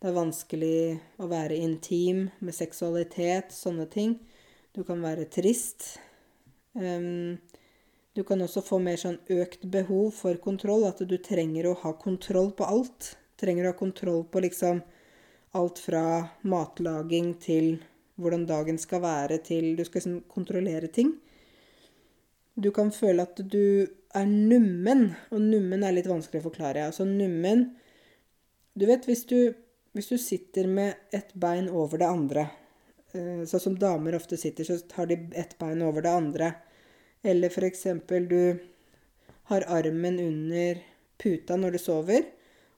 det 0.00 0.08
er 0.08 0.16
vanskelig 0.16 0.76
å 1.20 1.26
være 1.28 1.58
intim 1.60 2.22
med 2.40 2.56
seksualitet, 2.56 3.50
sånne 3.52 3.84
ting. 3.92 4.14
Du 4.72 4.80
kan 4.88 5.02
være 5.04 5.26
trist. 5.28 5.98
Du 6.72 8.22
kan 8.24 8.40
også 8.40 8.62
få 8.64 8.78
mer 8.80 8.96
sånn 8.96 9.18
økt 9.28 9.66
behov 9.68 10.14
for 10.16 10.40
kontroll, 10.40 10.86
at 10.88 11.02
du 11.04 11.18
trenger 11.20 11.68
å 11.68 11.74
ha 11.82 11.92
kontroll 12.00 12.48
på 12.56 12.64
alt. 12.64 13.10
Trenger 13.36 13.68
å 13.68 13.74
ha 13.74 13.76
kontroll 13.76 14.24
på 14.24 14.40
liksom 14.46 14.80
alt 15.58 15.80
fra 15.82 16.04
matlaging 16.42 17.34
til 17.42 17.78
hvordan 18.20 18.44
dagen 18.46 18.78
skal 18.78 19.02
være, 19.02 19.38
til 19.38 19.76
Du 19.76 19.84
skal 19.84 20.00
liksom 20.00 20.20
kontrollere 20.28 20.86
ting. 20.86 21.14
Du 22.54 22.70
kan 22.70 22.92
føle 22.92 23.22
at 23.22 23.40
du 23.50 23.86
er 24.14 24.26
nummen, 24.26 25.14
og 25.30 25.40
nummen 25.40 25.82
er 25.82 25.94
litt 25.96 26.10
vanskelig 26.10 26.42
å 26.42 26.48
forklare. 26.50 26.86
Altså 26.86 27.04
nummen 27.04 27.70
Du 28.74 28.86
vet, 28.86 29.04
hvis 29.04 29.24
du 29.26 29.54
hvis 29.92 30.08
du 30.08 30.18
sitter 30.18 30.66
med 30.66 30.94
ett 31.10 31.34
bein 31.34 31.68
over 31.68 31.98
det 31.98 32.06
andre, 32.06 32.46
eh, 33.12 33.42
sånn 33.46 33.60
som 33.60 33.78
damer 33.78 34.14
ofte 34.14 34.36
sitter, 34.38 34.64
så 34.64 34.78
har 34.94 35.08
de 35.10 35.16
ett 35.34 35.56
bein 35.58 35.82
over 35.82 36.02
det 36.02 36.10
andre. 36.10 36.52
Eller 37.22 37.50
f.eks. 37.50 37.82
du 38.06 38.58
har 39.50 39.66
armen 39.66 40.20
under 40.20 40.78
puta 41.18 41.56
når 41.56 41.72
du 41.72 41.78
sover, 41.78 42.22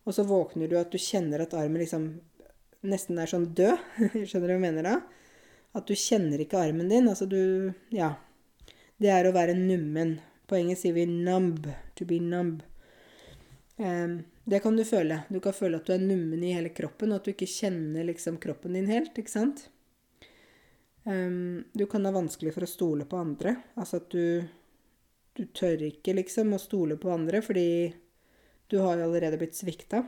og 0.04 0.14
så 0.14 0.24
våkner 0.24 0.68
du 0.68 0.78
at 0.78 0.90
du 0.90 0.98
kjenner 0.98 1.44
at 1.44 1.54
armen 1.54 1.84
liksom 1.84 2.08
nesten 2.86 3.18
er 3.18 3.30
sånn 3.30 3.48
død. 3.56 3.80
Skjønner 4.28 4.48
du 4.48 4.52
hva 4.52 4.58
jeg 4.58 4.64
mener 4.66 4.88
da? 4.88 4.96
At 5.76 5.88
du 5.88 5.96
kjenner 5.96 6.42
ikke 6.42 6.60
armen 6.60 6.90
din. 6.92 7.08
Altså 7.10 7.28
du 7.28 7.72
Ja. 7.94 8.14
Det 9.02 9.10
er 9.10 9.26
å 9.26 9.34
være 9.34 9.56
nummen. 9.58 10.20
På 10.46 10.58
engelsk 10.58 10.84
sier 10.84 10.94
vi 10.94 11.06
'numb'. 11.06 11.70
To 11.96 12.04
be 12.06 12.20
numb. 12.20 12.62
Um, 13.78 14.24
det 14.44 14.60
kan 14.62 14.76
du 14.76 14.84
føle. 14.84 15.24
Du 15.28 15.40
kan 15.40 15.54
føle 15.54 15.78
at 15.78 15.86
du 15.86 15.94
er 15.94 16.02
nummen 16.02 16.42
i 16.44 16.52
hele 16.54 16.70
kroppen, 16.74 17.10
og 17.10 17.20
at 17.20 17.24
du 17.24 17.32
ikke 17.32 17.50
kjenner 17.50 18.04
liksom 18.06 18.38
kroppen 18.42 18.76
din 18.76 18.90
helt. 18.90 19.16
ikke 19.18 19.30
sant? 19.32 19.68
Um, 21.04 21.64
du 21.72 21.86
kan 21.86 22.04
ha 22.06 22.12
vanskelig 22.14 22.52
for 22.54 22.62
å 22.62 22.70
stole 22.70 23.06
på 23.08 23.18
andre. 23.18 23.56
Altså 23.76 24.02
at 24.02 24.10
du 24.10 24.48
Du 25.32 25.46
tør 25.46 25.80
ikke 25.80 26.12
liksom 26.12 26.52
å 26.52 26.58
stole 26.60 26.98
på 27.00 27.08
andre 27.08 27.38
fordi 27.40 27.94
du 28.68 28.74
har 28.84 28.98
jo 28.98 29.06
allerede 29.06 29.38
blitt 29.40 29.56
svikta. 29.56 30.02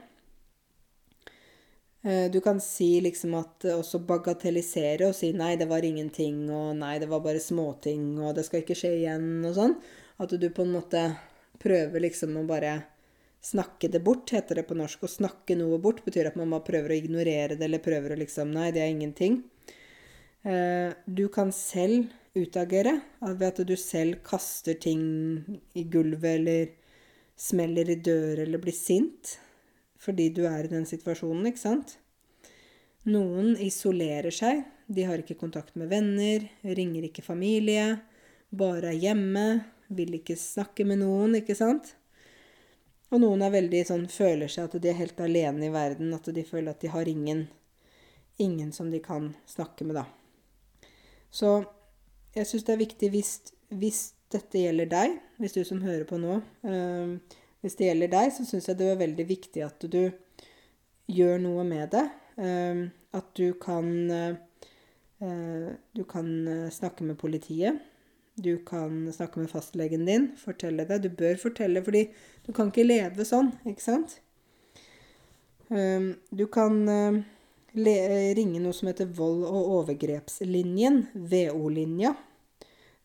Uh, 2.04 2.30
du 2.30 2.40
kan 2.44 2.60
si 2.60 3.00
liksom 3.00 3.32
at 3.38 3.64
Også 3.72 3.98
bagatellisere 4.04 5.08
og 5.08 5.14
si 5.16 5.32
'nei, 5.32 5.56
det 5.56 5.68
var 5.68 5.80
ingenting', 5.80 6.50
og 6.52 6.76
'nei, 6.76 6.98
det 6.98 7.08
var 7.08 7.20
bare 7.20 7.40
småting', 7.40 8.20
og 8.20 8.34
'det 8.34 8.44
skal 8.44 8.60
ikke 8.60 8.76
skje 8.76 8.92
igjen', 9.00 9.46
og 9.48 9.54
sånn. 9.54 9.76
At 10.18 10.30
du 10.30 10.50
på 10.50 10.62
en 10.62 10.72
måte 10.72 11.16
prøver 11.58 12.00
liksom 12.00 12.36
å 12.36 12.46
bare 12.46 12.84
Snakke 13.44 13.90
det 13.92 14.00
bort, 14.00 14.30
heter 14.32 14.54
det 14.54 14.62
på 14.64 14.74
norsk. 14.74 15.02
Å 15.04 15.16
snakke 15.20 15.52
noe 15.58 15.76
bort 15.76 15.98
betyr 16.06 16.30
at 16.30 16.36
man 16.40 16.48
bare 16.54 16.64
prøver 16.64 16.94
å 16.94 16.96
ignorere 16.96 17.58
det, 17.58 17.66
eller 17.66 17.82
prøver 17.84 18.14
å 18.14 18.16
liksom 18.16 18.54
Nei, 18.56 18.70
det 18.72 18.80
er 18.80 18.88
ingenting. 18.88 19.42
Eh, 20.48 20.96
du 21.04 21.28
kan 21.28 21.52
selv 21.52 22.08
utagere 22.32 23.02
ved 23.20 23.44
at 23.50 23.60
du 23.68 23.76
selv 23.76 24.22
kaster 24.24 24.80
ting 24.80 25.60
i 25.76 25.84
gulvet, 25.84 26.38
eller 26.38 26.72
smeller 27.36 27.92
i 27.92 27.98
dører, 28.00 28.46
eller 28.46 28.64
blir 28.64 28.72
sint 28.72 29.36
fordi 30.04 30.28
du 30.36 30.44
er 30.48 30.66
i 30.66 30.72
den 30.72 30.86
situasjonen, 30.88 31.48
ikke 31.48 31.62
sant? 31.62 31.96
Noen 33.08 33.54
isolerer 33.60 34.32
seg. 34.32 34.62
De 34.86 35.04
har 35.08 35.20
ikke 35.20 35.38
kontakt 35.40 35.76
med 35.80 35.90
venner, 35.92 36.44
ringer 36.64 37.06
ikke 37.08 37.24
familie, 37.24 37.98
bare 38.52 38.92
er 38.92 39.00
hjemme, 39.00 39.46
vil 39.88 40.16
ikke 40.18 40.36
snakke 40.40 40.84
med 40.88 41.00
noen, 41.00 41.38
ikke 41.40 41.56
sant? 41.56 41.94
Og 43.12 43.20
noen 43.22 43.44
er 43.46 43.52
veldig 43.54 43.84
sånn, 43.88 44.08
føler 44.10 44.50
seg 44.50 44.68
at 44.68 44.76
de 44.82 44.90
er 44.90 44.98
helt 44.98 45.20
alene 45.22 45.68
i 45.68 45.72
verden, 45.72 46.12
at 46.16 46.28
de 46.34 46.44
føler 46.46 46.72
at 46.72 46.82
de 46.82 46.90
har 46.92 47.08
ingen, 47.08 47.46
ingen 48.42 48.72
som 48.74 48.90
de 48.92 49.00
kan 49.04 49.32
snakke 49.48 49.86
med, 49.86 50.00
da. 50.00 50.06
Så 51.34 51.62
jeg 52.34 52.48
syns 52.48 52.66
det 52.66 52.74
er 52.74 52.82
viktig 52.82 53.10
hvis, 53.14 53.32
hvis, 53.74 54.02
dette 54.34 54.58
gjelder 54.58 54.88
deg, 54.90 55.12
hvis 55.38 55.54
du 55.54 55.60
som 55.62 55.82
hører 55.84 56.02
på 56.08 56.16
nå 56.18 56.40
øh, 56.66 57.10
Hvis 57.64 57.78
det 57.78 57.86
gjelder 57.86 58.10
deg, 58.12 58.32
så 58.36 58.44
syns 58.44 58.66
jeg 58.68 58.76
det 58.76 58.90
er 58.92 58.98
veldig 59.00 59.24
viktig 59.24 59.62
at 59.64 59.86
du 59.88 60.02
gjør 61.08 61.38
noe 61.40 61.64
med 61.64 61.94
det. 61.94 62.02
Uh, 62.36 62.90
at 63.16 63.30
du 63.38 63.54
kan 63.62 63.88
uh, 64.10 64.34
Du 65.96 66.02
kan 66.04 66.26
snakke 66.74 67.06
med 67.08 67.16
politiet. 67.16 67.78
Du 68.36 68.58
kan 68.66 69.06
snakke 69.14 69.40
med 69.40 69.48
fastlegen 69.48 70.04
din, 70.04 70.26
fortelle 70.36 70.84
det. 70.84 70.98
Du 71.06 71.08
bør 71.08 71.38
fortelle, 71.40 71.80
fordi 71.86 72.02
du 72.44 72.50
kan 72.52 72.68
ikke 72.68 72.84
leve 72.84 73.24
sånn, 73.24 73.54
ikke 73.64 73.80
sant? 73.80 74.18
Du 75.70 76.44
kan 76.52 76.76
ringe 77.72 78.60
noe 78.60 78.74
som 78.76 78.90
heter 78.90 79.08
Vold- 79.16 79.46
og 79.48 79.70
overgrepslinjen, 79.78 81.06
VO-linja. 81.14 82.12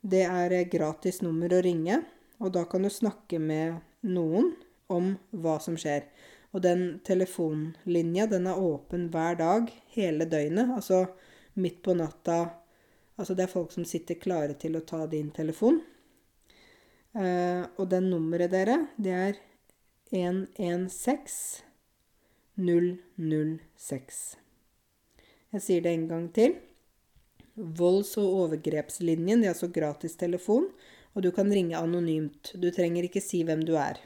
Det 0.01 0.25
er 0.25 0.57
gratis 0.73 1.21
nummer 1.23 1.55
å 1.55 1.61
ringe, 1.63 2.01
og 2.41 2.51
da 2.57 2.65
kan 2.67 2.83
du 2.83 2.91
snakke 2.91 3.39
med 3.39 3.79
noen 4.07 4.53
om 4.89 5.13
hva 5.31 5.57
som 5.63 5.77
skjer. 5.79 6.07
Og 6.53 6.63
den 6.65 6.99
telefonlinja, 7.05 8.25
den 8.31 8.47
er 8.49 8.57
åpen 8.57 9.09
hver 9.13 9.37
dag, 9.37 9.69
hele 9.93 10.25
døgnet. 10.29 10.71
Altså 10.73 11.05
midt 11.59 11.81
på 11.85 11.93
natta. 11.97 12.41
Altså 13.19 13.35
det 13.35 13.45
er 13.45 13.53
folk 13.53 13.73
som 13.75 13.85
sitter 13.87 14.19
klare 14.21 14.55
til 14.57 14.77
å 14.79 14.85
ta 14.87 15.05
din 15.11 15.29
telefon. 15.35 15.81
Eh, 17.13 17.63
og 17.77 17.89
den 17.91 18.09
nummeret 18.11 18.53
dere, 18.53 18.77
det 18.97 19.15
er 19.15 19.39
116 20.11 21.65
006. 22.59 24.19
Jeg 25.53 25.63
sier 25.63 25.83
det 25.85 25.93
en 25.93 26.07
gang 26.09 26.25
til. 26.35 26.57
Volds- 27.55 28.17
og 28.19 28.45
overgrepslinjen, 28.45 29.41
det 29.41 29.49
er 29.49 29.53
altså 29.53 29.71
gratis 29.73 30.15
telefon, 30.19 30.69
og 31.15 31.25
du 31.25 31.31
kan 31.35 31.49
ringe 31.51 31.77
anonymt. 31.77 32.53
Du 32.55 32.69
trenger 32.73 33.07
ikke 33.07 33.23
si 33.23 33.41
hvem 33.47 33.63
du 33.65 33.73
er. 33.79 33.99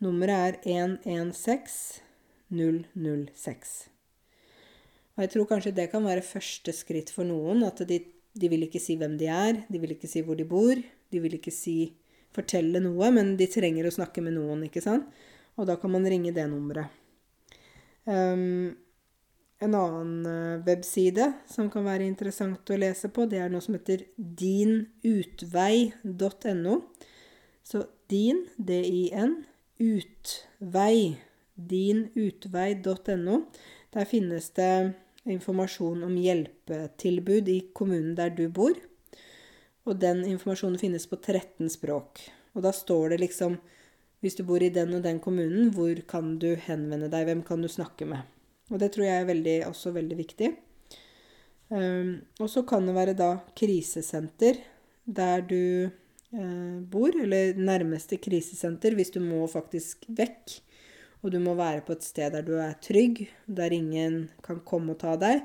Nummeret 0.00 0.64
er 0.64 0.96
116 1.04 2.00
006. 2.50 3.90
Og 5.14 5.24
jeg 5.24 5.32
tror 5.34 5.48
kanskje 5.50 5.74
det 5.76 5.90
kan 5.92 6.06
være 6.06 6.24
første 6.24 6.72
skritt 6.74 7.12
for 7.14 7.28
noen. 7.28 7.62
At 7.66 7.82
de, 7.86 8.00
de, 8.32 8.48
vil 8.50 8.64
ikke 8.66 8.82
si 8.82 8.96
hvem 8.96 9.18
de 9.20 9.28
er, 9.30 9.64
de 9.68 9.80
vil 9.82 9.92
ikke 9.94 10.10
si 10.10 10.22
hvor 10.24 10.38
de 10.38 10.46
bor. 10.48 10.80
De 11.10 11.20
vil 11.22 11.36
ikke 11.36 11.52
si, 11.54 11.92
fortelle 12.34 12.80
noe, 12.82 13.10
men 13.12 13.34
de 13.38 13.48
trenger 13.50 13.88
å 13.88 13.94
snakke 13.94 14.22
med 14.24 14.36
noen, 14.38 14.64
ikke 14.68 14.82
sant? 14.84 15.08
Og 15.58 15.66
da 15.68 15.76
kan 15.80 15.92
man 15.92 16.06
ringe 16.08 16.32
det 16.32 16.46
nummeret. 16.48 16.96
Um, 18.08 18.72
en 19.60 19.74
annen 19.76 20.26
eh, 20.26 20.62
webside 20.64 21.32
som 21.48 21.70
kan 21.72 21.84
være 21.84 22.04
interessant 22.08 22.70
å 22.72 22.76
lese 22.80 23.08
på, 23.12 23.26
det 23.28 23.38
er 23.42 23.50
noe 23.52 23.60
som 23.64 23.74
heter 23.76 24.00
dinutvei.no. 24.16 25.14
Så 27.62 27.78
din, 28.10 28.46
D-I-N, 28.56 29.44
utvei, 29.84 31.18
dinutvei.no. 31.54 33.36
Der 33.90 34.04
finnes 34.08 34.50
det 34.56 34.94
informasjon 35.28 36.04
om 36.06 36.16
hjelpetilbud 36.16 37.48
i 37.52 37.60
kommunen 37.76 38.14
der 38.18 38.30
du 38.32 38.48
bor. 38.48 38.74
Og 39.84 40.00
den 40.00 40.24
informasjonen 40.24 40.78
finnes 40.80 41.06
på 41.10 41.16
13 41.20 41.68
språk. 41.72 42.20
Og 42.56 42.62
da 42.64 42.72
står 42.74 43.08
det 43.12 43.20
liksom 43.26 43.60
Hvis 44.20 44.36
du 44.36 44.44
bor 44.44 44.60
i 44.60 44.68
den 44.68 44.92
og 44.92 45.00
den 45.00 45.16
kommunen, 45.18 45.70
hvor 45.72 45.96
kan 46.04 46.38
du 46.38 46.52
henvende 46.52 47.08
deg? 47.08 47.24
Hvem 47.24 47.42
kan 47.42 47.62
du 47.64 47.68
snakke 47.72 48.04
med? 48.04 48.20
Og 48.70 48.78
det 48.78 48.92
tror 48.94 49.06
jeg 49.06 49.22
er 49.22 49.30
veldig, 49.30 49.56
også 49.68 49.92
veldig 49.94 50.18
viktig. 50.18 50.50
Um, 51.70 52.20
og 52.42 52.50
så 52.50 52.64
kan 52.66 52.86
det 52.86 52.96
være 52.96 53.14
da 53.18 53.30
krisesenter 53.58 54.58
der 55.06 55.42
du 55.46 55.62
uh, 55.86 56.78
bor, 56.90 57.14
eller 57.14 57.58
nærmeste 57.58 58.18
krisesenter 58.22 58.96
hvis 58.98 59.12
du 59.14 59.20
må 59.22 59.44
faktisk 59.50 60.06
vekk. 60.08 60.58
Og 61.20 61.34
du 61.34 61.38
må 61.42 61.54
være 61.58 61.84
på 61.84 61.94
et 61.94 62.06
sted 62.06 62.32
der 62.32 62.46
du 62.46 62.54
er 62.58 62.78
trygg, 62.82 63.26
der 63.46 63.74
ingen 63.76 64.28
kan 64.42 64.62
komme 64.66 64.94
og 64.94 65.02
ta 65.02 65.16
deg. 65.20 65.42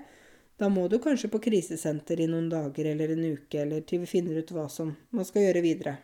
Da 0.55 0.69
må 0.71 0.85
du 0.87 1.01
kanskje 1.03 1.27
på 1.33 1.41
krisesenter 1.43 2.21
i 2.23 2.29
noen 2.31 2.47
dager 2.51 2.87
eller 2.93 3.11
en 3.11 3.25
uke, 3.35 3.59
eller 3.59 3.83
til 3.83 4.05
vi 4.05 4.11
finner 4.13 4.39
ut 4.39 4.53
hva 4.55 4.69
som 4.71 4.93
man 5.11 5.27
skal 5.27 5.49
gjøre 5.49 5.63
videre. 5.65 5.97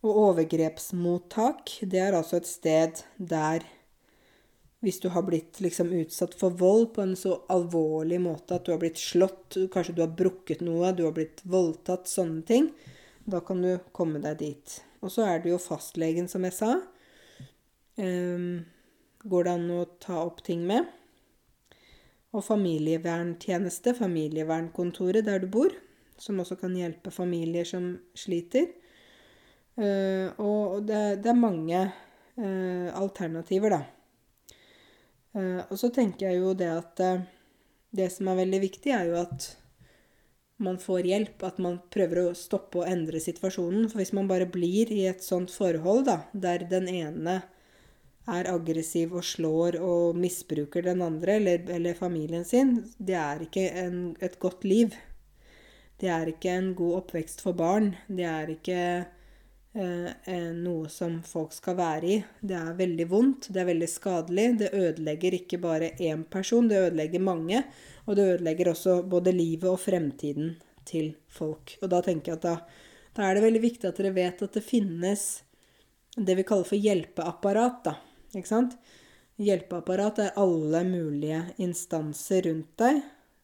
Og 0.00 0.16
overgrepsmottak, 0.30 1.74
det 1.84 2.00
er 2.00 2.16
altså 2.16 2.40
et 2.40 2.48
sted 2.48 3.02
der 3.18 3.66
hvis 4.80 5.00
du 5.00 5.10
har 5.12 5.26
blitt 5.26 5.60
liksom 5.60 5.92
utsatt 5.92 6.34
for 6.40 6.56
vold 6.56 6.94
på 6.94 7.04
en 7.04 7.16
så 7.18 7.34
alvorlig 7.52 8.20
måte 8.24 8.56
at 8.56 8.64
du 8.64 8.72
har 8.72 8.80
blitt 8.80 9.00
slått, 9.00 9.58
kanskje 9.72 9.96
du 9.98 10.00
har 10.06 10.14
brukket 10.16 10.62
noe, 10.64 10.94
du 10.96 11.04
har 11.04 11.12
blitt 11.16 11.42
voldtatt, 11.44 12.08
sånne 12.08 12.40
ting, 12.48 12.70
da 13.28 13.42
kan 13.44 13.60
du 13.60 13.74
komme 13.92 14.22
deg 14.24 14.38
dit. 14.40 14.78
Og 15.04 15.12
så 15.12 15.26
er 15.28 15.42
det 15.42 15.52
jo 15.52 15.60
fastlegen, 15.60 16.28
som 16.32 16.44
jeg 16.48 16.56
sa. 16.56 16.72
Um, 18.00 18.64
går 19.28 19.46
det 19.46 19.52
an 19.52 19.68
å 19.76 19.84
ta 20.00 20.22
opp 20.24 20.40
ting 20.46 20.64
med. 20.68 20.88
Og 22.32 22.44
familieverntjeneste, 22.46 23.92
familievernkontoret 23.98 25.26
der 25.28 25.44
du 25.44 25.48
bor, 25.52 25.76
som 26.20 26.40
også 26.40 26.56
kan 26.60 26.76
hjelpe 26.76 27.12
familier 27.12 27.68
som 27.68 27.92
sliter. 28.16 28.70
Uh, 29.76 30.32
og 30.40 30.88
det, 30.88 31.20
det, 31.24 31.32
er 31.32 31.40
mange 31.40 31.84
uh, 31.84 32.88
alternativer, 32.96 33.76
da. 33.76 33.99
Uh, 35.36 35.62
og 35.70 35.76
så 35.78 35.92
tenker 35.94 36.28
jeg 36.28 36.40
jo 36.40 36.54
det 36.58 36.70
at 36.74 37.02
uh, 37.06 37.22
det 37.94 38.08
som 38.14 38.30
er 38.30 38.40
veldig 38.42 38.60
viktig, 38.64 38.92
er 38.94 39.10
jo 39.10 39.18
at 39.20 39.52
man 40.60 40.76
får 40.80 41.06
hjelp, 41.08 41.44
at 41.46 41.60
man 41.62 41.78
prøver 41.92 42.22
å 42.22 42.36
stoppe 42.36 42.82
og 42.82 42.90
endre 42.90 43.22
situasjonen. 43.22 43.88
For 43.88 44.02
hvis 44.02 44.12
man 44.16 44.28
bare 44.30 44.48
blir 44.50 44.90
i 44.92 45.06
et 45.08 45.24
sånt 45.24 45.52
forhold, 45.54 46.04
da, 46.10 46.18
der 46.32 46.66
den 46.70 46.90
ene 46.90 47.40
er 48.30 48.50
aggressiv 48.50 49.14
og 49.16 49.24
slår 49.26 49.78
og 49.80 50.18
misbruker 50.20 50.84
den 50.86 51.00
andre 51.02 51.38
eller, 51.40 51.64
eller 51.72 51.96
familien 51.98 52.44
sin, 52.46 52.76
det 52.98 53.16
er 53.18 53.46
ikke 53.46 53.64
en, 53.80 54.02
et 54.20 54.36
godt 54.42 54.66
liv. 54.68 54.92
Det 56.00 56.12
er 56.12 56.30
ikke 56.34 56.52
en 56.52 56.74
god 56.76 57.00
oppvekst 57.00 57.42
for 57.44 57.56
barn. 57.56 57.94
Det 58.06 58.28
er 58.28 58.52
ikke 58.52 58.78
Eh, 58.80 59.00
eh, 59.00 59.19
noe 59.72 60.88
som 60.90 61.20
folk 61.22 61.52
skal 61.54 61.76
være 61.78 62.06
i. 62.10 62.16
Det 62.42 62.56
er 62.58 62.78
veldig 62.78 63.06
vondt, 63.10 63.50
det 63.54 63.60
er 63.62 63.68
veldig 63.68 63.88
skadelig. 63.90 64.46
Det 64.58 64.70
ødelegger 64.74 65.36
ikke 65.36 65.60
bare 65.62 65.92
én 66.02 66.24
person, 66.26 66.68
det 66.68 66.80
ødelegger 66.88 67.22
mange. 67.22 67.62
Og 68.06 68.16
det 68.18 68.26
ødelegger 68.34 68.72
også 68.72 69.02
både 69.06 69.32
livet 69.36 69.70
og 69.70 69.78
fremtiden 69.78 70.56
til 70.88 71.12
folk. 71.30 71.76
Og 71.82 71.92
da 71.92 72.00
tenker 72.02 72.32
jeg 72.32 72.40
at 72.40 72.48
da, 72.48 72.56
da 73.14 73.28
er 73.28 73.38
det 73.38 73.44
veldig 73.46 73.62
viktig 73.62 73.88
at 73.88 74.00
dere 74.00 74.14
vet 74.16 74.42
at 74.42 74.58
det 74.58 74.64
finnes 74.66 75.28
det 76.18 76.34
vi 76.34 76.46
kaller 76.46 76.66
for 76.66 76.80
hjelpeapparat, 76.80 77.84
da. 77.86 77.94
Ikke 78.34 78.50
sant? 78.50 78.74
Hjelpeapparat 79.40 80.18
er 80.24 80.36
alle 80.40 80.82
mulige 80.84 81.44
instanser 81.62 82.44
rundt 82.48 82.74
deg 82.82 83.00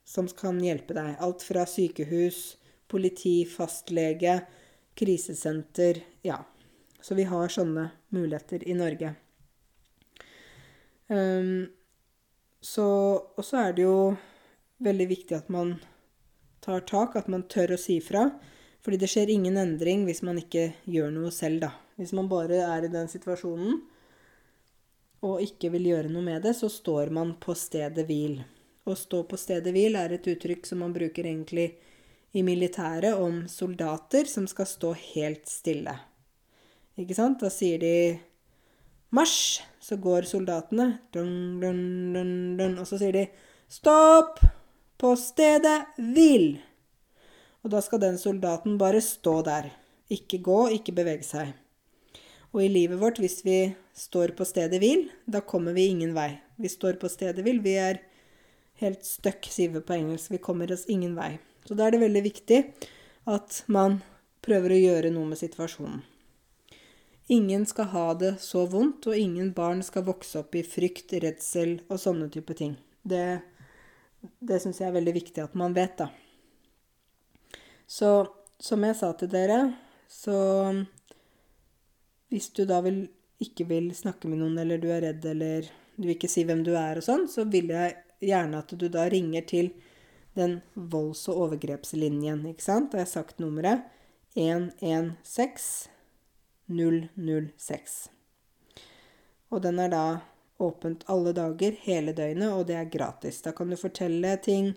som 0.06 0.28
kan 0.38 0.58
hjelpe 0.62 0.94
deg. 0.96 1.14
Alt 1.22 1.46
fra 1.46 1.64
sykehus, 1.70 2.56
politi, 2.90 3.40
fastlege, 3.48 4.40
krisesenter 4.98 6.02
Ja. 6.26 6.42
Så 7.00 7.14
vi 7.14 7.26
har 7.28 7.52
sånne 7.52 7.90
muligheter 8.10 8.64
i 8.66 8.74
Norge. 8.74 9.12
Um, 11.06 11.68
så 12.60 12.86
Og 13.36 13.44
så 13.44 13.60
er 13.68 13.76
det 13.76 13.84
jo 13.84 14.16
veldig 14.82 15.06
viktig 15.08 15.36
at 15.36 15.48
man 15.52 15.76
tar 16.60 16.80
tak, 16.80 17.14
at 17.16 17.28
man 17.28 17.46
tør 17.46 17.76
å 17.76 17.78
si 17.78 18.00
fra. 18.02 18.30
Fordi 18.82 18.98
det 18.98 19.10
skjer 19.10 19.30
ingen 19.30 19.58
endring 19.58 20.04
hvis 20.06 20.22
man 20.26 20.38
ikke 20.40 20.72
gjør 20.86 21.12
noe 21.14 21.30
selv, 21.34 21.60
da. 21.62 21.70
Hvis 21.96 22.12
man 22.16 22.28
bare 22.28 22.58
er 22.64 22.86
i 22.86 22.92
den 22.92 23.08
situasjonen 23.08 23.80
og 25.26 25.40
ikke 25.42 25.70
vil 25.72 25.88
gjøre 25.90 26.10
noe 26.12 26.22
med 26.22 26.44
det, 26.44 26.52
så 26.58 26.68
står 26.70 27.10
man 27.14 27.32
på 27.40 27.54
stedet 27.56 28.04
hvil. 28.06 28.40
Å 28.86 28.94
stå 28.94 29.22
på 29.26 29.38
stedet 29.40 29.72
hvil 29.74 29.96
er 29.98 30.14
et 30.14 30.28
uttrykk 30.30 30.68
som 30.68 30.82
man 30.84 30.92
bruker 30.94 31.26
egentlig 31.26 31.70
i 32.32 32.42
militæret 32.46 33.14
om 33.14 33.44
soldater 33.48 34.28
som 34.28 34.46
skal 34.50 34.68
stå 34.68 34.92
helt 35.14 35.46
stille. 35.50 35.94
Ikke 36.96 37.16
sant? 37.16 37.40
Da 37.40 37.50
sier 37.52 37.80
de 37.80 37.94
marsj, 39.14 39.62
så 39.80 39.98
går 40.00 40.26
soldatene. 40.28 40.88
Dun, 41.14 41.60
dun, 41.62 41.82
dun, 42.58 42.78
og 42.80 42.88
så 42.88 42.98
sier 43.00 43.14
de 43.16 43.26
stopp! 43.68 44.40
På 44.96 45.10
stedet 45.20 45.82
hvil! 46.00 46.54
Og 47.60 47.72
da 47.74 47.82
skal 47.84 48.00
den 48.00 48.16
soldaten 48.16 48.78
bare 48.80 49.02
stå 49.04 49.42
der. 49.44 49.68
Ikke 50.08 50.38
gå, 50.40 50.60
ikke 50.78 50.94
bevege 50.96 51.26
seg. 51.26 51.50
Og 52.54 52.62
i 52.64 52.70
livet 52.72 53.00
vårt, 53.02 53.18
hvis 53.20 53.42
vi 53.44 53.74
står 53.92 54.32
på 54.38 54.46
stedet 54.48 54.78
hvil, 54.80 55.10
da 55.28 55.42
kommer 55.44 55.76
vi 55.76 55.90
ingen 55.90 56.14
vei. 56.16 56.30
Vi 56.56 56.70
står 56.72 56.96
på 57.02 57.10
stedet 57.12 57.44
hvil. 57.44 57.60
Vi 57.60 57.74
er 57.76 58.00
helt 58.80 59.04
stuck, 59.04 59.44
sier 59.50 59.74
vi 59.74 59.82
på 59.84 59.98
engelsk. 59.98 60.32
Vi 60.32 60.40
kommer 60.40 60.72
oss 60.72 60.86
ingen 60.88 61.12
vei. 61.18 61.34
Så 61.66 61.74
da 61.74 61.86
er 61.86 61.96
det 61.96 62.04
veldig 62.04 62.22
viktig 62.26 62.60
at 63.26 63.62
man 63.72 64.00
prøver 64.46 64.74
å 64.74 64.82
gjøre 64.82 65.10
noe 65.14 65.32
med 65.32 65.40
situasjonen. 65.40 66.04
Ingen 67.34 67.64
skal 67.66 67.88
ha 67.90 68.06
det 68.14 68.36
så 68.38 68.62
vondt, 68.70 69.08
og 69.10 69.18
ingen 69.18 69.50
barn 69.54 69.80
skal 69.82 70.04
vokse 70.06 70.44
opp 70.44 70.54
i 70.54 70.62
frykt, 70.62 71.16
redsel 71.24 71.80
og 71.88 71.98
sånne 71.98 72.28
type 72.30 72.54
ting. 72.54 72.76
Det, 73.02 73.40
det 74.38 74.60
syns 74.62 74.78
jeg 74.78 74.92
er 74.92 74.94
veldig 74.94 75.14
viktig 75.16 75.42
at 75.42 75.56
man 75.58 75.74
vet, 75.74 75.98
da. 75.98 76.12
Så 77.86 78.12
som 78.62 78.86
jeg 78.86 78.98
sa 78.98 79.10
til 79.18 79.30
dere, 79.32 79.58
så 80.06 80.36
hvis 82.30 82.48
du 82.54 82.62
da 82.68 82.78
vil, 82.86 83.02
ikke 83.42 83.66
vil 83.68 83.90
snakke 83.94 84.30
med 84.30 84.44
noen, 84.44 84.58
eller 84.62 84.78
du 84.78 84.86
er 84.94 85.02
redd, 85.08 85.26
eller 85.26 85.66
du 85.96 86.06
vil 86.06 86.14
ikke 86.14 86.30
si 86.30 86.46
hvem 86.46 86.62
du 86.66 86.76
er 86.78 87.00
og 87.00 87.06
sånn, 87.06 87.26
så 87.30 87.46
vil 87.50 87.74
jeg 87.74 87.96
gjerne 88.22 88.62
at 88.62 88.70
du 88.78 88.86
da 88.92 89.08
ringer 89.10 89.44
til 89.50 89.74
den 90.36 90.60
volds- 90.74 91.26
og 91.32 91.46
overgrepslinjen, 91.46 92.44
ikke 92.52 92.64
sant? 92.64 92.92
Da 92.92 93.00
har 93.00 93.06
jeg 93.06 93.14
sagt 93.16 93.42
nummeret 93.42 93.86
116 94.36 95.92
006. 96.68 97.96
Og 99.54 99.62
den 99.62 99.78
er 99.78 99.92
da 99.92 100.04
åpent 100.58 101.04
alle 101.12 101.32
dager, 101.36 101.76
hele 101.84 102.14
døgnet, 102.16 102.50
og 102.52 102.66
det 102.68 102.76
er 102.78 102.90
gratis. 102.90 103.42
Da 103.44 103.52
kan 103.56 103.70
du 103.70 103.76
fortelle 103.78 104.36
ting, 104.42 104.72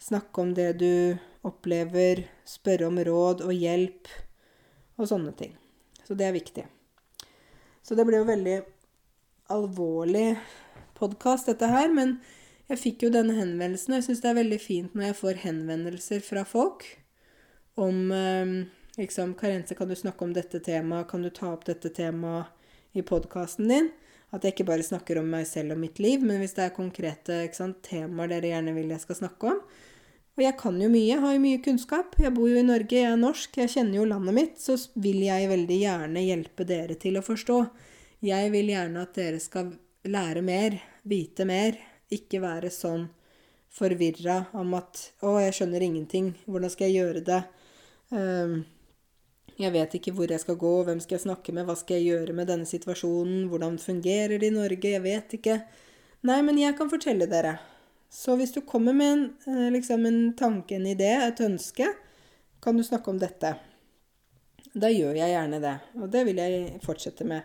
snakke 0.00 0.42
om 0.42 0.52
det 0.54 0.72
du 0.80 1.16
opplever, 1.46 2.26
spørre 2.48 2.90
om 2.90 2.98
råd 3.06 3.44
og 3.46 3.54
hjelp 3.54 4.10
og 5.00 5.08
sånne 5.08 5.32
ting. 5.38 5.54
Så 6.04 6.16
det 6.18 6.26
er 6.28 6.36
viktig. 6.36 6.66
Så 7.82 7.96
det 7.96 8.04
ble 8.06 8.20
jo 8.20 8.28
veldig 8.28 8.58
alvorlig 9.50 10.34
podkast, 10.98 11.48
dette 11.48 11.70
her, 11.70 11.88
men 11.92 12.18
jeg 12.70 12.78
fikk 12.78 13.06
jo 13.06 13.12
denne 13.14 13.34
henvendelsen, 13.34 13.94
og 13.94 14.00
jeg 14.00 14.08
syns 14.08 14.22
det 14.22 14.30
er 14.30 14.40
veldig 14.40 14.60
fint 14.62 14.94
når 14.94 15.10
jeg 15.10 15.18
får 15.20 15.40
henvendelser 15.44 16.22
fra 16.22 16.44
folk 16.46 16.86
om 17.80 18.12
eh, 18.14 18.52
liksom 18.98 19.34
Karense, 19.38 19.74
kan 19.74 19.88
du 19.88 19.96
snakke 19.98 20.26
om 20.26 20.34
dette 20.36 20.60
temaet? 20.62 21.08
Kan 21.10 21.24
du 21.24 21.30
ta 21.34 21.52
opp 21.54 21.66
dette 21.68 21.90
temaet 21.94 22.50
i 22.92 23.02
podkasten 23.06 23.70
din? 23.70 23.90
At 24.30 24.44
jeg 24.46 24.54
ikke 24.54 24.68
bare 24.68 24.86
snakker 24.86 25.18
om 25.18 25.30
meg 25.32 25.46
selv 25.50 25.74
og 25.74 25.80
mitt 25.82 25.98
liv, 26.02 26.22
men 26.22 26.38
hvis 26.42 26.54
det 26.54 26.68
er 26.68 26.76
konkrete 26.76 27.42
sant, 27.56 27.80
temaer 27.86 28.30
dere 28.30 28.52
gjerne 28.52 28.74
vil 28.76 28.92
jeg 28.94 29.02
skal 29.02 29.18
snakke 29.24 29.54
om. 29.54 29.62
Og 30.38 30.44
jeg 30.44 30.54
kan 30.60 30.78
jo 30.78 30.86
mye, 30.92 31.18
har 31.20 31.34
jo 31.34 31.42
mye 31.42 31.60
kunnskap. 31.64 32.14
Jeg 32.22 32.32
bor 32.36 32.46
jo 32.48 32.60
i 32.60 32.64
Norge, 32.64 32.94
jeg 32.94 33.10
er 33.10 33.18
norsk, 33.18 33.58
jeg 33.58 33.72
kjenner 33.74 33.98
jo 33.98 34.06
landet 34.08 34.36
mitt. 34.36 34.54
Så 34.62 34.78
vil 34.94 35.18
jeg 35.26 35.50
veldig 35.50 35.78
gjerne 35.82 36.22
hjelpe 36.22 36.66
dere 36.68 36.96
til 37.02 37.18
å 37.18 37.26
forstå. 37.26 37.58
Jeg 38.24 38.52
vil 38.54 38.70
gjerne 38.70 39.02
at 39.02 39.18
dere 39.18 39.42
skal 39.42 39.74
lære 40.06 40.44
mer, 40.46 40.78
vite 41.02 41.44
mer. 41.48 41.76
Ikke 42.10 42.42
være 42.42 42.70
sånn 42.74 43.08
forvirra 43.70 44.46
om 44.58 44.74
at 44.74 45.12
'Å, 45.22 45.38
jeg 45.44 45.54
skjønner 45.54 45.82
ingenting. 45.82 46.34
Hvordan 46.46 46.70
skal 46.70 46.90
jeg 46.90 47.02
gjøre 47.02 47.24
det?' 47.24 47.44
Um, 48.10 48.64
jeg 49.60 49.70
vet 49.72 49.92
ikke 49.94 50.12
hvor 50.16 50.30
jeg 50.30 50.40
skal 50.40 50.56
gå, 50.56 50.72
hvem 50.86 51.00
skal 51.02 51.16
jeg 51.18 51.26
snakke 51.28 51.52
med, 51.52 51.66
hva 51.68 51.76
skal 51.76 52.00
jeg 52.00 52.08
gjøre 52.10 52.34
med 52.34 52.48
denne 52.48 52.66
situasjonen, 52.66 53.44
hvordan 53.52 53.76
fungerer 53.78 54.40
det 54.40 54.48
i 54.48 54.54
Norge, 54.54 54.94
jeg 54.94 55.02
vet 55.04 55.34
ikke. 55.36 55.60
Nei, 56.26 56.40
men 56.42 56.58
jeg 56.58 56.76
kan 56.78 56.90
fortelle 56.90 57.28
dere. 57.30 57.58
Så 58.10 58.34
hvis 58.40 58.54
du 58.56 58.62
kommer 58.66 58.96
med 58.96 59.12
en, 59.12 59.26
eh, 59.46 59.70
liksom 59.70 60.06
en 60.06 60.32
tanke, 60.34 60.74
en 60.74 60.86
idé, 60.86 61.12
et 61.28 61.40
ønske, 61.44 61.86
kan 62.60 62.76
du 62.76 62.82
snakke 62.82 63.08
om 63.08 63.18
dette. 63.18 63.54
Da 64.74 64.88
gjør 64.88 65.14
jeg 65.14 65.34
gjerne 65.34 65.60
det, 65.60 65.76
og 66.00 66.10
det 66.10 66.24
vil 66.26 66.36
jeg 66.36 66.80
fortsette 66.82 67.24
med. 67.24 67.42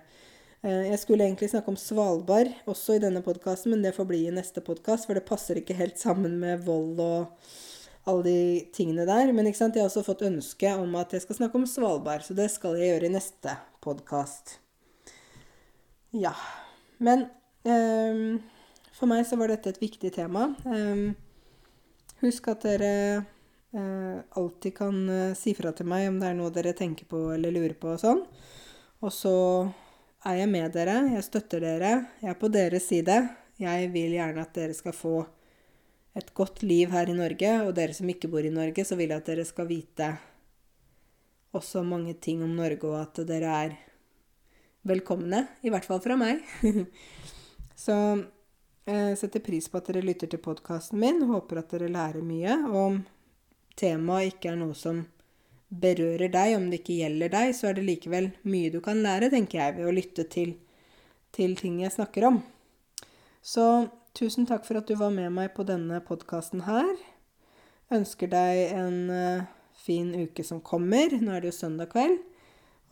Eh, 0.65 0.87
jeg 0.89 0.97
skulle 0.97 1.27
egentlig 1.27 1.51
snakke 1.51 1.69
om 1.69 1.77
Svalbard 1.77 2.49
også 2.69 2.95
i 2.97 3.01
denne 3.03 3.21
podkasten, 3.25 3.75
men 3.75 3.83
det 3.85 3.93
får 3.93 4.07
bli 4.09 4.23
i 4.25 4.33
neste 4.33 4.63
podkast, 4.65 5.05
for 5.05 5.17
det 5.17 5.27
passer 5.27 5.59
ikke 5.61 5.77
helt 5.77 5.99
sammen 6.01 6.39
med 6.41 6.63
vold 6.65 7.01
og 7.03 7.51
alle 8.09 8.25
de 8.25 8.39
tingene 8.73 9.05
der. 9.05 9.29
Men 9.33 9.45
jeg 9.45 9.57
har 9.61 9.85
også 9.85 10.05
fått 10.07 10.25
ønske 10.25 10.73
om 10.73 10.97
at 10.97 11.13
jeg 11.13 11.25
skal 11.25 11.39
snakke 11.41 11.59
om 11.61 11.67
Svalbard, 11.69 12.25
så 12.25 12.37
det 12.37 12.49
skal 12.53 12.79
jeg 12.79 12.95
gjøre 12.95 13.11
i 13.11 13.13
neste 13.13 13.53
podkast. 13.85 14.57
Ja. 16.17 16.33
Men 16.97 17.27
um, 17.67 18.41
for 18.95 19.11
meg 19.11 19.25
så 19.29 19.37
var 19.37 19.53
dette 19.53 19.73
et 19.75 19.81
viktig 19.81 20.15
tema. 20.17 20.49
Um, 20.65 21.13
husk 22.23 22.49
at 22.49 22.65
dere 22.65 22.91
uh, 23.75 24.17
alltid 24.33 24.77
kan 24.81 25.01
uh, 25.11 25.37
si 25.37 25.53
fra 25.57 25.75
til 25.77 25.89
meg 25.93 26.09
om 26.09 26.21
det 26.21 26.31
er 26.31 26.37
noe 26.39 26.53
dere 26.55 26.73
tenker 26.77 27.09
på 27.09 27.27
eller 27.35 27.53
lurer 27.53 27.77
på 27.77 27.93
og 27.93 28.01
sånn. 28.01 28.23
Og 29.05 29.11
så 29.13 29.35
er 30.25 30.41
jeg 30.41 30.49
med 30.49 30.73
dere, 30.73 30.99
jeg 31.13 31.25
støtter 31.25 31.61
dere, 31.63 31.91
jeg 32.21 32.31
er 32.33 32.39
på 32.39 32.49
deres 32.51 32.87
side. 32.89 33.17
Jeg 33.61 33.89
vil 33.93 34.15
gjerne 34.17 34.41
at 34.43 34.55
dere 34.57 34.75
skal 34.75 34.95
få 34.95 35.17
et 36.15 36.31
godt 36.35 36.63
liv 36.63 36.91
her 36.91 37.09
i 37.11 37.15
Norge, 37.15 37.51
og 37.65 37.75
dere 37.77 37.95
som 37.95 38.09
ikke 38.09 38.29
bor 38.31 38.43
i 38.43 38.53
Norge, 38.53 38.85
så 38.87 38.97
vil 38.97 39.11
jeg 39.11 39.21
at 39.21 39.29
dere 39.29 39.45
skal 39.47 39.67
vite 39.69 40.09
også 41.55 41.83
mange 41.87 42.15
ting 42.19 42.43
om 42.43 42.55
Norge, 42.55 42.87
og 42.87 43.01
at 43.01 43.21
dere 43.27 43.57
er 43.65 43.75
velkomne. 44.87 45.45
I 45.63 45.71
hvert 45.73 45.87
fall 45.87 46.01
fra 46.03 46.17
meg. 46.19 46.41
så 47.85 47.97
jeg 48.85 49.17
setter 49.19 49.43
pris 49.43 49.67
på 49.69 49.79
at 49.79 49.89
dere 49.89 50.05
lytter 50.05 50.29
til 50.31 50.41
podkasten 50.43 50.99
min. 51.01 51.23
Håper 51.29 51.61
at 51.61 51.71
dere 51.73 51.91
lærer 51.91 52.25
mye. 52.25 52.57
Og 52.69 52.79
om 52.83 52.99
temaet 53.79 54.35
ikke 54.35 54.51
er 54.51 54.59
noe 54.59 54.75
som 54.77 55.03
berører 55.69 56.29
deg, 56.31 56.55
om 56.57 56.69
det 56.69 56.81
ikke 56.81 56.99
gjelder 57.01 57.31
deg, 57.33 57.53
så 57.57 57.69
er 57.69 57.77
det 57.77 57.85
likevel 57.87 58.29
mye 58.47 58.71
du 58.73 58.79
kan 58.85 59.01
lære, 59.03 59.31
tenker 59.33 59.61
jeg, 59.61 59.77
ved 59.79 59.89
å 59.89 59.95
lytte 59.95 60.27
til, 60.31 60.55
til 61.35 61.55
ting 61.59 61.81
jeg 61.83 61.95
snakker 61.95 62.27
om. 62.29 62.39
Så 63.45 63.87
tusen 64.17 64.47
takk 64.49 64.65
for 64.67 64.79
at 64.79 64.87
du 64.89 64.95
var 64.99 65.13
med 65.13 65.33
meg 65.33 65.53
på 65.57 65.65
denne 65.67 65.99
podkasten 66.05 66.65
her. 66.69 66.93
Ønsker 67.93 68.31
deg 68.31 68.61
en 68.73 69.01
uh, 69.11 69.43
fin 69.77 70.13
uke 70.15 70.45
som 70.45 70.63
kommer. 70.65 71.13
Nå 71.21 71.35
er 71.35 71.43
det 71.43 71.51
jo 71.53 71.59
søndag 71.59 71.91
kveld. 71.93 72.17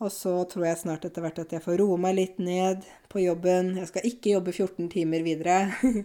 Og 0.02 0.10
så 0.12 0.34
tror 0.50 0.66
jeg 0.66 0.80
snart 0.80 1.06
etter 1.06 1.22
hvert 1.22 1.38
at 1.38 1.52
jeg 1.54 1.62
får 1.64 1.78
roe 1.80 1.96
meg 2.00 2.16
litt 2.18 2.38
ned 2.42 2.84
på 3.10 3.22
jobben. 3.22 3.76
Jeg 3.78 3.90
skal 3.90 4.08
ikke 4.08 4.34
jobbe 4.34 4.54
14 4.54 4.90
timer 4.92 5.26
videre. 5.26 5.58